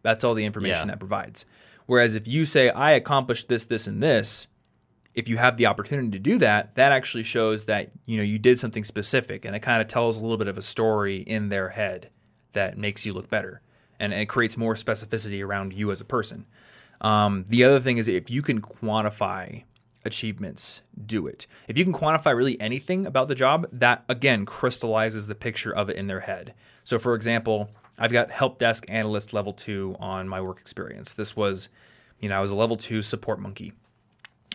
That's 0.03 0.25
all 0.25 0.35
the 0.35 0.45
information 0.45 0.89
Yeah. 0.89 0.95
that 0.95 0.99
provides. 0.99 1.45
Whereas 1.87 2.15
if 2.15 2.27
you 2.27 2.45
say, 2.45 2.71
I 2.71 2.93
accomplished 2.93 3.49
this, 3.49 3.65
this, 3.65 3.87
and 3.87 4.03
this, 4.03 4.47
if 5.15 5.29
you 5.29 5.37
have 5.39 5.57
the 5.57 5.67
opportunity 5.67 6.11
to 6.11 6.19
do 6.19 6.39
that, 6.39 6.75
that 6.77 6.93
actually 6.93 7.25
shows 7.25 7.65
that 7.65 7.91
you 8.07 8.17
know 8.17 8.23
you 8.23 8.39
did 8.39 8.59
something 8.61 8.85
specific, 8.85 9.45
and 9.45 9.57
it 9.57 9.61
kind 9.61 9.83
of 9.83 9.89
tells 9.89 10.17
a 10.17 10.21
little 10.21 10.37
bit 10.37 10.47
of 10.47 10.57
a 10.57 10.63
story 10.63 11.17
in 11.17 11.49
their 11.49 11.71
head 11.71 12.11
that 12.53 12.79
makes 12.79 13.05
you 13.05 13.13
look 13.13 13.29
better, 13.29 13.61
and 14.01 14.13
it 14.13 14.27
creates 14.27 14.57
more 14.57 14.75
specificity 14.75 15.45
around 15.45 15.73
you 15.73 15.93
as 15.93 16.01
a 16.01 16.05
person. 16.05 16.47
Um, 17.01 17.45
the 17.47 17.63
other 17.63 17.79
thing 17.79 17.99
is 17.99 18.09
if 18.09 18.31
you 18.31 18.43
can 18.43 18.61
quantify 18.61 19.63
achievements, 20.05 20.83
do 21.07 21.27
it. 21.27 21.47
If 21.69 21.79
you 21.79 21.85
can 21.85 21.93
quantify 21.93 22.35
really 22.35 22.61
anything 22.61 23.07
about 23.07 23.29
the 23.29 23.35
job, 23.35 23.69
that 23.73 24.05
again 24.09 24.47
crystallizes 24.47 25.27
the 25.27 25.35
picture 25.35 25.75
of 25.75 25.89
it 25.89 25.97
in 25.97 26.07
their 26.07 26.21
head. 26.21 26.55
So, 26.83 26.99
for 26.99 27.15
example, 27.15 27.71
I've 27.99 28.13
got 28.13 28.31
help 28.31 28.59
desk 28.59 28.87
analyst 28.89 29.33
level 29.33 29.53
two 29.53 29.95
on 30.01 30.27
my 30.29 30.41
work 30.41 30.59
experience. 30.61 31.13
This 31.13 31.37
was, 31.37 31.69
you 32.19 32.29
know, 32.29 32.39
I 32.39 32.41
was 32.41 32.51
a 32.51 32.57
level 32.57 32.77
two 32.77 33.03
support 33.03 33.39
monkey. 33.39 33.75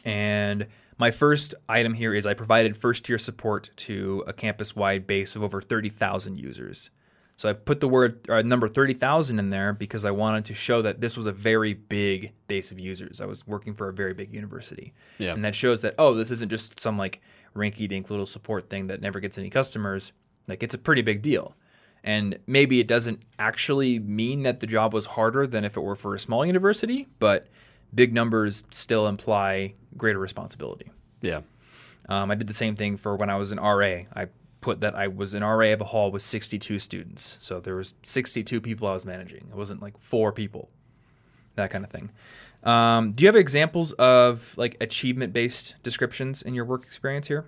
And 0.04 0.68
my 0.98 1.12
first 1.12 1.54
item 1.70 1.94
here 1.94 2.14
is 2.14 2.26
I 2.26 2.34
provided 2.34 2.76
first 2.76 3.06
tier 3.06 3.18
support 3.18 3.70
to 3.78 4.24
a 4.28 4.34
campus 4.34 4.76
wide 4.76 5.06
base 5.06 5.36
of 5.36 5.44
over 5.44 5.62
30,000 5.62 6.40
users. 6.40 6.90
So 7.38 7.50
I 7.50 7.54
put 7.54 7.82
the 7.82 7.88
word 7.88 8.30
uh, 8.30 8.42
number 8.42 8.68
30,000 8.68 9.40
in 9.40 9.50
there 9.50 9.74
because 9.74 10.06
I 10.06 10.12
wanted 10.12 10.46
to 10.46 10.54
show 10.54 10.82
that 10.82 11.02
this 11.02 11.18
was 11.18 11.26
a 11.26 11.34
very 11.34 11.74
big 11.74 12.32
base 12.48 12.72
of 12.72 12.80
users. 12.80 13.20
I 13.20 13.26
was 13.26 13.46
working 13.46 13.74
for 13.74 13.90
a 13.90 13.94
very 13.94 14.14
big 14.14 14.34
university. 14.34 14.94
Yeah. 15.18 15.34
And 15.34 15.44
that 15.44 15.54
shows 15.54 15.82
that, 15.82 15.96
oh, 15.98 16.14
this 16.14 16.32
isn't 16.32 16.50
just 16.50 16.80
some 16.80 16.98
like 16.98 17.22
rinky 17.54 17.90
dink 17.90 18.10
little 18.10 18.26
support 18.26 18.70
thing 18.70 18.88
that 18.88 19.02
never 19.02 19.20
gets 19.20 19.38
any 19.38 19.50
customers. 19.50 20.14
Like 20.48 20.64
it's 20.64 20.76
a 20.76 20.78
pretty 20.78 21.02
big 21.02 21.22
deal. 21.22 21.56
And 22.06 22.38
maybe 22.48 22.80
it 22.80 22.88
doesn't 22.88 23.24
actually 23.38 24.00
mean 24.00 24.44
that 24.44 24.60
the 24.60 24.68
job 24.68 24.94
was 24.94 25.08
harder 25.08 25.46
than 25.48 25.66
if 25.66 25.76
it 25.76 25.82
were 25.82 25.96
for 25.96 26.14
a 26.16 26.20
small 26.20 26.46
university, 26.46 27.08
but 27.20 27.48
big 27.94 28.14
numbers 28.14 28.64
still 28.72 29.08
imply 29.08 29.74
greater 29.98 30.20
responsibility. 30.20 30.92
Yeah. 31.22 31.42
Um, 32.08 32.30
I 32.30 32.36
did 32.36 32.48
the 32.48 32.54
same 32.54 32.76
thing 32.76 32.98
for 32.98 33.16
when 33.16 33.30
I 33.30 33.36
was 33.36 33.52
an 33.52 33.60
RA. 33.60 34.04
I 34.16 34.28
put 34.66 34.82
that 34.82 34.96
I 34.96 35.08
was 35.08 35.36
an 35.36 35.44
RA 35.44 35.68
of 35.74 35.80
a 35.82 35.86
hall 35.86 36.10
with 36.12 36.24
62 36.24 36.80
students. 36.80 37.38
So 37.40 37.60
there 37.60 37.76
was 37.76 37.94
62 38.02 38.60
people 38.60 38.88
I 38.88 38.94
was 38.94 39.06
managing. 39.06 39.46
It 39.52 39.56
wasn't 39.56 39.80
like 39.80 39.96
four 40.00 40.32
people, 40.32 40.70
that 41.54 41.70
kind 41.70 41.86
of 41.86 41.92
thing. 41.92 42.10
Um, 42.64 43.12
do 43.12 43.22
you 43.24 43.28
have 43.28 43.36
examples 43.36 43.92
of 43.94 44.56
like 44.58 44.76
achievement-based 44.82 45.76
descriptions 45.84 46.42
in 46.42 46.56
your 46.56 46.66
work 46.66 46.84
experience 46.84 47.28
here? 47.28 47.46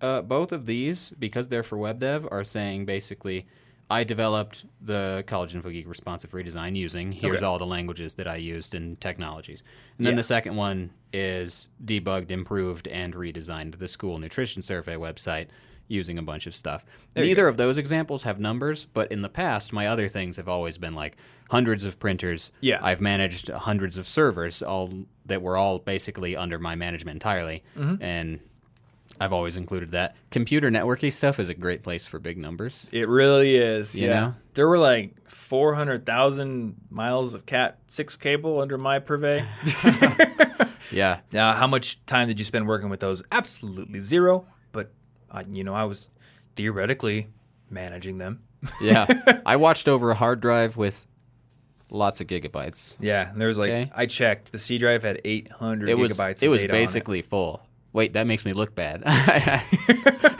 Uh, 0.00 0.22
both 0.22 0.52
of 0.52 0.64
these, 0.64 1.10
because 1.18 1.48
they're 1.48 1.62
for 1.62 1.76
web 1.76 1.98
dev, 2.00 2.26
are 2.30 2.42
saying 2.44 2.86
basically, 2.86 3.46
I 3.90 4.02
developed 4.04 4.64
the 4.80 5.22
College 5.26 5.54
Info 5.54 5.68
Geek 5.68 5.86
responsive 5.86 6.30
redesign 6.30 6.74
using 6.74 7.12
here's 7.12 7.40
Okay. 7.42 7.44
all 7.46 7.58
the 7.58 7.66
languages 7.66 8.14
that 8.14 8.26
I 8.26 8.36
used 8.36 8.74
and 8.74 8.98
technologies. 9.02 9.62
And 9.98 10.06
then 10.06 10.14
Yeah. 10.14 10.16
the 10.20 10.22
second 10.36 10.56
one 10.56 10.92
is 11.12 11.68
debugged, 11.84 12.30
improved, 12.30 12.88
and 12.88 13.12
redesigned 13.12 13.76
the 13.78 13.86
school 13.86 14.18
nutrition 14.18 14.62
survey 14.62 14.94
website 14.96 15.48
using 15.92 16.18
a 16.18 16.22
bunch 16.22 16.46
of 16.46 16.54
stuff. 16.54 16.84
There 17.14 17.24
Neither 17.24 17.46
of 17.46 17.56
those 17.56 17.76
examples 17.78 18.22
have 18.24 18.40
numbers, 18.40 18.84
but 18.84 19.12
in 19.12 19.22
the 19.22 19.28
past, 19.28 19.72
my 19.72 19.86
other 19.86 20.08
things 20.08 20.36
have 20.36 20.48
always 20.48 20.78
been 20.78 20.94
like 20.94 21.16
hundreds 21.50 21.84
of 21.84 21.98
printers. 22.00 22.50
Yeah. 22.60 22.78
I've 22.82 23.00
managed 23.00 23.48
hundreds 23.48 23.98
of 23.98 24.08
servers, 24.08 24.62
all 24.62 24.90
that 25.26 25.42
were 25.42 25.56
all 25.56 25.78
basically 25.78 26.34
under 26.36 26.58
my 26.58 26.74
management 26.74 27.16
entirely, 27.16 27.62
Mm-hmm. 27.78 28.02
and 28.02 28.40
I've 29.20 29.32
always 29.32 29.56
included 29.56 29.92
that. 29.92 30.16
Computer 30.30 30.68
networking 30.70 31.12
stuff 31.12 31.38
is 31.38 31.48
a 31.48 31.54
great 31.54 31.82
place 31.84 32.04
for 32.04 32.18
big 32.18 32.38
numbers. 32.38 32.86
It 32.90 33.06
really 33.08 33.56
is. 33.56 33.98
You 34.00 34.08
yeah. 34.08 34.20
know? 34.20 34.34
There 34.54 34.66
were 34.66 34.78
like 34.78 35.14
400,000 35.30 36.74
miles 36.90 37.34
of 37.34 37.46
Cat 37.46 37.78
6 37.86 38.16
cable 38.16 38.60
under 38.60 38.78
my 38.78 38.98
purvey. 38.98 39.44
Yeah. 40.92 41.20
now, 41.32 41.52
how 41.52 41.66
much 41.66 42.04
time 42.06 42.28
did 42.28 42.38
you 42.38 42.44
spend 42.44 42.66
working 42.68 42.88
with 42.90 43.00
those? 43.00 43.22
Absolutely 43.32 44.00
zero. 44.00 44.46
I, 45.32 45.42
you 45.48 45.64
know, 45.64 45.74
I 45.74 45.84
was 45.84 46.10
theoretically 46.56 47.28
managing 47.70 48.18
them. 48.18 48.42
Yeah. 48.80 49.06
I 49.44 49.56
watched 49.56 49.88
over 49.88 50.12
a 50.12 50.14
hard 50.14 50.40
drive 50.40 50.76
with 50.76 51.04
lots 51.90 52.20
of 52.20 52.28
gigabytes. 52.28 52.96
Yeah. 53.00 53.28
And 53.28 53.40
there 53.40 53.48
was 53.48 53.58
like, 53.58 53.70
Okay. 53.70 53.90
I 53.92 54.06
checked, 54.06 54.52
the 54.52 54.58
C 54.58 54.78
drive 54.78 55.02
had 55.02 55.20
800 55.24 55.88
It 55.88 55.98
was 55.98 56.12
gigabytes 56.12 56.44
it 56.44 56.48
was 56.48 56.64
basically 56.66 57.22
full. 57.22 57.66
Wait, 57.92 58.12
that 58.12 58.28
makes 58.28 58.44
me 58.44 58.52
look 58.52 58.72
bad. 58.76 59.02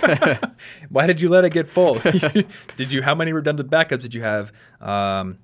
Why 0.89 1.07
did 1.07 1.21
you 1.21 1.29
let 1.29 1.45
it 1.45 1.53
get 1.53 1.67
full? 1.67 1.95
did 2.77 2.93
you? 2.93 3.03
How 3.03 3.15
many 3.15 3.33
redundant 3.33 3.71
backups 3.71 4.03
did 4.03 4.15
you 4.15 4.23
have? 4.23 4.53
Um, 4.81 5.39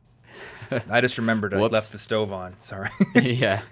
I 0.90 1.01
just 1.01 1.18
remembered 1.18 1.55
I 1.55 1.59
Whoops. 1.59 1.72
left 1.72 1.92
the 1.92 1.99
stove 1.99 2.32
on. 2.32 2.59
Sorry. 2.61 2.90
yeah. 3.14 3.62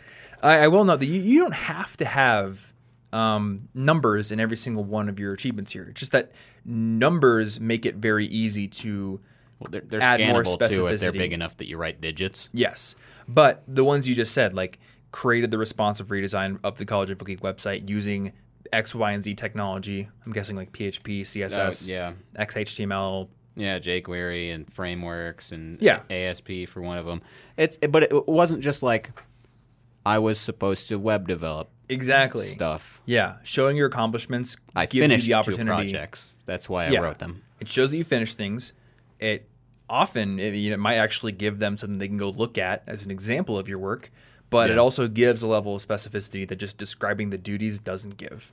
I, 0.43 0.59
I 0.65 0.69
will 0.69 0.85
note 0.85 1.01
that 1.01 1.07
you, 1.07 1.21
you 1.21 1.41
don't 1.41 1.55
have 1.55 1.97
to 1.99 2.05
have 2.05 2.73
um, 3.17 3.69
numbers 3.75 4.31
in 4.33 4.41
every 4.41 4.57
single 4.57 4.85
one 4.85 5.09
of 5.09 5.19
your 5.19 5.33
achievements 5.33 5.73
here. 5.73 5.85
It's 5.91 6.01
just 6.01 6.13
that 6.13 6.33
numbers 6.65 7.59
make 7.61 7.87
it 7.87 7.97
very 7.97 8.27
easy 8.27 8.69
to 8.69 9.21
Well, 9.59 9.69
they're, 9.71 9.81
they're 9.87 10.03
Add 10.03 10.21
more 10.29 10.43
specificity. 10.45 10.77
too 10.77 10.87
if 10.89 11.01
they're 11.01 11.13
big 11.13 11.33
enough 11.33 11.57
that 11.59 11.67
you 11.69 11.77
write 11.79 12.01
digits. 12.01 12.51
yes. 12.53 12.95
But 13.29 13.63
the 13.67 13.83
ones 13.85 14.09
you 14.09 14.15
just 14.15 14.33
said, 14.35 14.55
like 14.55 14.79
created 15.11 15.51
the 15.51 15.59
responsive 15.59 16.09
redesign 16.09 16.59
of 16.63 16.79
the 16.79 16.85
College 16.85 17.11
Info 17.11 17.25
Geek 17.25 17.41
website 17.41 17.89
using 17.89 18.33
X, 18.73 18.95
Y, 18.95 19.13
and 19.13 19.23
Z 19.23 19.35
technology. 19.35 20.09
I'm 20.25 20.33
guessing 20.33 20.55
like 20.57 20.73
PHP, 20.73 21.23
CSS, 21.23 21.89
Oh, 21.91 21.93
yeah. 21.93 22.13
XHTML. 22.39 23.29
Yeah, 23.59 23.79
jQuery 23.79 24.55
and 24.55 24.71
frameworks 24.73 25.51
and 25.53 25.81
Yeah. 25.81 26.01
ASP 26.11 26.67
for 26.69 26.83
one 26.83 26.99
of 26.99 27.07
them. 27.07 27.23
It's 27.57 27.79
but 27.79 28.03
it 28.05 28.29
wasn't 28.29 28.63
just 28.63 28.83
like 28.83 29.11
I 30.05 30.19
was 30.19 30.39
supposed 30.39 30.89
to 30.89 30.99
web 30.99 31.27
develop 31.27 31.71
Exactly. 31.89 32.47
stuff. 32.47 33.01
Yeah, 33.07 33.37
showing 33.45 33.77
your 33.77 33.87
accomplishments 33.87 34.57
I 34.75 34.87
gives 34.87 35.11
finished 35.11 35.29
you 35.29 35.35
the 35.35 35.43
two 35.43 35.51
opportunity. 35.53 35.67
projects. 35.93 36.35
That's 36.47 36.69
why 36.69 36.87
I 36.87 36.91
Yeah. 36.91 37.01
wrote 37.01 37.19
them. 37.19 37.43
It 37.61 37.69
shows 37.69 37.91
that 37.93 37.99
you 37.99 38.05
finished 38.05 38.37
things. 38.37 38.73
It 39.19 39.49
often 39.89 40.39
it, 40.41 40.55
you 40.55 40.71
know, 40.71 40.75
it 40.75 40.79
might 40.81 40.97
actually 40.97 41.33
give 41.33 41.59
them 41.61 41.77
something 41.77 41.99
they 41.99 42.09
can 42.09 42.17
go 42.17 42.31
look 42.31 42.59
at 42.59 42.83
as 42.87 43.05
an 43.05 43.11
example 43.11 43.57
of 43.59 43.69
your 43.69 43.79
work, 43.79 44.11
but 44.51 44.69
it 44.71 44.79
also 44.79 45.07
gives 45.09 45.43
a 45.43 45.47
level 45.47 45.77
of 45.77 45.87
specificity 45.87 46.47
that 46.49 46.57
just 46.57 46.77
describing 46.77 47.31
the 47.31 47.39
duties 47.39 47.79
doesn't 47.79 48.17
give. 48.17 48.53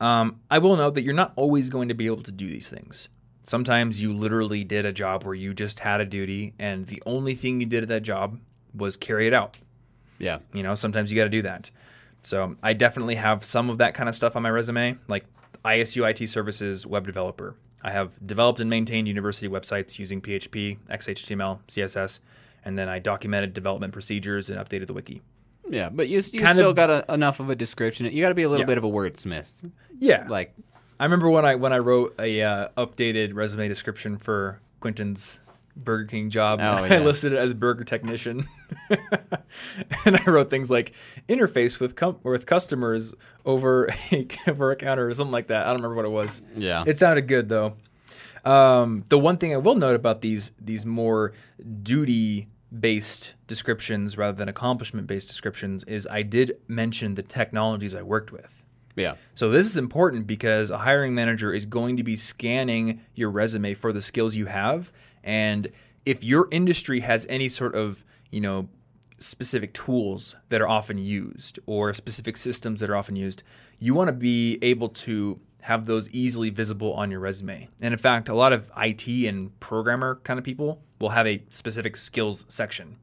Um, 0.00 0.40
I 0.50 0.58
will 0.58 0.76
note 0.76 0.94
that 0.94 1.02
you're 1.02 1.14
not 1.14 1.32
always 1.36 1.68
going 1.70 1.88
to 1.88 1.94
be 1.94 2.06
able 2.06 2.22
to 2.22 2.32
do 2.32 2.48
these 2.48 2.68
things. 2.68 3.08
Sometimes 3.44 4.00
you 4.00 4.12
literally 4.12 4.62
did 4.62 4.84
a 4.86 4.92
job 4.92 5.24
where 5.24 5.34
you 5.34 5.52
just 5.52 5.80
had 5.80 6.00
a 6.00 6.04
duty, 6.04 6.54
and 6.60 6.84
the 6.84 7.02
only 7.06 7.34
thing 7.34 7.60
you 7.60 7.66
did 7.66 7.82
at 7.82 7.88
that 7.88 8.02
job 8.02 8.38
was 8.72 8.96
carry 8.96 9.26
it 9.26 9.34
out. 9.34 9.56
Yeah. 10.18 10.38
You 10.54 10.62
know, 10.62 10.76
sometimes 10.76 11.10
you 11.10 11.16
got 11.16 11.24
to 11.24 11.30
do 11.30 11.42
that. 11.42 11.70
So 12.22 12.56
I 12.62 12.72
definitely 12.72 13.16
have 13.16 13.44
some 13.44 13.68
of 13.70 13.78
that 13.78 13.94
kind 13.94 14.08
of 14.08 14.14
stuff 14.14 14.36
on 14.36 14.42
my 14.42 14.50
resume, 14.50 14.96
like 15.08 15.24
ISU 15.64 16.08
IT 16.08 16.28
Services 16.28 16.86
web 16.86 17.06
developer. 17.06 17.56
I 17.82 17.90
have 17.90 18.12
developed 18.24 18.60
and 18.60 18.70
maintained 18.70 19.08
university 19.08 19.48
websites 19.48 19.98
using 19.98 20.20
PHP, 20.20 20.78
XHTML, 20.88 21.58
CSS, 21.66 22.20
and 22.64 22.78
then 22.78 22.88
I 22.88 23.00
documented 23.00 23.54
development 23.54 23.92
procedures 23.92 24.50
and 24.50 24.58
updated 24.60 24.86
the 24.86 24.92
wiki. 24.92 25.20
Yeah, 25.68 25.88
but 25.90 26.08
you, 26.08 26.20
you 26.32 26.40
Kind 26.40 26.54
still 26.56 26.70
of- 26.70 26.76
got 26.76 26.90
a, 26.90 27.12
enough 27.12 27.40
of 27.40 27.50
a 27.50 27.56
description. 27.56 28.06
You 28.06 28.22
got 28.22 28.28
to 28.28 28.34
be 28.36 28.42
a 28.44 28.48
little 28.48 28.62
Yeah. 28.62 28.66
bit 28.66 28.78
of 28.78 28.84
a 28.84 28.88
wordsmith. 28.90 29.68
Yeah, 29.98 30.26
Like, 30.28 30.54
I 31.00 31.04
remember 31.04 31.28
when 31.28 31.44
I 31.44 31.56
when 31.56 31.72
I 31.72 31.78
wrote 31.78 32.14
a 32.20 32.42
uh, 32.42 32.68
updated 32.76 33.34
resume 33.34 33.66
description 33.66 34.18
for 34.18 34.60
Quentin's 34.80 35.40
Burger 35.76 36.04
King 36.06 36.30
job. 36.30 36.60
Oh, 36.62 36.64
I 36.84 36.98
listed 36.98 37.32
it 37.32 37.38
as 37.38 37.54
burger 37.54 37.84
technician, 37.84 38.46
and 40.04 40.16
I 40.16 40.24
wrote 40.30 40.50
things 40.50 40.70
like 40.70 40.92
interface 41.28 41.80
with 41.80 41.96
com- 41.96 42.18
with 42.22 42.46
customers 42.46 43.14
over 43.44 43.86
a, 44.12 44.26
over 44.48 44.70
a 44.70 44.76
counter 44.76 45.08
or 45.08 45.14
something 45.14 45.32
like 45.32 45.48
that. 45.48 45.60
I 45.60 45.66
don't 45.66 45.76
remember 45.76 45.96
what 45.96 46.04
it 46.04 46.10
was. 46.10 46.42
yeah. 46.56 46.84
It 46.86 46.96
sounded 46.98 47.28
good 47.28 47.48
though. 47.48 47.74
Um, 48.44 49.04
the 49.08 49.18
one 49.18 49.36
thing 49.36 49.54
I 49.54 49.58
will 49.58 49.76
note 49.76 49.94
about 49.94 50.20
these 50.20 50.52
these 50.60 50.84
more 50.84 51.32
duty 51.82 52.48
based 52.78 53.34
descriptions 53.46 54.16
rather 54.16 54.36
than 54.36 54.48
accomplishment 54.48 55.06
based 55.06 55.28
descriptions 55.28 55.84
is 55.84 56.06
I 56.10 56.22
did 56.22 56.56
mention 56.68 57.14
the 57.14 57.22
technologies 57.22 57.94
I 57.94 58.02
worked 58.02 58.32
with. 58.32 58.64
yeah. 58.96 59.14
So 59.34 59.50
this 59.50 59.66
is 59.66 59.76
important 59.76 60.26
because 60.26 60.70
a 60.70 60.78
hiring 60.78 61.14
manager 61.14 61.52
is 61.52 61.64
going 61.66 61.96
to 61.98 62.02
be 62.02 62.16
scanning 62.16 63.02
your 63.14 63.30
resume 63.30 63.74
for 63.74 63.92
the 63.92 64.00
skills 64.00 64.34
you 64.36 64.46
have 64.46 64.90
and 65.24 65.68
if 66.04 66.24
your 66.24 66.48
industry 66.50 67.00
has 67.00 67.26
any 67.28 67.48
sort 67.48 67.74
of, 67.74 68.04
you 68.30 68.40
know, 68.40 68.68
specific 69.18 69.72
tools 69.72 70.34
that 70.48 70.60
are 70.60 70.68
often 70.68 70.98
used 70.98 71.58
or 71.66 71.94
specific 71.94 72.36
systems 72.36 72.80
that 72.80 72.90
are 72.90 72.96
often 72.96 73.14
used, 73.14 73.42
you 73.78 73.94
want 73.94 74.08
to 74.08 74.12
be 74.12 74.58
able 74.62 74.88
to 74.88 75.38
have 75.62 75.86
those 75.86 76.10
easily 76.10 76.50
visible 76.50 76.92
on 76.94 77.10
your 77.10 77.20
resume. 77.20 77.68
And 77.80 77.94
in 77.94 77.98
fact, 77.98 78.28
a 78.28 78.34
lot 78.34 78.52
of 78.52 78.68
IT 78.76 79.06
and 79.06 79.58
programmer 79.60 80.20
kind 80.24 80.38
of 80.38 80.44
people 80.44 80.82
will 81.00 81.10
have 81.10 81.26
a 81.26 81.44
specific 81.50 81.96
skills 81.96 82.44
section 82.48 82.96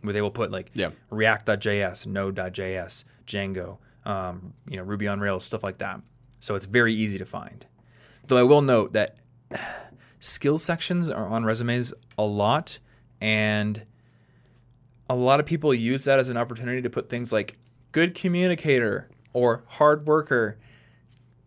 where 0.00 0.14
they 0.14 0.22
will 0.22 0.30
put 0.30 0.50
like 0.50 0.70
Yeah. 0.72 0.90
React.js, 1.10 2.06
Node.js, 2.06 3.04
Django, 3.26 3.76
um, 4.06 4.54
you 4.70 4.78
know, 4.78 4.82
Ruby 4.82 5.08
on 5.08 5.20
Rails, 5.20 5.44
stuff 5.44 5.62
like 5.62 5.78
that. 5.78 6.00
So 6.40 6.54
it's 6.54 6.64
very 6.66 6.94
easy 6.94 7.18
to 7.18 7.26
find. 7.26 7.66
Though 8.28 8.38
I 8.38 8.44
will 8.44 8.62
note 8.62 8.94
that 8.94 9.18
skills 10.26 10.62
sections 10.62 11.08
are 11.08 11.26
on 11.28 11.44
resumes 11.44 11.94
a 12.18 12.24
lot, 12.24 12.78
and 13.20 13.82
a 15.08 15.14
lot 15.14 15.40
of 15.40 15.46
people 15.46 15.72
use 15.72 16.04
that 16.04 16.18
as 16.18 16.28
an 16.28 16.36
opportunity 16.36 16.82
to 16.82 16.90
put 16.90 17.08
things 17.08 17.32
like 17.32 17.56
good 17.92 18.14
communicator 18.14 19.08
or 19.32 19.62
hard 19.68 20.06
worker. 20.06 20.58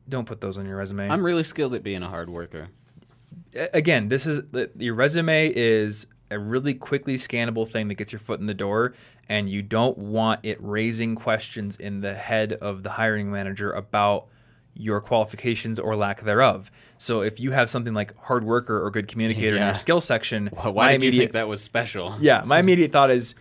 Don't 0.07 0.25
put 0.25 0.41
those 0.41 0.57
on 0.57 0.65
your 0.65 0.77
resume. 0.77 1.09
I'm 1.09 1.21
really 1.23 1.43
skilled 1.43 1.73
at 1.75 1.83
being 1.83 2.01
a 2.01 2.07
hard 2.09 2.29
worker. 2.29 2.69
Again, 3.73 4.07
this 4.07 4.25
is 4.25 4.41
the- 4.51 4.71
your 4.77 4.95
resume 4.95 5.51
is 5.53 6.07
a 6.31 6.39
really 6.39 6.73
quickly 6.73 7.15
scannable 7.15 7.67
thing 7.67 7.87
that 7.89 7.95
gets 7.95 8.11
your 8.11 8.19
foot 8.19 8.39
in 8.39 8.45
the 8.45 8.53
door, 8.53 8.93
and 9.27 9.49
you 9.49 9.61
don't 9.61 9.97
want 9.97 10.39
it 10.43 10.57
raising 10.61 11.15
questions 11.15 11.75
in 11.75 12.01
the 12.01 12.13
head 12.13 12.53
of 12.53 12.83
the 12.83 12.91
hiring 12.91 13.31
manager 13.31 13.71
about 13.71 14.27
your 14.75 15.01
qualifications 15.01 15.79
or 15.79 15.95
lack 15.95 16.21
thereof. 16.21 16.71
So 16.97 17.21
if 17.21 17.39
you 17.39 17.51
have 17.51 17.69
something 17.69 17.93
like 17.93 18.15
hard 18.17 18.43
worker 18.43 18.83
or 18.83 18.91
good 18.91 19.07
communicator 19.07 19.57
in 19.57 19.63
your 19.63 19.75
skill 19.75 20.01
section, 20.01 20.47
Why 20.47 20.71
my 20.71 20.97
did 20.97 21.13
you 21.13 21.19
think 21.19 21.31
that 21.33 21.47
was 21.47 21.61
special? 21.61 22.15
yeah, 22.19 22.43
my 22.45 22.59
immediate 22.63 22.91
thought 22.91 23.11
is 23.11 23.35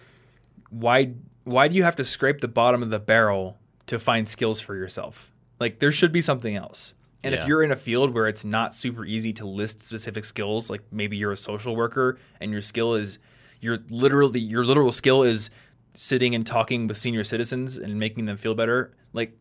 why 0.71 1.13
why 1.45 1.67
do 1.69 1.75
you 1.75 1.83
have 1.83 1.97
to 1.97 2.05
scrape 2.05 2.41
the 2.41 2.49
bottom 2.49 2.83
of 2.83 2.91
the 2.91 2.99
barrel 2.99 3.59
to 3.87 3.99
find 3.99 4.29
skills 4.29 4.61
for 4.61 4.75
yourself? 4.77 5.33
Like 5.59 5.79
there 5.79 5.93
should 5.93 6.13
be 6.13 6.21
something 6.21 6.55
else. 6.57 6.93
And 7.25 7.35
if 7.35 7.47
you're 7.47 7.63
in 7.65 7.73
a 7.73 7.77
field 7.77 8.15
where 8.15 8.29
it's 8.29 8.45
not 8.45 8.75
super 8.75 9.05
easy 9.05 9.33
to 9.35 9.47
list 9.47 9.83
specific 9.83 10.25
skills, 10.25 10.71
like 10.71 10.83
maybe 10.93 11.17
you're 11.17 11.33
a 11.33 11.37
social 11.37 11.75
worker 11.75 12.19
and 12.41 12.53
your 12.53 12.61
skill 12.61 12.95
is 12.95 13.19
you're 13.61 13.79
literally 13.91 14.39
your 14.41 14.65
literal 14.65 14.93
skill 14.93 15.25
is 15.25 15.51
sitting 15.95 16.35
and 16.35 16.47
talking 16.47 16.87
with 16.87 16.97
senior 16.97 17.25
citizens 17.25 17.77
and 17.77 17.99
making 17.99 18.27
them 18.27 18.37
feel 18.37 18.55
better, 18.55 18.95
like 19.13 19.37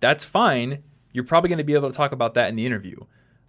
that's 0.00 0.24
fine. 0.24 0.82
You're 1.18 1.24
probably 1.24 1.48
going 1.48 1.58
to 1.58 1.64
be 1.64 1.74
able 1.74 1.90
to 1.90 1.96
talk 1.96 2.12
about 2.12 2.34
that 2.34 2.48
in 2.48 2.54
the 2.54 2.64
interview. 2.64 2.96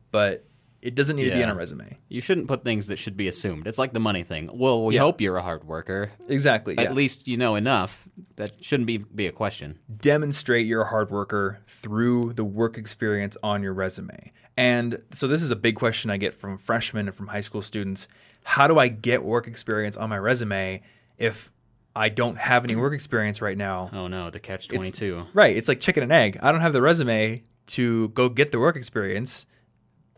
But 0.10 0.44
It 0.82 0.96
doesn't 0.96 1.18
need 1.18 1.30
to 1.30 1.36
be 1.36 1.44
on 1.44 1.50
a 1.50 1.56
resume. 1.56 1.98
You 2.08 2.20
shouldn't 2.20 2.48
put 2.48 2.64
things 2.64 2.88
that 2.88 2.98
should 2.98 3.16
be 3.16 3.28
assumed. 3.28 3.68
It's 3.68 3.78
like 3.78 3.92
the 3.94 4.00
money 4.00 4.24
thing. 4.24 4.50
Well, 4.52 4.86
we 4.86 4.96
Yeah. 4.96 5.02
hope 5.02 5.20
you're 5.22 5.36
a 5.38 5.42
hard 5.44 5.66
worker. 5.66 6.12
Exactly. 6.30 6.74
Yeah. 6.76 6.84
At 6.84 6.96
least 6.96 7.28
you 7.28 7.38
know 7.38 7.54
enough. 7.56 8.08
That 8.38 8.64
shouldn't 8.64 8.88
be 8.88 8.98
be 8.98 9.28
a 9.28 9.32
question. 9.32 9.78
demonstrate 10.02 10.66
you're 10.66 10.82
a 10.84 10.88
hard 10.90 11.12
worker 11.12 11.60
through 11.68 12.32
the 12.34 12.44
work 12.46 12.78
experience 12.78 13.38
on 13.44 13.62
your 13.62 13.74
resume. 13.74 14.32
And 14.58 15.04
so 15.12 15.28
this 15.28 15.42
is 15.44 15.52
a 15.52 15.56
big 15.56 15.76
question 15.76 16.10
I 16.10 16.18
get 16.18 16.34
from 16.34 16.58
freshmen 16.58 17.08
and 17.08 17.16
from 17.16 17.28
high 17.28 17.42
school 17.42 17.62
students. 17.62 18.08
How 18.44 18.66
do 18.68 18.80
I 18.80 18.88
get 18.88 19.24
work 19.24 19.48
experience 19.48 19.96
on 19.98 20.10
my 20.10 20.18
resume 20.18 20.82
if 21.18 21.52
I 21.94 22.08
don't 22.08 22.38
have 22.38 22.64
any 22.64 22.78
work 22.78 22.94
experience 22.94 23.42
right 23.42 23.58
now? 23.58 23.90
Oh 23.92 24.08
no, 24.08 24.30
the 24.30 24.40
catch 24.40 24.70
twenty 24.70 24.92
two. 24.92 25.26
Right, 25.34 25.58
it's 25.58 25.68
like 25.68 25.82
chicken 25.82 26.04
and 26.04 26.12
egg. 26.14 26.40
I 26.42 26.54
don't 26.54 26.62
have 26.62 26.72
the 26.74 26.82
resume 26.82 27.44
to 27.70 28.10
go 28.10 28.30
get 28.30 28.52
the 28.52 28.60
work 28.60 28.76
experience. 28.76 29.46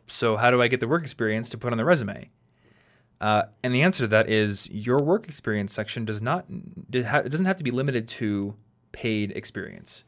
So 0.07 0.37
how 0.37 0.51
do 0.51 0.61
I 0.61 0.67
get 0.67 0.79
the 0.79 0.87
work 0.87 1.03
experience 1.03 1.49
to 1.49 1.57
put 1.57 1.71
on 1.71 1.77
the 1.77 1.85
resume? 1.85 2.29
Uh, 3.19 3.43
and 3.63 3.73
the 3.73 3.83
answer 3.83 3.99
to 4.03 4.07
that 4.07 4.29
is 4.29 4.69
your 4.71 4.97
work 4.97 5.25
experience 5.25 5.71
section 5.71 6.05
does 6.05 6.21
not 6.21 6.45
it 6.91 7.31
doesn't 7.31 7.45
have 7.45 7.57
to 7.57 7.63
be 7.63 7.69
limited 7.69 8.07
to 8.07 8.55
paid 8.91 9.31
experience. 9.31 10.03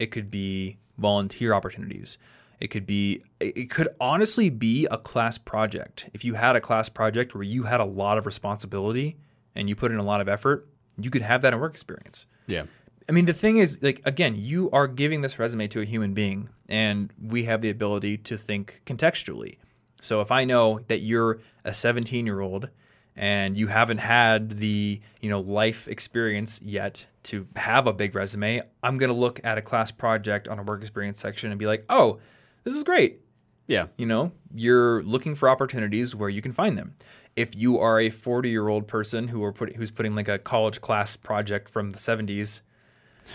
It 0.00 0.06
could 0.06 0.30
be 0.30 0.78
volunteer 0.98 1.54
opportunities. 1.54 2.18
It 2.60 2.68
could 2.68 2.86
be 2.86 3.22
it 3.38 3.70
could 3.70 3.88
honestly 4.00 4.50
be 4.50 4.86
a 4.90 4.98
class 4.98 5.38
project. 5.38 6.10
If 6.12 6.24
you 6.24 6.34
had 6.34 6.56
a 6.56 6.60
class 6.60 6.88
project 6.88 7.34
where 7.34 7.44
you 7.44 7.62
had 7.64 7.78
a 7.78 7.84
lot 7.84 8.18
of 8.18 8.26
responsibility 8.26 9.16
and 9.54 9.68
you 9.68 9.76
put 9.76 9.92
in 9.92 9.98
a 9.98 10.04
lot 10.04 10.20
of 10.20 10.28
effort, 10.28 10.68
you 10.98 11.10
could 11.10 11.22
have 11.22 11.40
that 11.42 11.52
in 11.52 11.60
work 11.60 11.72
experience. 11.72 12.26
Yeah. 12.48 12.64
I 13.08 13.12
mean, 13.12 13.24
the 13.24 13.32
thing 13.32 13.56
is, 13.56 13.78
like, 13.80 14.02
again, 14.04 14.34
you 14.36 14.70
are 14.70 14.86
giving 14.86 15.22
this 15.22 15.38
resume 15.38 15.66
to 15.68 15.80
a 15.80 15.84
human 15.84 16.12
being, 16.12 16.50
and 16.68 17.10
we 17.20 17.44
have 17.44 17.62
the 17.62 17.70
ability 17.70 18.18
to 18.18 18.36
think 18.36 18.82
contextually. 18.84 19.56
So 20.00 20.20
if 20.20 20.30
I 20.30 20.44
know 20.44 20.80
that 20.88 21.00
you're 21.00 21.40
a 21.64 21.72
17 21.72 22.26
year 22.26 22.40
old 22.40 22.68
and 23.16 23.56
you 23.56 23.66
haven't 23.66 23.98
had 23.98 24.58
the 24.58 25.00
you 25.20 25.28
know 25.28 25.40
life 25.40 25.88
experience 25.88 26.60
yet 26.62 27.06
to 27.24 27.46
have 27.56 27.86
a 27.86 27.92
big 27.92 28.14
resume, 28.14 28.62
I'm 28.82 28.98
gonna 28.98 29.12
look 29.12 29.40
at 29.42 29.58
a 29.58 29.62
class 29.62 29.90
project 29.90 30.46
on 30.46 30.58
a 30.58 30.62
work 30.62 30.82
experience 30.82 31.18
section 31.18 31.50
and 31.50 31.58
be 31.58 31.66
like, 31.66 31.84
oh, 31.88 32.20
this 32.64 32.74
is 32.74 32.84
great. 32.84 33.20
Yeah. 33.66 33.88
You 33.96 34.06
know, 34.06 34.32
you're 34.54 35.02
looking 35.02 35.34
for 35.34 35.48
opportunities 35.48 36.14
where 36.14 36.30
you 36.30 36.40
can 36.40 36.52
find 36.52 36.78
them. 36.78 36.94
If 37.36 37.54
you 37.54 37.78
are 37.78 38.00
a 38.00 38.10
40 38.10 38.48
year 38.48 38.68
old 38.68 38.86
person 38.86 39.28
who 39.28 39.42
are 39.44 39.52
put, 39.52 39.76
who's 39.76 39.90
putting 39.90 40.14
like 40.14 40.28
a 40.28 40.38
college 40.38 40.80
class 40.80 41.16
project 41.16 41.68
from 41.68 41.90
the 41.90 41.98
70s, 41.98 42.62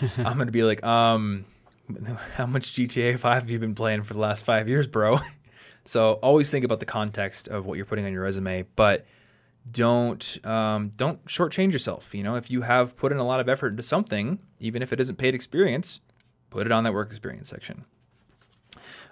I'm 0.17 0.37
gonna 0.37 0.51
be 0.51 0.63
like, 0.63 0.83
um, 0.83 1.45
how 2.35 2.45
much 2.45 2.73
GTA 2.73 3.17
5 3.19 3.43
have 3.43 3.49
you 3.49 3.59
been 3.59 3.75
playing 3.75 4.03
for 4.03 4.13
the 4.13 4.19
last 4.19 4.45
five 4.45 4.67
years, 4.69 4.87
bro? 4.87 5.19
so 5.85 6.13
always 6.13 6.49
think 6.49 6.65
about 6.65 6.79
the 6.79 6.85
context 6.85 7.47
of 7.47 7.65
what 7.65 7.75
you're 7.75 7.85
putting 7.85 8.05
on 8.05 8.11
your 8.13 8.23
resume, 8.23 8.65
but 8.75 9.05
don't 9.71 10.45
um, 10.45 10.91
don't 10.97 11.23
shortchange 11.25 11.71
yourself. 11.71 12.13
You 12.13 12.23
know, 12.23 12.35
if 12.35 12.49
you 12.51 12.61
have 12.61 12.95
put 12.97 13.11
in 13.11 13.17
a 13.17 13.25
lot 13.25 13.39
of 13.39 13.47
effort 13.47 13.67
into 13.69 13.83
something, 13.83 14.39
even 14.59 14.81
if 14.81 14.91
it 14.91 14.99
isn't 14.99 15.17
paid 15.17 15.33
experience, 15.35 15.99
put 16.49 16.65
it 16.65 16.71
on 16.71 16.83
that 16.83 16.93
work 16.93 17.07
experience 17.09 17.49
section. 17.49 17.85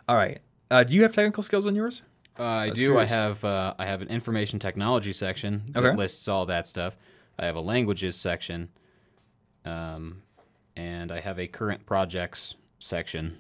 All 0.10 0.16
right. 0.18 0.40
Uh, 0.70 0.84
do 0.84 0.96
you 0.96 1.04
have 1.04 1.12
technical 1.14 1.44
skills 1.44 1.68
on 1.68 1.76
yours? 1.76 2.02
Uh, 2.40 2.44
I 2.44 2.70
was 2.70 2.78
do. 2.78 2.92
curious. 2.92 3.12
I 3.12 3.16
have 3.16 3.46
uh, 3.46 3.74
I 3.78 3.86
have 3.86 4.02
an 4.02 4.08
information 4.08 4.58
technology 4.60 5.14
section 5.14 5.64
that 5.70 5.84
Okay. 5.84 5.96
lists 5.96 6.28
all 6.28 6.46
that 6.48 6.68
stuff. 6.68 6.98
I 7.38 7.46
have 7.46 7.56
a 7.56 7.62
languages 7.62 8.16
section, 8.16 8.70
um, 9.66 10.22
and 10.76 11.12
I 11.12 11.20
have 11.20 11.40
a 11.40 11.48
current 11.48 11.86
projects 11.86 12.56
section. 12.80 13.38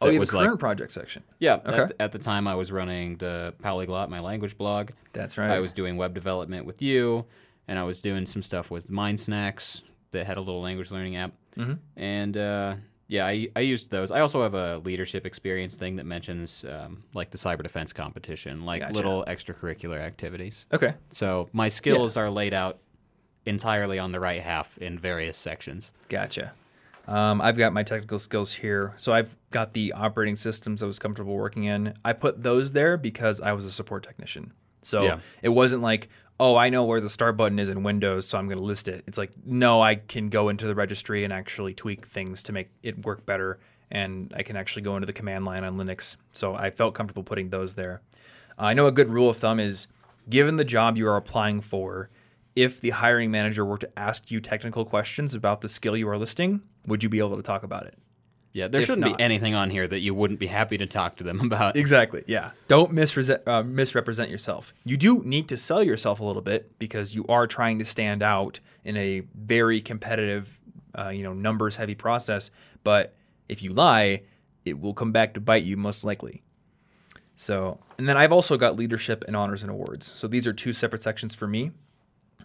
Oh, 0.00 0.06
you 0.06 0.14
have 0.14 0.20
was 0.20 0.32
a 0.32 0.36
like- 0.36 0.46
current 0.46 0.60
project 0.60 0.90
section. 0.92 1.22
Yeah. 1.38 1.60
Okay. 1.64 1.82
At, 1.82 1.92
at 2.00 2.12
the 2.12 2.18
time, 2.18 2.48
I 2.48 2.54
was 2.56 2.72
running 2.72 3.16
the 3.18 3.54
Powlyglot, 3.62 4.08
my 4.08 4.18
language 4.20 4.58
blog. 4.58 4.90
That's 5.12 5.38
right. 5.38 5.50
I 5.50 5.60
was 5.60 5.72
doing 5.72 5.96
web 5.96 6.12
development 6.14 6.66
with 6.66 6.82
you, 6.82 7.24
and 7.68 7.78
I 7.78 7.84
was 7.84 8.00
doing 8.00 8.26
some 8.26 8.42
stuff 8.42 8.70
with 8.70 8.88
MindSnacks 8.90 9.82
that 10.10 10.26
had 10.26 10.36
a 10.38 10.40
little 10.40 10.60
language 10.60 10.90
learning 10.90 11.16
app. 11.16 11.32
Mhm. 11.56 11.78
And 11.96 12.36
uh, 12.36 12.74
yeah, 13.06 13.26
I, 13.26 13.48
I 13.54 13.60
used 13.60 13.90
those. 13.90 14.10
I 14.10 14.20
also 14.20 14.42
have 14.42 14.54
a 14.54 14.78
leadership 14.78 15.24
experience 15.24 15.76
thing 15.76 15.96
that 15.96 16.04
mentions 16.06 16.64
um, 16.64 17.04
like 17.14 17.30
the 17.30 17.38
cyber 17.38 17.62
defense 17.62 17.92
competition, 17.92 18.64
like 18.64 18.80
Gotcha. 18.80 18.94
little 18.94 19.24
extracurricular 19.28 19.98
activities. 20.00 20.66
okay. 20.72 20.94
So 21.10 21.48
my 21.52 21.68
skills 21.68 22.16
are 22.16 22.28
laid 22.30 22.54
out 22.54 22.78
entirely 23.46 23.98
on 23.98 24.12
the 24.12 24.20
right 24.20 24.40
half 24.40 24.78
in 24.78 24.98
various 24.98 25.36
sections. 25.38 25.92
Gotcha. 26.08 26.52
Um, 27.08 27.40
I've 27.40 27.56
got 27.56 27.72
my 27.72 27.82
technical 27.82 28.18
skills 28.18 28.52
here. 28.52 28.94
So 28.96 29.12
I've 29.12 29.34
got 29.50 29.72
the 29.72 29.92
operating 29.92 30.36
systems 30.36 30.82
I 30.82 30.86
was 30.86 30.98
comfortable 31.00 31.34
working 31.34 31.64
in. 31.64 31.94
I 32.04 32.12
put 32.12 32.42
those 32.42 32.72
there 32.72 32.96
because 32.96 33.40
I 33.40 33.52
was 33.52 33.64
a 33.64 33.72
support 33.72 34.04
technician. 34.04 34.52
So 34.82 35.02
Yeah. 35.04 35.18
it 35.42 35.48
wasn't 35.48 35.82
like, 35.82 36.08
oh, 36.38 36.56
I 36.56 36.70
know 36.70 36.84
where 36.84 37.00
the 37.00 37.08
start 37.08 37.36
button 37.36 37.58
is 37.58 37.68
in 37.68 37.82
Windows, 37.82 38.26
so 38.28 38.38
I'm 38.38 38.46
going 38.46 38.58
to 38.58 38.64
list 38.64 38.86
it. 38.88 39.02
It's 39.06 39.18
like, 39.18 39.32
no, 39.44 39.80
I 39.82 39.96
can 39.96 40.28
go 40.28 40.48
into 40.48 40.66
the 40.66 40.74
registry 40.74 41.24
and 41.24 41.32
actually 41.32 41.74
tweak 41.74 42.06
things 42.06 42.42
to 42.44 42.52
make 42.52 42.68
it 42.82 43.04
work 43.04 43.26
better. 43.26 43.58
And 43.90 44.32
I 44.36 44.42
can 44.42 44.56
actually 44.56 44.82
go 44.82 44.96
into 44.96 45.06
the 45.06 45.12
command 45.12 45.44
line 45.44 45.64
on 45.64 45.76
Linux. 45.76 46.16
So 46.32 46.54
I 46.54 46.70
felt 46.70 46.94
comfortable 46.94 47.22
putting 47.24 47.50
those 47.50 47.74
there. 47.74 48.00
I 48.58 48.74
know 48.74 48.86
a 48.86 48.92
good 48.92 49.10
rule 49.10 49.28
of 49.28 49.36
thumb 49.36 49.58
is 49.60 49.86
given 50.30 50.56
the 50.56 50.64
job 50.64 50.96
you 50.96 51.08
are 51.08 51.16
applying 51.16 51.60
for, 51.60 52.10
if 52.54 52.80
the 52.80 52.90
hiring 52.90 53.30
manager 53.30 53.64
were 53.64 53.78
to 53.78 53.98
ask 53.98 54.30
you 54.30 54.40
technical 54.40 54.84
questions 54.84 55.34
about 55.34 55.60
the 55.60 55.68
skill 55.68 55.96
you 55.96 56.08
are 56.08 56.18
listing, 56.18 56.60
would 56.86 57.02
you 57.02 57.08
be 57.08 57.18
able 57.18 57.36
to 57.36 57.42
talk 57.42 57.62
about 57.62 57.86
it? 57.86 57.96
Yeah, 58.52 58.68
there 58.68 58.80
If 58.82 58.86
shouldn't 58.88 59.06
not- 59.08 59.16
be 59.16 59.24
anything 59.24 59.54
on 59.54 59.70
here 59.70 59.88
that 59.88 60.00
you 60.00 60.12
wouldn't 60.14 60.38
be 60.38 60.46
happy 60.48 60.76
to 60.76 60.86
talk 60.86 61.16
to 61.16 61.24
them 61.24 61.40
about. 61.44 61.74
Exactly. 61.76 62.22
Yeah. 62.26 62.50
Don't 62.68 62.92
misrepresent, 62.92 63.48
uh, 63.48 63.62
misrepresent 63.62 64.28
yourself. 64.30 64.74
You 64.84 64.98
do 64.98 65.22
need 65.24 65.48
to 65.48 65.56
sell 65.56 65.82
yourself 65.82 66.20
a 66.20 66.24
little 66.24 66.42
bit 66.42 66.78
because 66.78 67.14
you 67.14 67.24
are 67.30 67.46
trying 67.46 67.78
to 67.78 67.86
stand 67.86 68.22
out 68.22 68.60
in 68.84 68.96
a 68.98 69.20
very 69.34 69.80
competitive, 69.80 70.60
uh, 70.98 71.08
you 71.08 71.22
know, 71.22 71.32
numbers 71.32 71.76
heavy 71.76 71.94
process. 71.94 72.50
But 72.84 73.14
if 73.48 73.62
you 73.62 73.72
lie, 73.72 74.22
it 74.66 74.78
will 74.78 74.92
come 74.92 75.12
back 75.12 75.32
to 75.34 75.40
bite 75.40 75.64
you 75.64 75.78
most 75.78 76.04
likely. 76.04 76.42
So, 77.36 77.80
and 77.96 78.06
then 78.08 78.16
I've 78.18 78.32
also 78.32 78.58
got 78.58 78.76
leadership 78.76 79.24
and 79.26 79.34
honors 79.34 79.62
and 79.62 79.70
awards. 79.70 80.12
So 80.14 80.28
these 80.28 80.46
are 80.46 80.52
two 80.52 80.72
separate 80.74 81.02
sections 81.02 81.34
for 81.34 81.48
me. 81.48 81.70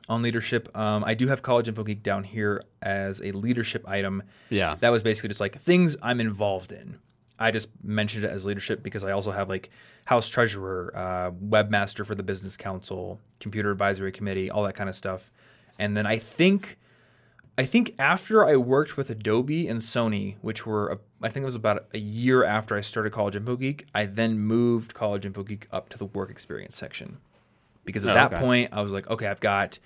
On 0.10 0.22
leadership, 0.22 0.76
um, 0.78 1.04
I 1.04 1.16
do 1.16 1.28
have 1.28 1.42
College 1.42 1.68
Info 1.68 1.84
Geek 1.84 2.02
down 2.02 2.24
here 2.24 2.64
as 2.82 3.22
a 3.22 3.32
leadership 3.34 3.86
item. 3.88 4.24
Yeah. 4.50 4.76
That 4.80 4.92
was 4.92 5.04
basically 5.04 5.28
just 5.28 5.42
like 5.42 5.60
things 5.60 5.98
I'm 6.02 6.22
involved 6.22 6.72
in. 6.72 6.98
I 7.38 7.52
just 7.52 7.68
mentioned 7.84 8.24
it 8.24 8.32
as 8.32 8.46
leadership 8.46 8.82
because 8.82 9.04
I 9.04 9.12
also 9.12 9.32
have 9.32 9.50
like 9.50 9.70
house 10.06 10.30
treasurer, 10.30 10.94
uh, 10.96 11.32
webmaster 11.32 12.06
for 12.06 12.16
the 12.16 12.24
business 12.24 12.56
council, 12.56 13.20
computer 13.42 13.70
advisory 13.70 14.12
committee, 14.14 14.50
all 14.50 14.64
that 14.64 14.76
kind 14.76 14.90
of 14.90 14.96
stuff. 14.96 15.30
And 15.78 15.96
then 15.98 16.06
I 16.08 16.18
think, 16.18 16.78
I 17.58 17.66
think 17.66 17.94
after 18.00 18.46
I 18.48 18.56
worked 18.56 18.96
with 18.96 19.10
Adobe 19.10 19.68
and 19.68 19.82
Sony, 19.82 20.36
which 20.42 20.66
were 20.66 20.88
a, 20.90 21.00
I 21.22 21.30
think 21.30 21.44
it 21.44 21.46
was 21.46 21.56
about 21.56 21.86
a 21.94 22.00
year 22.00 22.44
after 22.46 22.78
I 22.78 22.82
started 22.82 23.12
College 23.12 23.36
Info 23.36 23.58
Geek, 23.58 23.86
I 23.94 24.06
then 24.06 24.40
moved 24.40 24.94
College 24.94 25.26
Info 25.26 25.44
Geek 25.44 25.68
up 25.72 25.90
to 25.90 25.98
the 25.98 26.06
work 26.06 26.30
experience 26.32 26.76
section 26.78 27.18
because 27.84 28.06
at 28.06 28.12
Oh, 28.12 28.16
that 28.16 28.34
okay. 28.34 28.42
point 28.42 28.70
I 28.72 28.82
was 28.82 28.94
like, 28.94 29.10
okay, 29.10 29.28
I've 29.28 29.40
got 29.42 29.78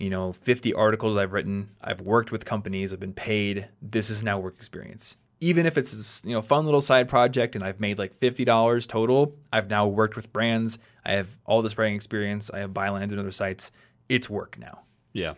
you 0.00 0.10
know 0.10 0.32
50 0.32 0.74
articles 0.74 1.16
I've 1.16 1.32
written, 1.32 1.70
I've 1.80 2.00
worked 2.00 2.32
with 2.32 2.44
companies, 2.44 2.92
I've 2.92 3.00
been 3.00 3.12
paid. 3.12 3.68
This 3.80 4.10
is 4.10 4.22
now 4.22 4.38
work 4.38 4.54
experience. 4.56 5.16
Even 5.40 5.64
if 5.64 5.78
it's 5.78 6.22
you 6.24 6.32
know 6.32 6.42
fun 6.42 6.64
little 6.64 6.80
side 6.80 7.08
project 7.08 7.54
and 7.54 7.64
I've 7.64 7.80
made 7.80 7.98
like 7.98 8.12
fifty 8.14 8.44
dollars 8.44 8.86
total, 8.86 9.36
I've 9.52 9.70
now 9.70 9.86
worked 9.86 10.16
with 10.16 10.32
brands. 10.32 10.78
I 11.04 11.12
have 11.12 11.38
all 11.44 11.62
this 11.62 11.78
writing 11.78 11.94
experience. 11.94 12.50
I 12.50 12.58
have 12.58 12.70
bylines 12.70 13.10
and 13.10 13.18
other 13.18 13.30
sites. 13.30 13.70
It's 14.08 14.28
work 14.28 14.58
now. 14.58 14.80
Yeah. 15.12 15.34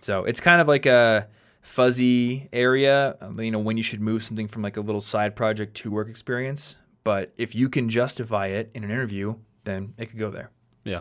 So 0.00 0.24
it's 0.24 0.40
kind 0.40 0.60
of 0.60 0.68
like 0.68 0.86
a 0.86 1.28
fuzzy 1.62 2.48
area, 2.52 3.16
um, 3.20 3.38
you 3.40 3.50
know, 3.50 3.58
when 3.58 3.76
you 3.76 3.82
should 3.82 4.00
move 4.00 4.22
something 4.24 4.48
from 4.48 4.62
like 4.62 4.76
a 4.76 4.80
little 4.80 5.00
side 5.00 5.36
project 5.36 5.74
to 5.78 5.90
work 5.90 6.08
experience. 6.08 6.76
But 7.04 7.32
if 7.36 7.54
you 7.54 7.68
can 7.68 7.88
justify 7.88 8.48
it 8.48 8.70
in 8.74 8.84
an 8.84 8.90
interview, 8.90 9.36
then 9.64 9.94
it 9.98 10.06
could 10.06 10.18
go 10.18 10.30
there. 10.30 10.50
Yeah. 10.84 11.00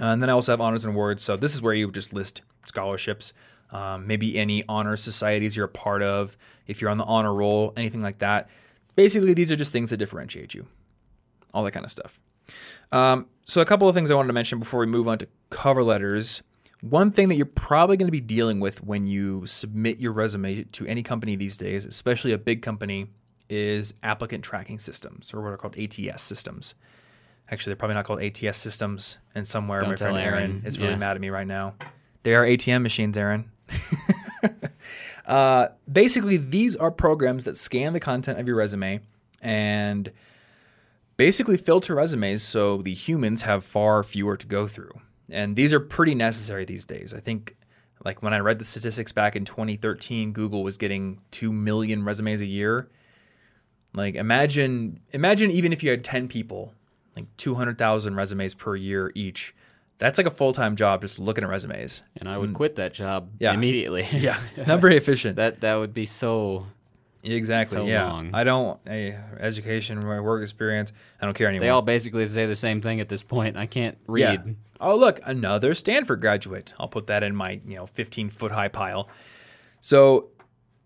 Uh, 0.00 0.06
and 0.06 0.22
then 0.22 0.30
I 0.30 0.32
also 0.32 0.52
have 0.52 0.60
honors 0.60 0.84
and 0.84 0.94
awards. 0.94 1.22
So 1.22 1.36
this 1.36 1.54
is 1.54 1.62
where 1.62 1.74
you 1.74 1.86
would 1.86 1.94
just 1.94 2.12
list 2.12 2.42
scholarships, 2.66 3.32
um, 3.70 4.06
maybe 4.06 4.38
any 4.38 4.64
honor 4.68 4.96
societies 4.96 5.56
you're 5.56 5.66
a 5.66 5.68
part 5.68 6.02
of, 6.02 6.36
if 6.66 6.80
you're 6.80 6.90
on 6.90 6.98
the 6.98 7.04
honor 7.04 7.34
roll, 7.34 7.72
anything 7.76 8.00
like 8.00 8.18
that. 8.18 8.48
Basically, 8.96 9.34
these 9.34 9.50
are 9.50 9.56
just 9.56 9.72
things 9.72 9.90
that 9.90 9.96
differentiate 9.96 10.54
you, 10.54 10.66
all 11.54 11.64
that 11.64 11.72
kind 11.72 11.84
of 11.84 11.90
stuff. 11.90 12.20
Um, 12.92 13.26
so 13.44 13.60
a 13.60 13.64
couple 13.64 13.88
of 13.88 13.94
things 13.94 14.10
I 14.10 14.14
wanted 14.14 14.28
to 14.28 14.32
mention 14.32 14.58
before 14.58 14.80
we 14.80 14.86
move 14.86 15.08
on 15.08 15.18
to 15.18 15.28
cover 15.50 15.82
letters. 15.82 16.42
One 16.80 17.10
thing 17.10 17.28
that 17.28 17.36
you're 17.36 17.46
probably 17.46 17.96
going 17.96 18.06
to 18.06 18.12
be 18.12 18.20
dealing 18.20 18.58
with 18.58 18.82
when 18.82 19.06
you 19.06 19.46
submit 19.46 19.98
your 19.98 20.12
resume 20.12 20.64
to 20.64 20.86
any 20.86 21.02
company 21.02 21.36
these 21.36 21.56
days, 21.56 21.84
especially 21.84 22.32
a 22.32 22.38
big 22.38 22.62
company, 22.62 23.08
is 23.50 23.92
applicant 24.02 24.44
tracking 24.44 24.78
systems 24.78 25.34
or 25.34 25.42
what 25.42 25.52
are 25.52 25.56
called 25.56 25.76
ATS 25.78 26.22
systems. 26.22 26.74
Actually, 27.50 27.70
they're 27.72 27.76
probably 27.76 27.94
not 27.94 28.04
called 28.04 28.22
ATS 28.22 28.56
systems. 28.58 29.18
And 29.34 29.46
somewhere, 29.46 29.80
Don't 29.80 29.90
my 29.90 29.96
friend 29.96 30.16
Aaron, 30.16 30.34
Aaron. 30.42 30.62
is 30.64 30.78
really 30.78 30.92
Yeah. 30.92 30.96
mad 30.98 31.16
at 31.16 31.20
me 31.20 31.30
right 31.30 31.46
now. 31.46 31.74
They 32.22 32.34
are 32.34 32.44
ATM 32.46 32.82
machines, 32.82 33.16
Aaron. 33.18 33.50
uh, 35.26 35.68
basically, 35.90 36.36
these 36.36 36.76
are 36.76 36.90
programs 36.90 37.44
that 37.44 37.56
scan 37.56 37.92
the 37.92 38.00
content 38.00 38.38
of 38.38 38.46
your 38.46 38.56
resume 38.56 39.00
and 39.40 40.10
basically 41.16 41.56
filter 41.56 41.94
resumes 41.94 42.42
so 42.42 42.82
the 42.82 42.94
humans 42.94 43.42
have 43.42 43.64
far 43.64 44.02
fewer 44.02 44.36
to 44.36 44.46
go 44.46 44.66
through. 44.66 44.92
And 45.30 45.54
these 45.56 45.72
are 45.72 45.80
pretty 45.80 46.14
necessary 46.14 46.64
these 46.64 46.84
days. 46.84 47.14
I 47.14 47.20
think 47.20 47.56
like 48.04 48.22
when 48.22 48.32
I 48.34 48.38
read 48.38 48.58
the 48.58 48.64
statistics 48.64 49.12
back 49.12 49.36
in 49.36 49.44
2013, 49.44 50.32
Google 50.32 50.62
was 50.62 50.76
getting 50.76 51.20
2 51.30 51.52
million 51.52 52.04
resumes 52.04 52.40
a 52.40 52.46
year. 52.46 52.88
Like 53.92 54.14
imagine 54.14 55.00
imagine 55.12 55.50
even 55.50 55.72
if 55.72 55.82
you 55.82 55.90
had 55.90 56.04
10 56.04 56.28
people, 56.28 56.74
like 57.16 57.26
200,000 57.36 58.14
resumes 58.14 58.54
per 58.54 58.76
year 58.76 59.12
each. 59.14 59.54
That's 59.98 60.16
like 60.16 60.26
a 60.26 60.30
full-time 60.30 60.76
job 60.76 61.02
just 61.02 61.18
looking 61.18 61.44
at 61.44 61.50
resumes. 61.50 62.02
And 62.16 62.28
I 62.28 62.38
would 62.38 62.54
quit 62.54 62.76
that 62.76 62.94
job 62.94 63.28
Mm. 63.32 63.36
Yeah. 63.40 63.52
immediately. 63.54 64.06
Yeah, 64.12 64.40
not 64.66 64.80
very 64.80 64.96
efficient. 64.96 65.36
that 65.36 65.60
that 65.60 65.74
would 65.76 65.92
be 65.92 66.06
so 66.06 66.66
exactly. 67.22 67.76
so 67.76 67.84
yeah. 67.86 68.10
long. 68.10 68.30
I 68.34 68.44
don't 68.44 68.80
a 68.86 69.18
education, 69.38 70.00
my 70.02 70.20
work 70.20 70.42
experience, 70.42 70.92
I 71.20 71.26
don't 71.26 71.34
care 71.34 71.48
anymore. 71.48 71.64
they 71.66 71.68
all 71.68 71.82
basically 71.82 72.26
say 72.28 72.46
the 72.46 72.56
same 72.56 72.80
thing 72.80 73.00
at 73.00 73.08
this 73.10 73.22
point. 73.22 73.56
I 73.58 73.66
can't 73.66 73.98
read. 74.06 74.42
Yeah. 74.46 74.52
Oh, 74.80 74.96
look, 74.96 75.20
another 75.24 75.74
Stanford 75.74 76.22
graduate. 76.22 76.72
I'll 76.80 76.88
put 76.88 77.06
that 77.08 77.22
in 77.22 77.36
my, 77.36 77.60
you 77.66 77.76
know, 77.76 77.84
15 77.84 78.30
foot 78.30 78.52
high 78.52 78.68
pile. 78.68 79.10
So, 79.82 80.30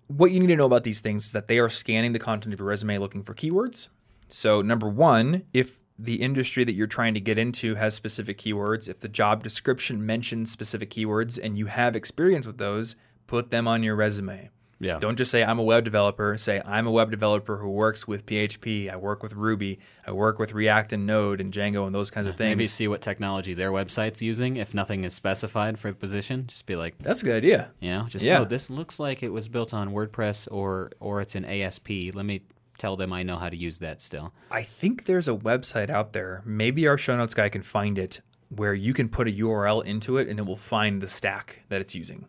what 0.08 0.32
you 0.32 0.40
need 0.40 0.48
to 0.48 0.56
know 0.56 0.66
about 0.66 0.82
these 0.82 1.00
things 1.00 1.26
is 1.26 1.32
that 1.32 1.46
they 1.46 1.60
are 1.60 1.68
scanning 1.68 2.12
the 2.12 2.18
content 2.18 2.52
of 2.52 2.58
your 2.58 2.68
resume 2.68 2.98
looking 2.98 3.22
for 3.22 3.32
keywords. 3.34 3.86
So, 4.28 4.60
number 4.62 4.88
one, 4.88 5.44
if 5.52 5.78
the 5.98 6.16
industry 6.16 6.64
that 6.64 6.72
you're 6.74 6.86
trying 6.86 7.14
to 7.14 7.20
get 7.20 7.38
into 7.38 7.76
has 7.76 7.94
specific 7.94 8.38
keywords, 8.38 8.88
if 8.88 8.98
the 9.00 9.08
job 9.08 9.42
description 9.44 10.04
mentions 10.04 10.50
specific 10.50 10.90
keywords 10.90 11.38
and 11.42 11.56
you 11.56 11.66
have 11.66 11.94
experience 11.94 12.46
with 12.46 12.58
those, 12.58 12.96
put 13.26 13.50
them 13.50 13.68
on 13.68 13.82
your 13.82 13.94
resume. 13.94 14.50
Yeah. 14.80 14.98
Don't 14.98 15.16
just 15.16 15.30
say 15.30 15.42
I'm 15.44 15.60
a 15.60 15.62
web 15.62 15.84
developer. 15.84 16.36
Say 16.36 16.60
I'm 16.66 16.86
a 16.86 16.90
web 16.90 17.10
developer 17.10 17.58
who 17.58 17.70
works 17.70 18.08
with 18.08 18.26
PHP. 18.26 18.92
I 18.92 18.96
work 18.96 19.22
with 19.22 19.32
Ruby. 19.34 19.78
I 20.04 20.10
work 20.10 20.38
with 20.40 20.52
React 20.52 20.94
and 20.94 21.06
Node 21.06 21.40
and 21.40 21.52
Django 21.52 21.86
and 21.86 21.94
those 21.94 22.10
kinds 22.10 22.26
of 22.26 22.36
things. 22.36 22.50
Maybe 22.56 22.66
see 22.66 22.88
what 22.88 23.00
technology 23.00 23.54
their 23.54 23.70
website's 23.70 24.20
using. 24.20 24.56
If 24.56 24.74
nothing 24.74 25.04
is 25.04 25.14
specified 25.14 25.78
for 25.78 25.88
the 25.88 25.94
position, 25.94 26.48
just 26.48 26.66
be 26.66 26.74
like, 26.76 26.96
That's 26.98 27.22
a 27.22 27.24
good 27.24 27.36
idea. 27.36 27.70
you 27.80 27.90
know, 27.92 28.06
just 28.08 28.26
Yeah. 28.26 28.40
oh, 28.40 28.44
this 28.44 28.68
looks 28.68 28.98
like 28.98 29.22
it 29.22 29.32
was 29.32 29.48
built 29.48 29.72
on 29.72 29.90
WordPress 29.92 30.48
or 30.50 30.90
or 30.98 31.20
it's 31.20 31.36
an 31.36 31.44
ASP. 31.44 31.88
Let 32.12 32.26
me 32.26 32.42
tell 32.78 32.96
them 32.96 33.12
I 33.12 33.22
know 33.22 33.36
how 33.36 33.48
to 33.48 33.56
use 33.56 33.78
that 33.80 34.00
still. 34.02 34.32
I 34.50 34.62
think 34.62 35.04
there's 35.04 35.28
a 35.28 35.34
website 35.34 35.90
out 35.90 36.12
there. 36.12 36.42
Maybe 36.44 36.86
our 36.86 36.98
show 36.98 37.16
notes 37.16 37.34
guy 37.34 37.48
can 37.48 37.62
find 37.62 37.98
it 37.98 38.20
where 38.48 38.74
you 38.74 38.92
can 38.92 39.08
put 39.08 39.26
a 39.28 39.32
URL 39.32 39.84
into 39.84 40.16
it 40.16 40.28
and 40.28 40.38
it 40.38 40.46
will 40.46 40.56
find 40.56 41.00
the 41.02 41.06
stack 41.06 41.60
that 41.68 41.80
it's 41.80 41.94
using. 41.94 42.26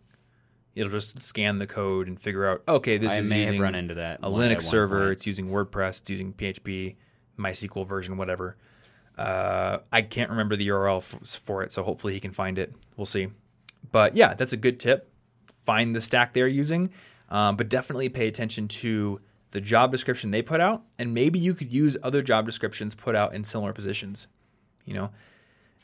It'll 0.75 0.91
just 0.91 1.21
scan 1.23 1.59
the 1.59 1.67
code 1.67 2.07
and 2.07 2.19
figure 2.19 2.47
out, 2.47 2.63
okay, 2.67 2.97
this 2.97 3.13
I 3.13 3.19
is 3.19 3.29
may 3.29 3.41
using 3.41 3.55
have 3.55 3.63
run 3.63 3.75
into 3.75 3.95
that. 3.95 4.19
a 4.23 4.29
Linux 4.29 4.63
server, 4.63 5.01
point. 5.01 5.11
it's 5.13 5.25
using 5.27 5.49
WordPress, 5.49 6.01
it's 6.01 6.09
using 6.09 6.33
PHP, 6.33 6.95
MySQL 7.39 7.85
version, 7.87 8.17
whatever. 8.17 8.57
Uh, 9.17 9.77
I 9.91 10.01
can't 10.01 10.29
remember 10.29 10.55
the 10.57 10.67
URL 10.67 10.97
f- 10.97 11.39
for 11.39 11.63
it, 11.63 11.71
so 11.71 11.83
hopefully 11.83 12.13
he 12.13 12.19
can 12.19 12.31
find 12.33 12.59
it. 12.59 12.73
We'll 12.97 13.05
see. 13.05 13.27
But 13.91 14.17
yeah, 14.17 14.33
that's 14.33 14.51
a 14.51 14.57
good 14.57 14.79
tip. 14.79 15.09
Find 15.61 15.95
the 15.95 16.01
stack 16.01 16.33
they're 16.33 16.47
using, 16.47 16.89
um, 17.29 17.55
but 17.55 17.69
definitely 17.69 18.09
pay 18.09 18.27
attention 18.27 18.67
to 18.67 19.21
the 19.55 19.61
job 19.61 19.89
description 19.89 20.31
they 20.31 20.41
put 20.41 20.59
out, 20.59 20.83
and 20.99 21.13
maybe 21.13 21.39
you 21.39 21.53
could 21.53 21.71
use 21.71 21.95
other 22.03 22.21
job 22.21 22.45
descriptions 22.45 22.93
put 22.93 23.15
out 23.15 23.33
in 23.33 23.41
similar 23.45 23.71
positions. 23.71 24.27
You 24.83 24.93
know, 24.95 25.11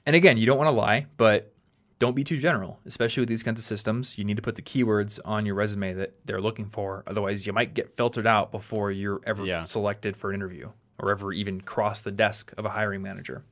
and 0.06 0.14
again, 0.14 0.38
you 0.38 0.46
don't 0.46 0.58
want 0.58 0.68
to 0.68 0.72
lie, 0.72 1.06
but 1.16 1.54
don't 1.98 2.14
be 2.14 2.26
too 2.26 2.36
general, 2.38 2.80
especially 2.86 3.22
with 3.22 3.30
these 3.30 3.44
kinds 3.44 3.62
of 3.62 3.66
systems. 3.66 4.18
You 4.18 4.26
need 4.26 4.36
to 4.36 4.42
put 4.42 4.56
the 4.56 4.62
keywords 4.62 5.20
on 5.24 5.46
your 5.46 5.56
resume 5.56 5.94
that 5.94 6.16
they're 6.26 6.42
looking 6.42 6.66
for. 6.68 7.04
Otherwise, 7.08 7.48
you 7.48 7.54
might 7.54 7.74
get 7.74 7.94
filtered 7.96 8.28
out 8.28 8.52
before 8.52 8.92
you're 8.92 9.22
ever 9.26 9.46
Yeah. 9.46 9.64
selected 9.64 10.18
for 10.18 10.32
an 10.32 10.36
interview 10.36 10.72
or 11.00 11.12
ever 11.12 11.32
even 11.32 11.62
cross 11.62 12.02
the 12.02 12.12
desk 12.12 12.52
of 12.58 12.66
a 12.66 12.70
hiring 12.72 13.02
manager. 13.02 13.44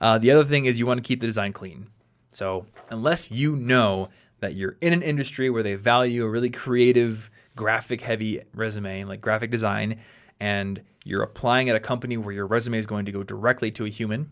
Uh, 0.00 0.16
the 0.16 0.30
other 0.30 0.44
thing 0.44 0.64
is 0.64 0.78
you 0.78 0.86
want 0.86 0.98
to 1.02 1.06
keep 1.06 1.18
the 1.20 1.26
design 1.26 1.52
clean. 1.52 1.88
So, 2.30 2.66
unless 2.88 3.30
you 3.32 3.56
know 3.56 4.10
that 4.38 4.54
you're 4.54 4.76
in 4.80 4.92
an 4.92 5.02
industry 5.02 5.50
where 5.50 5.62
they 5.64 5.74
value 5.74 6.22
a 6.24 6.28
really 6.30 6.50
creative, 6.50 7.30
graphic 7.60 8.00
heavy 8.00 8.40
resume, 8.54 9.04
like 9.04 9.20
graphic 9.20 9.50
design, 9.50 10.00
and 10.40 10.80
you're 11.04 11.22
applying 11.22 11.68
at 11.68 11.76
a 11.76 11.80
company 11.80 12.16
where 12.16 12.32
your 12.32 12.46
resume 12.46 12.78
is 12.78 12.86
going 12.86 13.04
to 13.04 13.12
go 13.12 13.22
directly 13.22 13.70
to 13.70 13.84
a 13.84 13.90
human, 13.90 14.30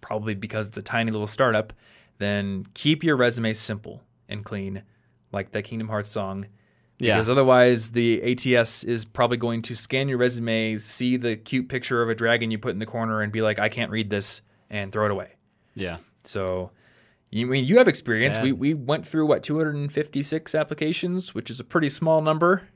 probably 0.00 0.34
because 0.34 0.68
it's 0.68 0.78
a 0.78 0.82
tiny 0.82 1.10
little 1.10 1.26
startup, 1.26 1.74
then 2.16 2.64
keep 2.72 3.04
your 3.04 3.16
resume 3.16 3.52
simple 3.52 4.02
and 4.30 4.46
clean, 4.46 4.82
like 5.30 5.50
that 5.50 5.64
Kingdom 5.64 5.88
Hearts 5.88 6.08
song. 6.08 6.46
Yeah. 6.98 7.16
Because 7.16 7.28
otherwise, 7.28 7.90
the 7.90 8.22
ATS 8.22 8.82
is 8.84 9.04
probably 9.04 9.36
going 9.36 9.60
to 9.60 9.74
scan 9.74 10.08
your 10.08 10.16
resume, 10.16 10.78
see 10.78 11.18
the 11.18 11.36
cute 11.36 11.68
picture 11.68 12.00
of 12.00 12.08
a 12.08 12.14
dragon 12.14 12.50
you 12.50 12.58
put 12.58 12.70
in 12.70 12.78
the 12.78 12.86
corner, 12.86 13.20
and 13.20 13.30
be 13.30 13.42
like, 13.42 13.58
I 13.58 13.68
can't 13.68 13.90
read 13.90 14.08
this, 14.08 14.40
and 14.70 14.90
throw 14.90 15.04
it 15.04 15.10
away. 15.10 15.34
Yeah. 15.74 15.98
So, 16.24 16.70
you 17.28 17.46
I 17.46 17.50
mean 17.50 17.66
you 17.66 17.76
have 17.76 17.88
experience. 17.88 18.36
Sad. 18.36 18.44
We 18.44 18.52
we 18.52 18.74
went 18.74 19.06
through 19.06 19.26
what 19.26 19.42
256 19.42 20.54
applications, 20.54 21.34
which 21.34 21.50
is 21.50 21.60
a 21.60 21.64
pretty 21.64 21.88
small 21.88 22.22
number, 22.22 22.68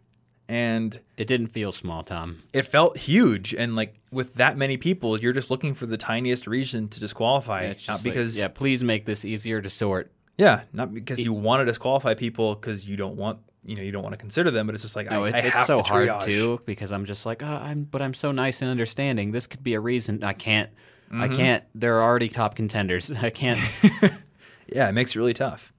and 0.48 0.98
It 1.16 1.26
didn't 1.26 1.48
feel 1.48 1.72
small, 1.72 2.02
Tom. 2.02 2.42
it 2.52 2.62
felt 2.62 2.96
huge. 2.98 3.54
And 3.54 3.74
like 3.74 3.94
with 4.10 4.34
that 4.34 4.56
many 4.56 4.76
people, 4.76 5.18
you're 5.20 5.32
just 5.32 5.50
looking 5.50 5.74
for 5.74 5.86
the 5.86 5.96
tiniest 5.96 6.46
reason 6.46 6.88
to 6.88 7.00
disqualify, 7.00 7.62
It's 7.62 7.88
not 7.88 7.94
just 7.94 8.04
like, 8.06 8.12
because 8.14 8.38
yeah, 8.38 8.48
please 8.48 8.84
make 8.84 9.06
this 9.06 9.24
easier 9.24 9.60
to 9.60 9.70
sort. 9.70 10.10
yeah, 10.36 10.62
not 10.72 10.92
because 10.92 11.22
you 11.22 11.32
want 11.32 11.60
to 11.60 11.64
disqualify 11.64 12.14
people 12.14 12.54
because 12.54 12.86
you 12.86 12.96
don't 12.96 13.16
want 13.16 13.38
you 13.66 13.74
know 13.76 13.82
you 13.82 13.92
don't 13.92 14.02
want 14.02 14.12
to 14.12 14.18
consider 14.18 14.50
them, 14.50 14.66
but 14.66 14.74
it's 14.74 14.82
just 14.84 14.94
like 14.96 15.10
No, 15.10 15.24
I, 15.24 15.28
it, 15.28 15.34
I 15.34 15.38
it's 15.38 15.56
have 15.56 15.66
so 15.66 15.76
to 15.78 15.82
hard 15.82 16.20
too 16.22 16.60
because 16.66 16.92
I'm 16.92 17.06
just 17.06 17.24
like, 17.24 17.42
oh, 17.42 17.46
I'm, 17.46 17.84
but 17.84 18.02
I'm 18.02 18.12
so 18.12 18.30
nice 18.30 18.60
and 18.60 18.70
understanding. 18.70 19.32
This 19.32 19.46
could 19.46 19.62
be 19.64 19.72
a 19.74 19.80
reason. 19.80 20.22
I 20.22 20.34
can't. 20.34 20.70
I 21.10 21.28
Mm-hmm. 21.28 21.34
can't. 21.36 21.64
There 21.74 21.96
are 21.98 22.02
already 22.02 22.28
top 22.28 22.56
contenders. 22.56 23.10
I 23.22 23.30
can't. 23.30 23.58
Yeah, 24.66 24.88
it 24.88 24.92
makes 24.92 25.14
it 25.14 25.18
really 25.18 25.34
tough. 25.34 25.72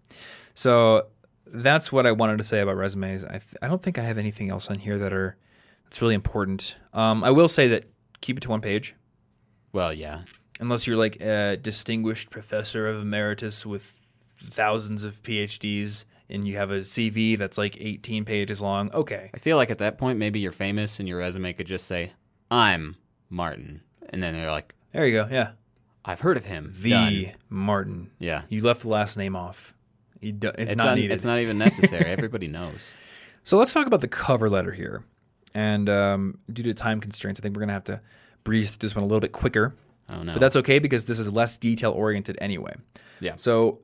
So 0.53 1.07
that's 1.47 1.91
what 1.91 2.05
I 2.05 2.11
wanted 2.11 2.37
to 2.37 2.43
say 2.43 2.59
about 2.59 2.77
resumes. 2.77 3.23
I, 3.23 3.31
th- 3.31 3.55
I 3.61 3.67
don't 3.67 3.81
think 3.81 3.97
I 3.97 4.03
have 4.03 4.17
anything 4.17 4.51
else 4.51 4.69
on 4.69 4.79
here 4.79 4.97
that 4.97 5.13
are 5.13 5.37
that's 5.83 6.01
really 6.01 6.15
important. 6.15 6.75
Um, 6.93 7.23
I 7.23 7.31
will 7.31 7.47
say 7.47 7.67
that 7.69 7.85
keep 8.21 8.37
it 8.37 8.41
to 8.41 8.49
one 8.49 8.61
page, 8.61 8.95
well, 9.71 9.93
yeah. 9.93 10.21
unless 10.59 10.87
you're 10.87 10.97
like 10.97 11.21
a 11.21 11.57
distinguished 11.57 12.29
professor 12.29 12.87
of 12.87 13.01
emeritus 13.01 13.65
with 13.65 14.01
thousands 14.37 15.03
of 15.03 15.21
PhDs 15.23 16.05
and 16.29 16.47
you 16.47 16.57
have 16.57 16.71
a 16.71 16.79
CV 16.79 17.37
that's 17.37 17.57
like 17.57 17.77
18 17.79 18.25
pages 18.25 18.61
long. 18.61 18.91
Okay, 18.93 19.29
I 19.33 19.37
feel 19.37 19.57
like 19.57 19.69
at 19.69 19.77
that 19.77 19.97
point, 19.97 20.17
maybe 20.17 20.39
you're 20.39 20.51
famous 20.51 20.99
and 20.99 21.07
your 21.07 21.19
resume 21.19 21.53
could 21.53 21.67
just 21.67 21.85
say, 21.85 22.13
"I'm 22.49 22.95
Martin," 23.29 23.81
and 24.09 24.23
then 24.23 24.33
they're 24.33 24.51
like, 24.51 24.73
there 24.91 25.05
you 25.05 25.13
go. 25.13 25.27
Yeah, 25.29 25.51
"I've 26.03 26.21
heard 26.21 26.37
of 26.37 26.45
him." 26.45 26.73
the 26.79 26.89
Done. 26.89 27.31
Martin. 27.49 28.11
Yeah. 28.17 28.43
You 28.49 28.61
left 28.63 28.81
the 28.81 28.89
last 28.89 29.17
name 29.17 29.35
off. 29.35 29.74
Do- 30.21 30.49
it's, 30.57 30.71
It's 30.71 30.75
not 30.75 30.87
un- 30.89 30.95
needed. 30.95 31.13
It's 31.13 31.25
not 31.25 31.39
even 31.39 31.57
necessary. 31.57 32.05
Everybody 32.11 32.47
knows. 32.47 32.91
So 33.43 33.57
let's 33.57 33.73
talk 33.73 33.85
about 33.87 34.01
the 34.01 34.07
cover 34.07 34.49
letter 34.49 34.71
here. 34.71 35.03
And 35.53 35.87
um, 35.89 36.39
due 36.51 36.63
to 36.63 36.73
time 36.73 36.99
constraints, 36.99 37.39
I 37.39 37.43
think 37.43 37.55
we're 37.55 37.61
going 37.61 37.69
to 37.69 37.73
have 37.73 37.83
to 37.85 38.01
breeze 38.43 38.71
through 38.71 38.79
this 38.87 38.95
one 38.95 39.03
a 39.03 39.07
little 39.07 39.19
bit 39.21 39.31
quicker. 39.31 39.75
Oh 40.11 40.21
no. 40.23 40.33
But 40.33 40.39
that's 40.39 40.55
okay 40.57 40.79
because 40.79 41.05
this 41.05 41.19
is 41.19 41.31
less 41.31 41.57
detail 41.57 41.91
oriented 41.91 42.37
anyway. 42.41 42.75
Yeah. 43.19 43.33
So 43.37 43.79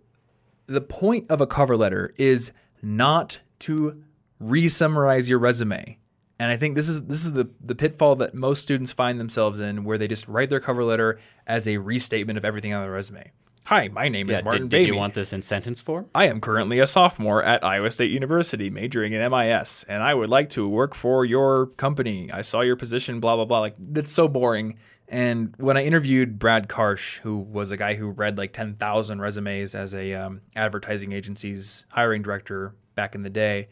the 0.68 0.82
point 0.82 1.30
of 1.30 1.42
a 1.42 1.48
cover 1.48 1.78
letter 1.78 2.14
is 2.18 2.52
not 2.82 3.40
to 3.60 4.04
re-summarize 4.40 5.30
your 5.30 5.40
resume. 5.40 5.98
And 6.40 6.52
I 6.52 6.58
think 6.58 6.74
this 6.76 6.90
is 6.90 7.04
this 7.06 7.24
is 7.24 7.34
the, 7.34 7.50
the 7.64 7.76
pitfall 7.76 8.16
that 8.16 8.34
most 8.34 8.64
students 8.64 8.92
find 8.92 9.20
themselves 9.20 9.60
in 9.60 9.84
where 9.84 9.98
they 10.00 10.08
just 10.08 10.28
write 10.28 10.50
their 10.50 10.60
cover 10.60 10.84
letter 10.84 11.20
as 11.46 11.68
a 11.68 11.78
restatement 11.78 12.38
of 12.38 12.44
everything 12.46 12.74
on 12.74 12.82
their 12.82 12.92
resume. 12.92 13.32
Hi, 13.66 13.88
my 13.88 14.10
name 14.10 14.30
yeah. 14.30 14.40
is 14.40 14.44
Martin 14.44 14.64
Did, 14.64 14.70
did 14.70 14.78
Baby. 14.80 14.88
you 14.88 14.96
want 14.96 15.14
this 15.14 15.32
in 15.32 15.44
sentence 15.44 15.82
form? 15.82 16.10
I 16.14 16.28
am 16.28 16.42
currently 16.42 16.80
a 16.80 16.88
sophomore 16.88 17.44
at 17.44 17.64
Iowa 17.64 17.92
State 17.92 18.12
University, 18.12 18.70
majoring 18.70 19.14
in 19.14 19.32
MIS, 19.32 19.86
and 19.88 20.04
I 20.04 20.14
would 20.14 20.30
like 20.30 20.50
to 20.50 20.68
work 20.68 20.94
for 20.96 21.24
your 21.24 21.68
company. 21.68 22.30
I 22.32 22.42
saw 22.42 22.62
your 22.62 22.76
position, 22.76 23.20
blah, 23.20 23.36
blah, 23.36 23.46
blah. 23.46 23.60
Like, 23.60 23.76
that's 23.78 24.12
so 24.12 24.28
boring. 24.28 24.78
And 25.08 25.54
when 25.58 25.78
I 25.78 25.84
interviewed 25.84 26.40
Brad 26.40 26.68
Karsh, 26.68 27.20
who 27.20 27.38
was 27.38 27.72
a 27.72 27.78
guy 27.78 27.96
who 27.96 28.10
read 28.10 28.38
like 28.38 28.52
10,000 28.52 29.22
resumes 29.22 29.76
as 29.76 29.94
a 29.94 30.14
um, 30.16 30.42
advertising 30.56 31.12
agency's 31.12 31.86
hiring 31.92 32.22
director 32.22 32.74
back 32.96 33.14
in 33.14 33.22
the 33.22 33.30
day, 33.30 33.70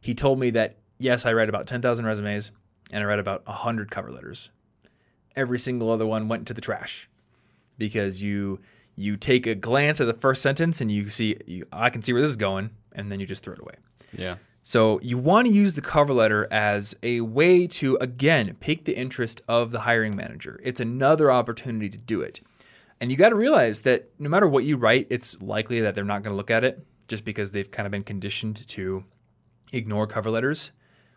he 0.00 0.14
told 0.14 0.38
me 0.38 0.50
that, 0.50 0.76
yes, 0.98 1.24
I 1.24 1.32
read 1.32 1.48
about 1.48 1.66
10,000 1.66 2.04
resumes 2.04 2.50
and 2.92 3.02
I 3.02 3.06
read 3.06 3.20
about 3.20 3.46
100 3.46 3.90
cover 3.90 4.10
letters. 4.10 4.50
Every 5.34 5.58
single 5.58 5.90
other 5.90 6.06
one 6.06 6.28
went 6.28 6.46
to 6.48 6.54
the 6.54 6.60
trash 6.60 7.08
because 7.78 8.22
you 8.22 8.60
you 8.96 9.16
take 9.16 9.46
a 9.46 9.54
glance 9.54 10.00
at 10.00 10.06
the 10.06 10.14
first 10.14 10.42
sentence 10.42 10.80
and 10.80 10.90
you 10.90 11.08
see 11.10 11.36
you, 11.46 11.66
I 11.72 11.90
can 11.90 12.02
see 12.02 12.12
where 12.12 12.22
this 12.22 12.30
is 12.30 12.36
going 12.36 12.70
and 12.92 13.10
then 13.10 13.20
you 13.20 13.26
just 13.26 13.42
throw 13.42 13.54
it 13.54 13.60
away. 13.60 13.74
Yeah. 14.16 14.36
So 14.62 15.00
you 15.00 15.18
want 15.18 15.48
to 15.48 15.52
use 15.52 15.74
the 15.74 15.80
cover 15.80 16.12
letter 16.12 16.46
as 16.52 16.94
a 17.02 17.20
way 17.22 17.66
to 17.66 17.96
again 17.96 18.56
pique 18.60 18.84
the 18.84 18.96
interest 18.96 19.42
of 19.48 19.72
the 19.72 19.80
hiring 19.80 20.14
manager. 20.14 20.60
It's 20.62 20.80
another 20.80 21.32
opportunity 21.32 21.88
to 21.88 21.98
do 21.98 22.20
it. 22.20 22.40
And 23.00 23.10
you 23.10 23.16
got 23.16 23.30
to 23.30 23.34
realize 23.34 23.80
that 23.80 24.10
no 24.20 24.28
matter 24.28 24.46
what 24.46 24.62
you 24.62 24.76
write, 24.76 25.08
it's 25.10 25.40
likely 25.42 25.80
that 25.80 25.96
they're 25.96 26.04
not 26.04 26.22
going 26.22 26.32
to 26.32 26.36
look 26.36 26.52
at 26.52 26.62
it 26.62 26.86
just 27.08 27.24
because 27.24 27.50
they've 27.50 27.70
kind 27.70 27.86
of 27.86 27.90
been 27.90 28.04
conditioned 28.04 28.66
to 28.68 29.04
ignore 29.72 30.06
cover 30.06 30.30
letters, 30.30 30.70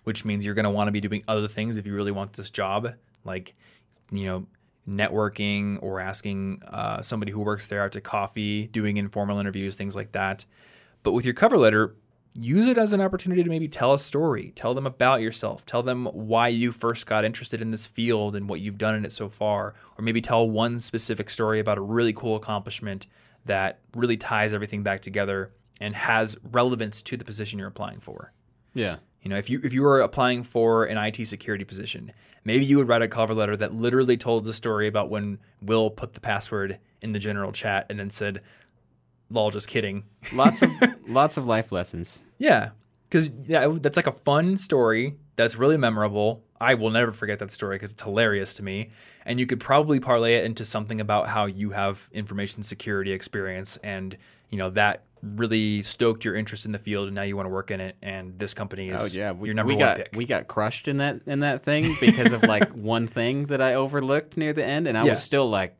which 0.03 0.26
means 0.26 0.43
you're 0.43 0.55
going 0.55 0.63
to 0.63 0.71
want 0.71 0.88
to 0.88 0.91
be 0.91 1.01
doing 1.01 1.23
other 1.28 1.47
things 1.47 1.78
if 1.78 1.86
you 1.86 1.93
really 1.93 2.11
want 2.11 2.34
this 2.34 2.49
job, 2.49 2.95
like 3.23 3.53
you 4.11 4.26
know, 4.26 4.47
networking 4.88 5.77
or 5.81 5.99
asking 5.99 6.61
uh, 6.67 7.01
somebody 7.01 7.31
who 7.31 7.39
works 7.39 7.67
there 7.67 7.83
out 7.83 7.91
to 7.93 8.01
coffee, 8.01 8.67
doing 8.67 8.97
informal 8.97 9.39
interviews, 9.39 9.75
things 9.75 9.95
like 9.95 10.11
that. 10.11 10.45
But 11.03 11.13
with 11.13 11.25
your 11.25 11.33
cover 11.33 11.57
letter, 11.57 11.95
use 12.38 12.67
it 12.67 12.77
as 12.77 12.93
an 12.93 13.01
opportunity 13.01 13.43
to 13.43 13.49
maybe 13.49 13.67
tell 13.67 13.93
a 13.93 13.99
story, 13.99 14.51
tell 14.55 14.73
them 14.73 14.86
about 14.86 15.21
yourself, 15.21 15.65
tell 15.65 15.81
them 15.81 16.05
why 16.05 16.49
you 16.49 16.71
first 16.71 17.05
got 17.05 17.25
interested 17.25 17.61
in 17.61 17.71
this 17.71 17.88
field 17.88 18.36
and 18.36 18.49
what 18.49 18.59
you've 18.59 18.77
done 18.77 18.95
in 18.95 19.05
it 19.05 19.11
so 19.11 19.29
far, 19.29 19.73
or 19.97 20.03
maybe 20.03 20.21
tell 20.21 20.49
one 20.49 20.77
specific 20.77 21.29
story 21.29 21.59
about 21.59 21.77
a 21.77 21.81
really 21.81 22.13
cool 22.13 22.36
accomplishment 22.36 23.07
that 23.45 23.79
really 23.95 24.17
ties 24.17 24.53
everything 24.53 24.83
back 24.83 25.01
together 25.01 25.51
and 25.79 25.95
has 25.95 26.38
relevance 26.51 27.01
to 27.01 27.17
the 27.17 27.25
position 27.25 27.59
you're 27.59 27.67
applying 27.67 27.99
for. 27.99 28.33
Yeah. 28.73 28.97
You 29.26 29.30
know, 29.30 29.38
if 29.38 29.49
you 29.49 29.59
if 29.63 29.73
you 29.73 29.82
were 29.82 30.01
applying 30.01 30.43
for 30.43 30.86
an 30.86 30.99
IT 30.99 31.26
security 31.26 31.65
position, 31.65 32.11
maybe 32.43 32.63
you 32.63 32.78
would 32.78 32.88
write 32.88 33.01
a 33.01 33.07
cover 33.07 33.34
letter 33.34 33.57
that 33.57 33.73
literally 33.73 34.17
told 34.17 34.45
the 34.45 34.53
story 34.53 34.88
about 34.88 35.09
when 35.09 35.39
Will 35.63 35.89
put 35.89 36.13
the 36.13 36.19
password 36.19 36.78
in 37.01 37.11
the 37.11 37.17
general 37.17 37.51
chat 37.51 37.88
and 37.89 37.99
then 37.99 38.11
said, 38.11 38.43
"Lol, 39.32 39.49
just 39.49 39.67
kidding." 39.67 40.03
Lots 40.34 40.61
of 40.61 40.69
lots 41.07 41.38
of 41.38 41.47
life 41.47 41.71
lessons. 41.71 42.23
Yeah, 42.38 42.69
because 43.09 43.32
yeah, 43.47 43.67
that's 43.82 43.95
like 43.97 44.05
a 44.05 44.11
fun 44.11 44.57
story 44.57 45.15
that's 45.36 45.55
really 45.55 45.78
memorable. 45.78 46.43
I 46.61 46.76
will 46.76 46.91
never 46.91 47.11
forget 47.11 47.39
that 47.39 47.49
story 47.49 47.78
because 47.78 47.91
it's 47.91 48.03
hilarious 48.03 48.53
to 48.53 48.63
me. 48.63 48.91
And 49.26 49.39
you 49.39 49.47
could 49.47 49.59
probably 49.59 49.99
parlay 49.99 50.36
it 50.36 50.45
into 50.45 50.63
something 50.63 51.01
about 51.01 51.30
how 51.30 51.47
you 51.47 51.71
have 51.71 52.09
information 52.13 52.61
security 52.61 53.11
experience, 53.11 53.78
and 53.78 54.17
you 54.51 54.59
know 54.59 54.69
that 54.69 55.01
really 55.36 55.82
stoked 55.82 56.23
your 56.26 56.36
interest 56.36 56.65
in 56.65 56.71
the 56.71 56.80
field, 56.80 57.07
and 57.07 57.15
now 57.15 57.23
you 57.23 57.36
want 57.36 57.45
to 57.47 57.51
work 57.51 57.71
in 57.71 57.80
it. 57.82 57.95
And 58.01 58.38
this 58.38 58.53
company 58.53 58.91
oh, 58.91 59.05
is 59.05 59.15
Oh 59.15 59.19
yeah, 59.19 59.32
we, 59.32 59.47
your 59.49 59.55
number 59.55 59.69
we 59.73 59.76
one 59.76 59.80
got 59.86 59.97
pick. 59.97 60.09
we 60.13 60.26
got 60.26 60.47
crushed 60.47 60.88
in 60.88 60.97
that 60.97 61.21
in 61.26 61.39
that 61.41 61.63
thing 61.63 61.95
because 61.99 62.32
of 62.32 62.43
like 62.43 62.69
one 62.73 63.07
thing 63.07 63.47
that 63.47 63.61
I 63.61 63.73
overlooked 63.76 64.38
near 64.38 64.53
the 64.53 64.65
end, 64.65 64.88
and 64.88 64.97
I 64.97 65.03
Yeah. 65.03 65.11
was 65.11 65.23
still 65.23 65.49
like, 65.49 65.78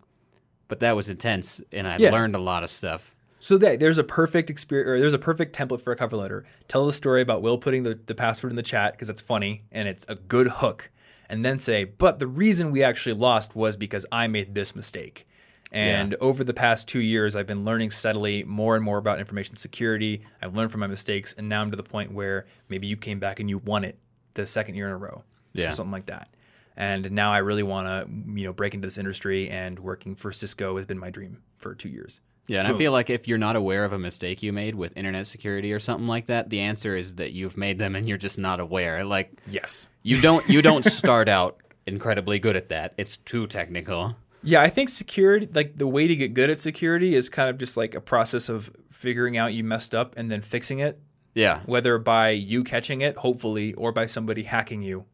but 0.68 0.80
that 0.80 0.96
was 0.96 1.10
intense, 1.10 1.62
and 1.72 1.88
I 1.88 1.98
Yeah. 1.98 2.12
learned 2.12 2.36
a 2.36 2.40
lot 2.40 2.64
of 2.64 2.70
stuff. 2.70 3.16
So 3.40 3.58
that 3.60 3.80
there's 3.80 4.00
a 4.00 4.04
perfect 4.04 4.50
experience, 4.50 4.90
or 4.90 5.00
there's 5.00 5.14
a 5.14 5.20
perfect 5.20 5.56
template 5.56 5.82
for 5.82 5.92
a 5.94 5.96
cover 5.96 6.18
letter. 6.18 6.46
Tell 6.68 6.86
the 6.86 6.94
story 6.94 7.22
about 7.22 7.44
Will 7.44 7.60
putting 7.60 7.84
the, 7.84 8.00
the 8.06 8.16
password 8.16 8.52
in 8.52 8.56
the 8.56 8.64
chat 8.64 8.94
because 8.94 9.10
it's 9.10 9.22
funny 9.22 9.66
and 9.72 9.88
it's 9.88 10.06
a 10.10 10.16
good 10.16 10.48
hook, 10.48 10.90
and 11.30 11.46
then 11.46 11.60
say, 11.60 11.84
"But 11.84 12.18
the 12.18 12.28
reason 12.28 12.72
we 12.72 12.82
actually 12.84 13.14
lost 13.14 13.56
was 13.56 13.76
because 13.76 14.06
I 14.12 14.28
made 14.28 14.56
this 14.56 14.76
mistake." 14.76 15.28
And 15.76 16.16
over 16.16 16.44
the 16.44 16.54
past 16.54 16.88
two 16.88 17.02
years, 17.02 17.36
I've 17.36 17.48
been 17.48 17.66
learning 17.66 17.92
steadily 17.92 18.44
more 18.44 18.76
and 18.76 18.84
more 18.86 18.98
about 18.98 19.20
information 19.20 19.58
security. 19.58 20.22
I've 20.42 20.56
learned 20.56 20.72
from 20.72 20.80
my 20.82 20.88
mistakes, 20.88 21.34
and 21.38 21.50
now 21.50 21.62
I'm 21.62 21.70
to 21.72 21.78
the 21.78 21.84
point 21.84 22.14
where 22.14 22.46
maybe 22.70 22.88
you 22.88 22.96
came 22.98 23.20
back 23.20 23.40
and 23.40 23.50
you 23.50 23.58
won 23.58 23.84
it 23.84 23.98
the 24.36 24.46
second 24.46 24.76
year 24.76 24.88
in 24.88 24.94
a 24.94 24.98
row, 24.98 25.24
Yeah. 25.54 25.70
or 25.70 25.72
something 25.74 25.92
like 25.92 26.06
that. 26.08 26.30
And 26.78 27.12
now 27.12 27.32
I 27.32 27.38
really 27.40 27.64
want 27.64 27.88
to, 27.88 28.10
you 28.40 28.46
know, 28.46 28.54
break 28.54 28.74
into 28.74 28.86
this 28.88 28.98
industry. 28.98 29.50
And 29.50 29.80
working 29.80 30.16
for 30.16 30.32
Cisco 30.32 30.76
has 30.78 30.86
been 30.86 31.00
my 31.00 31.10
dream 31.10 31.40
for 31.58 31.74
two 31.76 31.90
years. 31.90 32.20
Yeah, 32.48 32.60
and 32.60 32.68
I 32.68 32.78
feel 32.78 32.92
like 32.92 33.10
if 33.10 33.28
you're 33.28 33.38
not 33.40 33.56
aware 33.56 33.86
of 33.86 33.92
a 33.94 33.98
mistake 33.98 34.44
you 34.44 34.54
made 34.54 34.76
with 34.76 34.96
internet 34.96 35.26
security 35.26 35.74
or 35.74 35.80
something 35.80 36.06
like 36.08 36.28
that, 36.28 36.50
the 36.52 36.60
answer 36.60 36.96
is 36.96 37.16
that 37.16 37.32
you've 37.32 37.58
made 37.58 37.80
them 37.80 37.96
and 37.96 38.08
you're 38.08 38.18
just 38.20 38.38
not 38.38 38.60
aware. 38.60 39.04
Like 39.04 39.32
Yes. 39.48 39.90
you 40.04 40.22
don't 40.22 40.48
you 40.48 40.62
don't 40.62 40.86
start 41.02 41.28
out 41.28 41.58
incredibly 41.88 42.38
good 42.40 42.56
at 42.56 42.70
that. 42.70 42.94
It's 42.98 43.18
too 43.18 43.48
technical. 43.48 44.16
Yeah, 44.46 44.62
I 44.62 44.70
think 44.70 44.90
security, 44.90 45.48
like 45.54 45.76
the 45.76 45.88
way 45.88 46.08
to 46.08 46.16
get 46.16 46.34
good 46.34 46.50
at 46.50 46.60
security 46.60 47.16
is 47.16 47.30
kind 47.30 47.50
of 47.50 47.58
just 47.58 47.76
like 47.78 47.96
a 47.96 48.02
process 48.02 48.48
of 48.48 48.72
figuring 48.92 49.38
out 49.38 49.54
you 49.54 49.64
messed 49.64 49.94
up 49.96 50.14
and 50.18 50.32
then 50.32 50.42
fixing 50.42 50.80
it, 50.80 51.00
Yeah. 51.34 51.62
whether 51.66 51.98
by 51.98 52.30
you 52.30 52.64
catching 52.64 53.02
it, 53.02 53.18
hopefully, 53.18 53.74
or 53.74 53.92
by 53.92 54.06
somebody 54.06 54.44
hacking 54.44 54.82
you, 54.82 55.06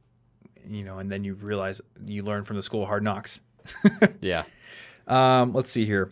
you 0.67 0.83
know, 0.83 0.99
and 0.99 1.09
then 1.09 1.23
you 1.23 1.33
realize 1.35 1.81
you 2.05 2.23
learn 2.23 2.43
from 2.43 2.57
the 2.57 2.61
school 2.61 2.83
of 2.83 2.87
hard 2.89 3.03
knocks. 3.03 3.41
Yeah. 4.21 4.43
Um, 5.07 5.53
let's 5.53 5.71
see 5.71 5.85
here. 5.85 6.11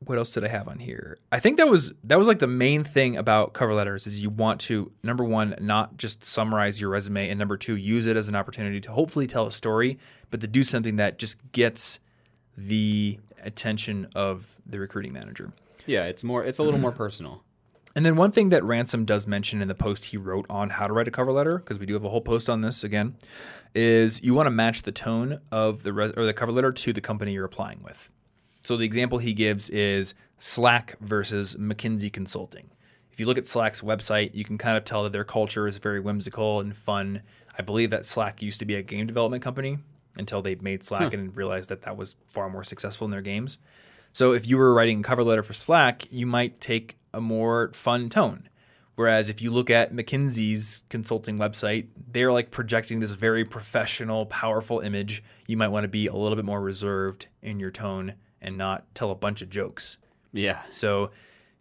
What 0.00 0.18
else 0.18 0.32
did 0.32 0.44
I 0.44 0.48
have 0.48 0.68
on 0.68 0.78
here? 0.78 1.18
I 1.32 1.40
think 1.40 1.56
that 1.56 1.68
was 1.68 1.92
that 2.04 2.18
was 2.18 2.28
like 2.28 2.38
the 2.38 2.46
main 2.46 2.84
thing 2.84 3.16
about 3.16 3.54
cover 3.54 3.74
letters 3.74 4.06
is 4.06 4.22
you 4.22 4.30
want 4.30 4.60
to 4.62 4.92
number 5.02 5.24
one 5.24 5.54
not 5.60 5.96
just 5.96 6.24
summarize 6.24 6.80
your 6.80 6.90
resume 6.90 7.28
and 7.30 7.38
number 7.38 7.56
two 7.56 7.76
use 7.76 8.06
it 8.06 8.16
as 8.16 8.28
an 8.28 8.36
opportunity 8.36 8.80
to 8.82 8.92
hopefully 8.92 9.26
tell 9.26 9.46
a 9.46 9.52
story, 9.52 9.98
but 10.30 10.40
to 10.42 10.46
do 10.46 10.62
something 10.62 10.96
that 10.96 11.18
just 11.18 11.38
gets 11.52 11.98
the 12.56 13.18
attention 13.42 14.08
of 14.14 14.58
the 14.66 14.78
recruiting 14.78 15.12
manager. 15.12 15.52
Yeah, 15.86 16.04
it's 16.04 16.22
more 16.22 16.44
it's 16.44 16.58
a 16.58 16.62
little 16.62 16.80
more 16.80 16.92
personal. 16.92 17.42
And 17.94 18.04
then 18.04 18.14
one 18.16 18.30
thing 18.30 18.50
that 18.50 18.62
Ransom 18.62 19.06
does 19.06 19.26
mention 19.26 19.62
in 19.62 19.68
the 19.68 19.74
post 19.74 20.04
he 20.06 20.18
wrote 20.18 20.44
on 20.50 20.68
how 20.68 20.86
to 20.86 20.92
write 20.92 21.08
a 21.08 21.10
cover 21.10 21.32
letter, 21.32 21.56
because 21.56 21.78
we 21.78 21.86
do 21.86 21.94
have 21.94 22.04
a 22.04 22.10
whole 22.10 22.20
post 22.20 22.50
on 22.50 22.60
this 22.60 22.84
again, 22.84 23.16
is 23.74 24.22
you 24.22 24.34
want 24.34 24.46
to 24.46 24.50
match 24.50 24.82
the 24.82 24.92
tone 24.92 25.40
of 25.50 25.82
the 25.82 25.94
res- 25.94 26.12
or 26.14 26.26
the 26.26 26.34
cover 26.34 26.52
letter 26.52 26.72
to 26.72 26.92
the 26.92 27.00
company 27.00 27.32
you're 27.32 27.46
applying 27.46 27.82
with. 27.82 28.10
So 28.66 28.76
the 28.76 28.84
example 28.84 29.18
he 29.18 29.32
gives 29.32 29.70
is 29.70 30.12
Slack 30.38 30.96
versus 30.98 31.54
McKinsey 31.54 32.12
Consulting. 32.12 32.68
If 33.12 33.20
you 33.20 33.26
look 33.26 33.38
at 33.38 33.46
Slack's 33.46 33.80
website, 33.80 34.34
you 34.34 34.44
can 34.44 34.58
kind 34.58 34.76
of 34.76 34.82
tell 34.82 35.04
that 35.04 35.12
their 35.12 35.22
culture 35.22 35.68
is 35.68 35.78
very 35.78 36.00
whimsical 36.00 36.58
and 36.58 36.76
fun. 36.76 37.22
I 37.56 37.62
believe 37.62 37.90
that 37.90 38.04
Slack 38.04 38.42
used 38.42 38.58
to 38.58 38.64
be 38.64 38.74
a 38.74 38.82
game 38.82 39.06
development 39.06 39.44
company 39.44 39.78
until 40.16 40.42
they 40.42 40.56
made 40.56 40.82
Slack 40.82 41.12
hmm. 41.12 41.14
and 41.14 41.36
realized 41.36 41.68
that 41.68 41.82
that 41.82 41.96
was 41.96 42.16
far 42.26 42.50
more 42.50 42.64
successful 42.64 43.04
in 43.04 43.12
their 43.12 43.22
games. 43.22 43.58
So 44.12 44.32
if 44.32 44.48
you 44.48 44.56
were 44.56 44.74
writing 44.74 44.98
a 44.98 45.04
cover 45.04 45.22
letter 45.22 45.44
for 45.44 45.54
Slack, 45.54 46.10
you 46.10 46.26
might 46.26 46.60
take 46.60 46.96
a 47.14 47.20
more 47.20 47.70
fun 47.72 48.08
tone. 48.08 48.48
Whereas 48.96 49.30
if 49.30 49.40
you 49.40 49.52
look 49.52 49.70
at 49.70 49.94
McKinsey's 49.94 50.82
consulting 50.88 51.38
website, 51.38 51.86
they're 52.10 52.32
like 52.32 52.50
projecting 52.50 52.98
this 52.98 53.12
very 53.12 53.44
professional, 53.44 54.26
powerful 54.26 54.80
image. 54.80 55.22
You 55.46 55.56
might 55.56 55.68
want 55.68 55.84
to 55.84 55.88
be 55.88 56.08
a 56.08 56.16
little 56.16 56.34
bit 56.34 56.44
more 56.44 56.60
reserved 56.60 57.28
in 57.42 57.60
your 57.60 57.70
tone 57.70 58.14
and 58.40 58.56
not 58.56 58.84
tell 58.94 59.10
a 59.10 59.14
bunch 59.14 59.42
of 59.42 59.50
jokes. 59.50 59.98
Yeah. 60.32 60.60
So 60.70 61.10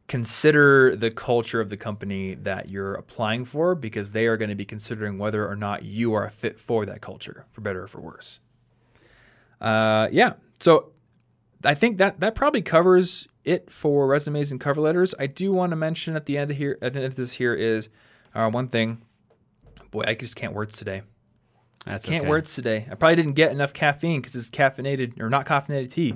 consider 0.07 0.95
the 0.95 1.09
culture 1.09 1.59
of 1.61 1.69
the 1.69 1.77
company 1.77 2.35
that 2.35 2.69
you're 2.69 2.93
applying 2.93 3.45
for 3.45 3.75
because 3.75 4.11
they 4.11 4.27
are 4.27 4.37
going 4.37 4.49
to 4.49 4.55
be 4.55 4.65
considering 4.65 5.17
whether 5.17 5.47
or 5.47 5.55
not 5.55 5.83
you 5.83 6.13
are 6.13 6.25
a 6.25 6.31
fit 6.31 6.59
for 6.59 6.85
that 6.85 7.01
culture, 7.01 7.45
for 7.49 7.61
better 7.61 7.83
or 7.83 7.87
for 7.87 8.01
worse. 8.01 8.39
Uh, 9.59 10.09
yeah. 10.11 10.33
So 10.59 10.91
I 11.63 11.73
think 11.73 11.97
that 11.97 12.19
that 12.19 12.35
probably 12.35 12.61
covers 12.61 13.27
it 13.43 13.71
for 13.71 14.07
resumes 14.07 14.51
and 14.51 14.59
cover 14.59 14.81
letters. 14.81 15.15
I 15.19 15.27
do 15.27 15.51
want 15.51 15.71
to 15.71 15.75
mention 15.75 16.15
at 16.15 16.25
the 16.25 16.37
end 16.37 16.51
of 16.51 16.57
here, 16.57 16.77
at 16.81 16.93
the 16.93 16.99
end 16.99 17.05
of 17.07 17.15
this 17.15 17.33
here 17.33 17.53
is 17.53 17.89
uh, 18.33 18.49
one 18.49 18.67
thing. 18.67 19.01
Boy, 19.91 20.03
I 20.07 20.13
just 20.13 20.35
can't 20.35 20.53
words 20.53 20.77
today. 20.77 21.03
That's 21.85 22.05
Can't 22.05 22.23
okay. 22.23 22.29
words 22.29 22.55
today. 22.55 22.87
I 22.89 22.95
probably 22.95 23.15
didn't 23.15 23.33
get 23.33 23.51
enough 23.51 23.71
caffeine 23.71 24.19
because 24.19 24.35
it's 24.35 24.49
caffeinated 24.49 25.21
or 25.21 25.29
not 25.29 25.45
caffeinated 25.45 25.91
tea. 25.91 26.15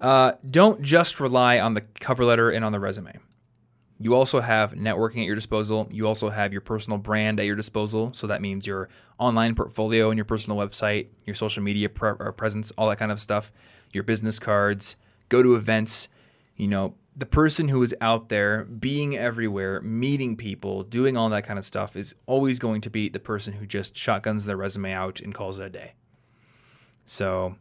Uh, 0.00 0.32
don't 0.48 0.82
just 0.82 1.20
rely 1.20 1.58
on 1.58 1.74
the 1.74 1.80
cover 1.80 2.24
letter 2.24 2.50
and 2.50 2.64
on 2.64 2.72
the 2.72 2.80
resume. 2.80 3.18
You 4.02 4.14
also 4.14 4.40
have 4.40 4.72
networking 4.72 5.20
at 5.20 5.26
your 5.26 5.34
disposal. 5.34 5.86
You 5.90 6.06
also 6.06 6.30
have 6.30 6.52
your 6.52 6.62
personal 6.62 6.98
brand 6.98 7.38
at 7.38 7.44
your 7.44 7.54
disposal. 7.54 8.12
So 8.14 8.26
that 8.28 8.40
means 8.40 8.66
your 8.66 8.88
online 9.18 9.54
portfolio 9.54 10.08
and 10.10 10.16
your 10.16 10.24
personal 10.24 10.58
website, 10.58 11.08
your 11.26 11.34
social 11.34 11.62
media 11.62 11.90
pre- 11.90 12.14
presence, 12.34 12.72
all 12.78 12.88
that 12.88 12.98
kind 12.98 13.12
of 13.12 13.20
stuff, 13.20 13.52
your 13.92 14.02
business 14.02 14.38
cards, 14.38 14.96
go 15.28 15.42
to 15.42 15.54
events. 15.54 16.08
You 16.56 16.68
know, 16.68 16.94
the 17.14 17.26
person 17.26 17.68
who 17.68 17.82
is 17.82 17.94
out 18.00 18.30
there 18.30 18.64
being 18.64 19.18
everywhere, 19.18 19.82
meeting 19.82 20.34
people, 20.34 20.82
doing 20.82 21.18
all 21.18 21.28
that 21.28 21.44
kind 21.44 21.58
of 21.58 21.66
stuff 21.66 21.94
is 21.94 22.14
always 22.24 22.58
going 22.58 22.80
to 22.80 22.90
be 22.90 23.10
the 23.10 23.20
person 23.20 23.52
who 23.52 23.66
just 23.66 23.94
shotguns 23.96 24.46
their 24.46 24.56
resume 24.56 24.92
out 24.92 25.20
and 25.20 25.34
calls 25.34 25.58
it 25.58 25.66
a 25.66 25.70
day. 25.70 25.92
So, 27.04 27.56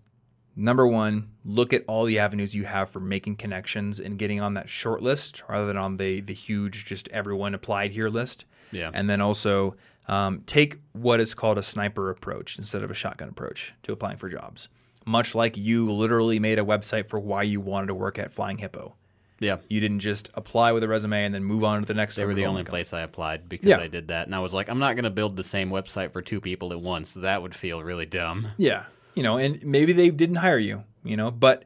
number 0.59 0.85
one, 0.85 1.29
look 1.45 1.73
at 1.73 1.83
all 1.87 2.03
the 2.05 2.19
avenues 2.19 2.53
you 2.53 2.65
have 2.65 2.89
for 2.89 2.99
making 2.99 3.37
connections 3.37 3.99
and 3.99 4.19
getting 4.19 4.41
on 4.41 4.53
that 4.55 4.69
short 4.69 5.01
list 5.01 5.41
rather 5.49 5.65
than 5.65 5.77
on 5.77 5.97
the 5.97 6.21
the 6.21 6.33
huge 6.33 6.85
just 6.85 7.07
everyone 7.09 7.55
applied 7.55 7.91
here 7.91 8.09
list. 8.09 8.45
Yeah. 8.71 8.91
And 8.93 9.09
then 9.09 9.21
also 9.21 9.75
um, 10.07 10.43
take 10.45 10.77
what 10.93 11.19
is 11.19 11.33
called 11.33 11.57
a 11.57 11.63
sniper 11.63 12.09
approach 12.09 12.57
instead 12.57 12.83
of 12.83 12.91
a 12.91 12.93
shotgun 12.93 13.29
approach 13.29 13.73
to 13.83 13.91
applying 13.93 14.17
for 14.17 14.29
jobs. 14.29 14.69
Much 15.05 15.33
like 15.33 15.57
you 15.57 15.91
literally 15.91 16.39
made 16.39 16.59
a 16.59 16.63
website 16.63 17.07
for 17.07 17.19
why 17.19 17.41
you 17.43 17.59
wanted 17.61 17.87
to 17.87 17.95
work 17.95 18.19
at 18.19 18.31
Flying 18.31 18.57
Hippo. 18.59 18.95
Yeah. 19.39 19.57
You 19.69 19.79
didn't 19.79 20.01
just 20.01 20.29
apply 20.33 20.73
with 20.73 20.83
a 20.83 20.87
resume 20.87 21.23
and 21.23 21.33
then 21.33 21.43
move 21.43 21.63
on 21.63 21.79
to 21.79 21.85
the 21.85 21.93
next. 21.93 22.15
They 22.15 22.25
were 22.25 22.33
the 22.33 22.45
only 22.45 22.63
place. 22.63 22.89
place 22.89 22.93
I 22.93 23.01
applied 23.01 23.47
because 23.47 23.69
Yeah. 23.69 23.79
I 23.79 23.87
did 23.87 24.09
that. 24.09 24.27
And 24.27 24.35
I 24.35 24.39
was 24.39 24.53
like, 24.53 24.69
I'm 24.69 24.79
not 24.79 24.95
going 24.95 25.05
to 25.05 25.09
build 25.09 25.37
the 25.37 25.43
same 25.43 25.69
website 25.69 26.11
for 26.11 26.21
two 26.21 26.41
people 26.41 26.73
at 26.73 26.81
once. 26.81 27.13
That 27.13 27.41
would 27.41 27.55
feel 27.55 27.81
really 27.81 28.05
dumb. 28.05 28.47
Yeah. 28.57 28.83
You 29.19 29.23
know, 29.23 29.35
and 29.35 29.61
maybe 29.65 29.91
they 29.91 30.11
didn't 30.11 30.37
hire 30.37 30.57
you, 30.57 30.85
you 31.03 31.17
know, 31.17 31.29
but 31.29 31.65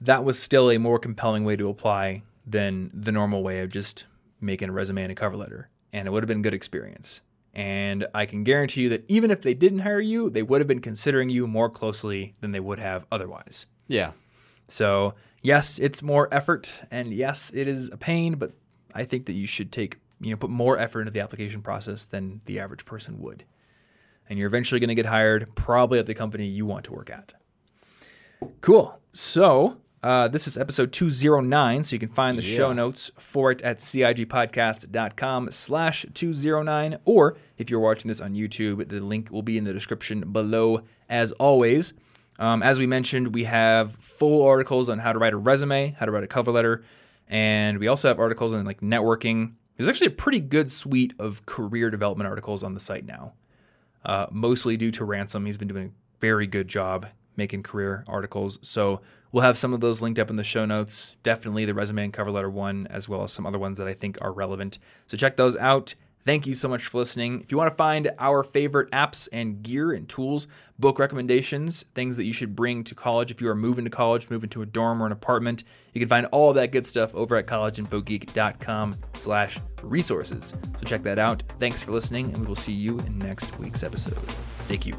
that 0.00 0.24
was 0.24 0.36
still 0.36 0.68
a 0.68 0.78
more 0.78 0.98
compelling 0.98 1.44
way 1.44 1.54
to 1.54 1.68
apply 1.68 2.22
than 2.44 2.90
the 2.92 3.12
normal 3.12 3.44
way 3.44 3.60
of 3.60 3.70
just 3.70 4.06
making 4.40 4.68
a 4.68 4.72
resume 4.72 5.04
and 5.04 5.12
a 5.12 5.14
cover 5.14 5.36
letter. 5.36 5.68
And 5.92 6.08
it 6.08 6.10
would 6.10 6.24
have 6.24 6.28
been 6.28 6.40
a 6.40 6.42
good 6.42 6.54
experience. 6.54 7.20
And 7.54 8.08
I 8.12 8.26
can 8.26 8.42
guarantee 8.42 8.82
you 8.82 8.88
that 8.88 9.04
even 9.06 9.30
if 9.30 9.42
they 9.42 9.54
didn't 9.54 9.78
hire 9.78 10.00
you, 10.00 10.28
they 10.28 10.42
would 10.42 10.60
have 10.60 10.66
been 10.66 10.80
considering 10.80 11.28
you 11.28 11.46
more 11.46 11.70
closely 11.70 12.34
than 12.40 12.50
they 12.50 12.58
would 12.58 12.80
have 12.80 13.06
otherwise. 13.12 13.66
Yeah. 13.86 14.10
So, 14.66 15.14
yes, 15.40 15.78
it's 15.78 16.02
more 16.02 16.28
effort 16.34 16.82
and 16.90 17.14
yes, 17.14 17.52
it 17.54 17.68
is 17.68 17.90
a 17.90 17.96
pain, 17.96 18.34
but 18.34 18.54
I 18.92 19.04
think 19.04 19.26
that 19.26 19.34
you 19.34 19.46
should 19.46 19.70
take, 19.70 19.98
you 20.20 20.30
know, 20.30 20.36
put 20.36 20.50
more 20.50 20.76
effort 20.76 21.02
into 21.02 21.12
the 21.12 21.20
application 21.20 21.62
process 21.62 22.06
than 22.06 22.40
the 22.46 22.58
average 22.58 22.84
person 22.84 23.20
would. 23.20 23.44
And 24.28 24.38
you're 24.38 24.48
eventually 24.48 24.80
going 24.80 24.88
to 24.88 24.94
get 24.94 25.06
hired, 25.06 25.54
probably 25.54 25.98
at 25.98 26.06
the 26.06 26.14
company 26.14 26.46
you 26.46 26.66
want 26.66 26.84
to 26.86 26.92
work 26.92 27.10
at. 27.10 27.34
Cool. 28.60 28.98
So, 29.12 29.76
uh, 30.02 30.26
this 30.26 30.48
is 30.48 30.58
episode 30.58 30.92
209, 30.92 31.84
so 31.84 31.94
you 31.94 32.00
can 32.00 32.08
find 32.08 32.36
the 32.36 32.42
show 32.42 32.72
notes 32.72 33.12
for 33.18 33.52
it 33.52 33.62
at 33.62 33.78
cigpodcast.com 33.78 35.50
slash 35.52 36.06
209, 36.12 36.98
or 37.04 37.36
if 37.56 37.70
you're 37.70 37.78
watching 37.78 38.08
this 38.08 38.20
on 38.20 38.34
YouTube, 38.34 38.88
the 38.88 38.98
link 38.98 39.30
will 39.30 39.42
be 39.42 39.56
in 39.56 39.64
the 39.64 39.72
description 39.72 40.32
below 40.32 40.82
as 41.08 41.30
always. 41.32 41.94
Um, 42.40 42.64
as 42.64 42.80
we 42.80 42.86
mentioned, 42.86 43.34
we 43.34 43.44
have 43.44 43.94
full 43.96 44.44
articles 44.44 44.88
on 44.88 44.98
how 44.98 45.12
to 45.12 45.20
write 45.20 45.34
a 45.34 45.36
resume, 45.36 45.94
how 45.98 46.06
to 46.06 46.10
write 46.10 46.24
a 46.24 46.28
cover 46.28 46.50
letter, 46.50 46.82
and 47.28 47.78
we 47.78 47.86
also 47.86 48.08
have 48.08 48.18
articles 48.18 48.52
on 48.52 48.64
like 48.64 48.80
networking. 48.80 49.52
There's 49.76 49.88
actually 49.88 50.08
a 50.08 50.10
pretty 50.10 50.40
good 50.40 50.70
suite 50.70 51.14
of 51.20 51.46
career 51.46 51.90
development 51.90 52.28
articles 52.28 52.64
on 52.64 52.74
the 52.74 52.80
site 52.80 53.04
now 53.04 53.34
uh, 54.04 54.26
mostly 54.30 54.76
due 54.76 54.90
to 54.92 55.04
Ransom. 55.04 55.46
He's 55.46 55.56
been 55.56 55.68
doing 55.68 55.86
a 55.86 56.20
very 56.20 56.46
good 56.46 56.68
job 56.68 57.06
making 57.36 57.62
career 57.62 58.04
articles. 58.06 58.58
So 58.62 59.00
we'll 59.30 59.42
have 59.42 59.56
some 59.56 59.72
of 59.72 59.80
those 59.80 60.02
linked 60.02 60.18
up 60.18 60.30
in 60.30 60.36
the 60.36 60.44
show 60.44 60.64
notes. 60.64 61.16
Definitely 61.22 61.64
the 61.64 61.74
resume 61.74 62.04
and 62.04 62.12
cover 62.12 62.30
letter 62.30 62.50
one, 62.50 62.86
as 62.88 63.08
well 63.08 63.24
as 63.24 63.32
some 63.32 63.46
other 63.46 63.58
ones 63.58 63.78
that 63.78 63.88
I 63.88 63.94
think 63.94 64.18
are 64.20 64.32
relevant. 64.32 64.78
So 65.06 65.16
check 65.16 65.36
those 65.36 65.56
out. 65.56 65.94
Thank 66.24 66.46
you 66.46 66.54
so 66.54 66.68
much 66.68 66.86
for 66.86 66.98
listening. 66.98 67.40
If 67.40 67.50
you 67.50 67.58
want 67.58 67.70
to 67.70 67.76
find 67.76 68.10
our 68.18 68.44
favorite 68.44 68.90
apps 68.92 69.28
and 69.32 69.62
gear 69.62 69.92
and 69.92 70.08
tools, 70.08 70.46
book 70.78 70.98
recommendations, 70.98 71.84
things 71.94 72.16
that 72.16 72.24
you 72.24 72.32
should 72.32 72.54
bring 72.54 72.84
to 72.84 72.94
college 72.94 73.30
if 73.30 73.40
you 73.40 73.48
are 73.48 73.54
moving 73.54 73.84
to 73.84 73.90
college, 73.90 74.30
moving 74.30 74.48
to 74.50 74.62
a 74.62 74.66
dorm 74.66 75.02
or 75.02 75.06
an 75.06 75.12
apartment, 75.12 75.64
you 75.92 76.00
can 76.00 76.08
find 76.08 76.26
all 76.26 76.52
that 76.52 76.70
good 76.70 76.86
stuff 76.86 77.14
over 77.14 77.36
at 77.36 77.46
collegeinfogeek.com 77.46 78.96
slash 79.14 79.58
resources. 79.82 80.54
So 80.76 80.86
check 80.86 81.02
that 81.02 81.18
out. 81.18 81.42
Thanks 81.58 81.82
for 81.82 81.90
listening, 81.90 82.26
and 82.26 82.38
we 82.38 82.46
will 82.46 82.56
see 82.56 82.72
you 82.72 82.98
in 83.00 83.18
next 83.18 83.58
week's 83.58 83.82
episode. 83.82 84.18
Stay 84.60 84.78
cute. 84.78 84.96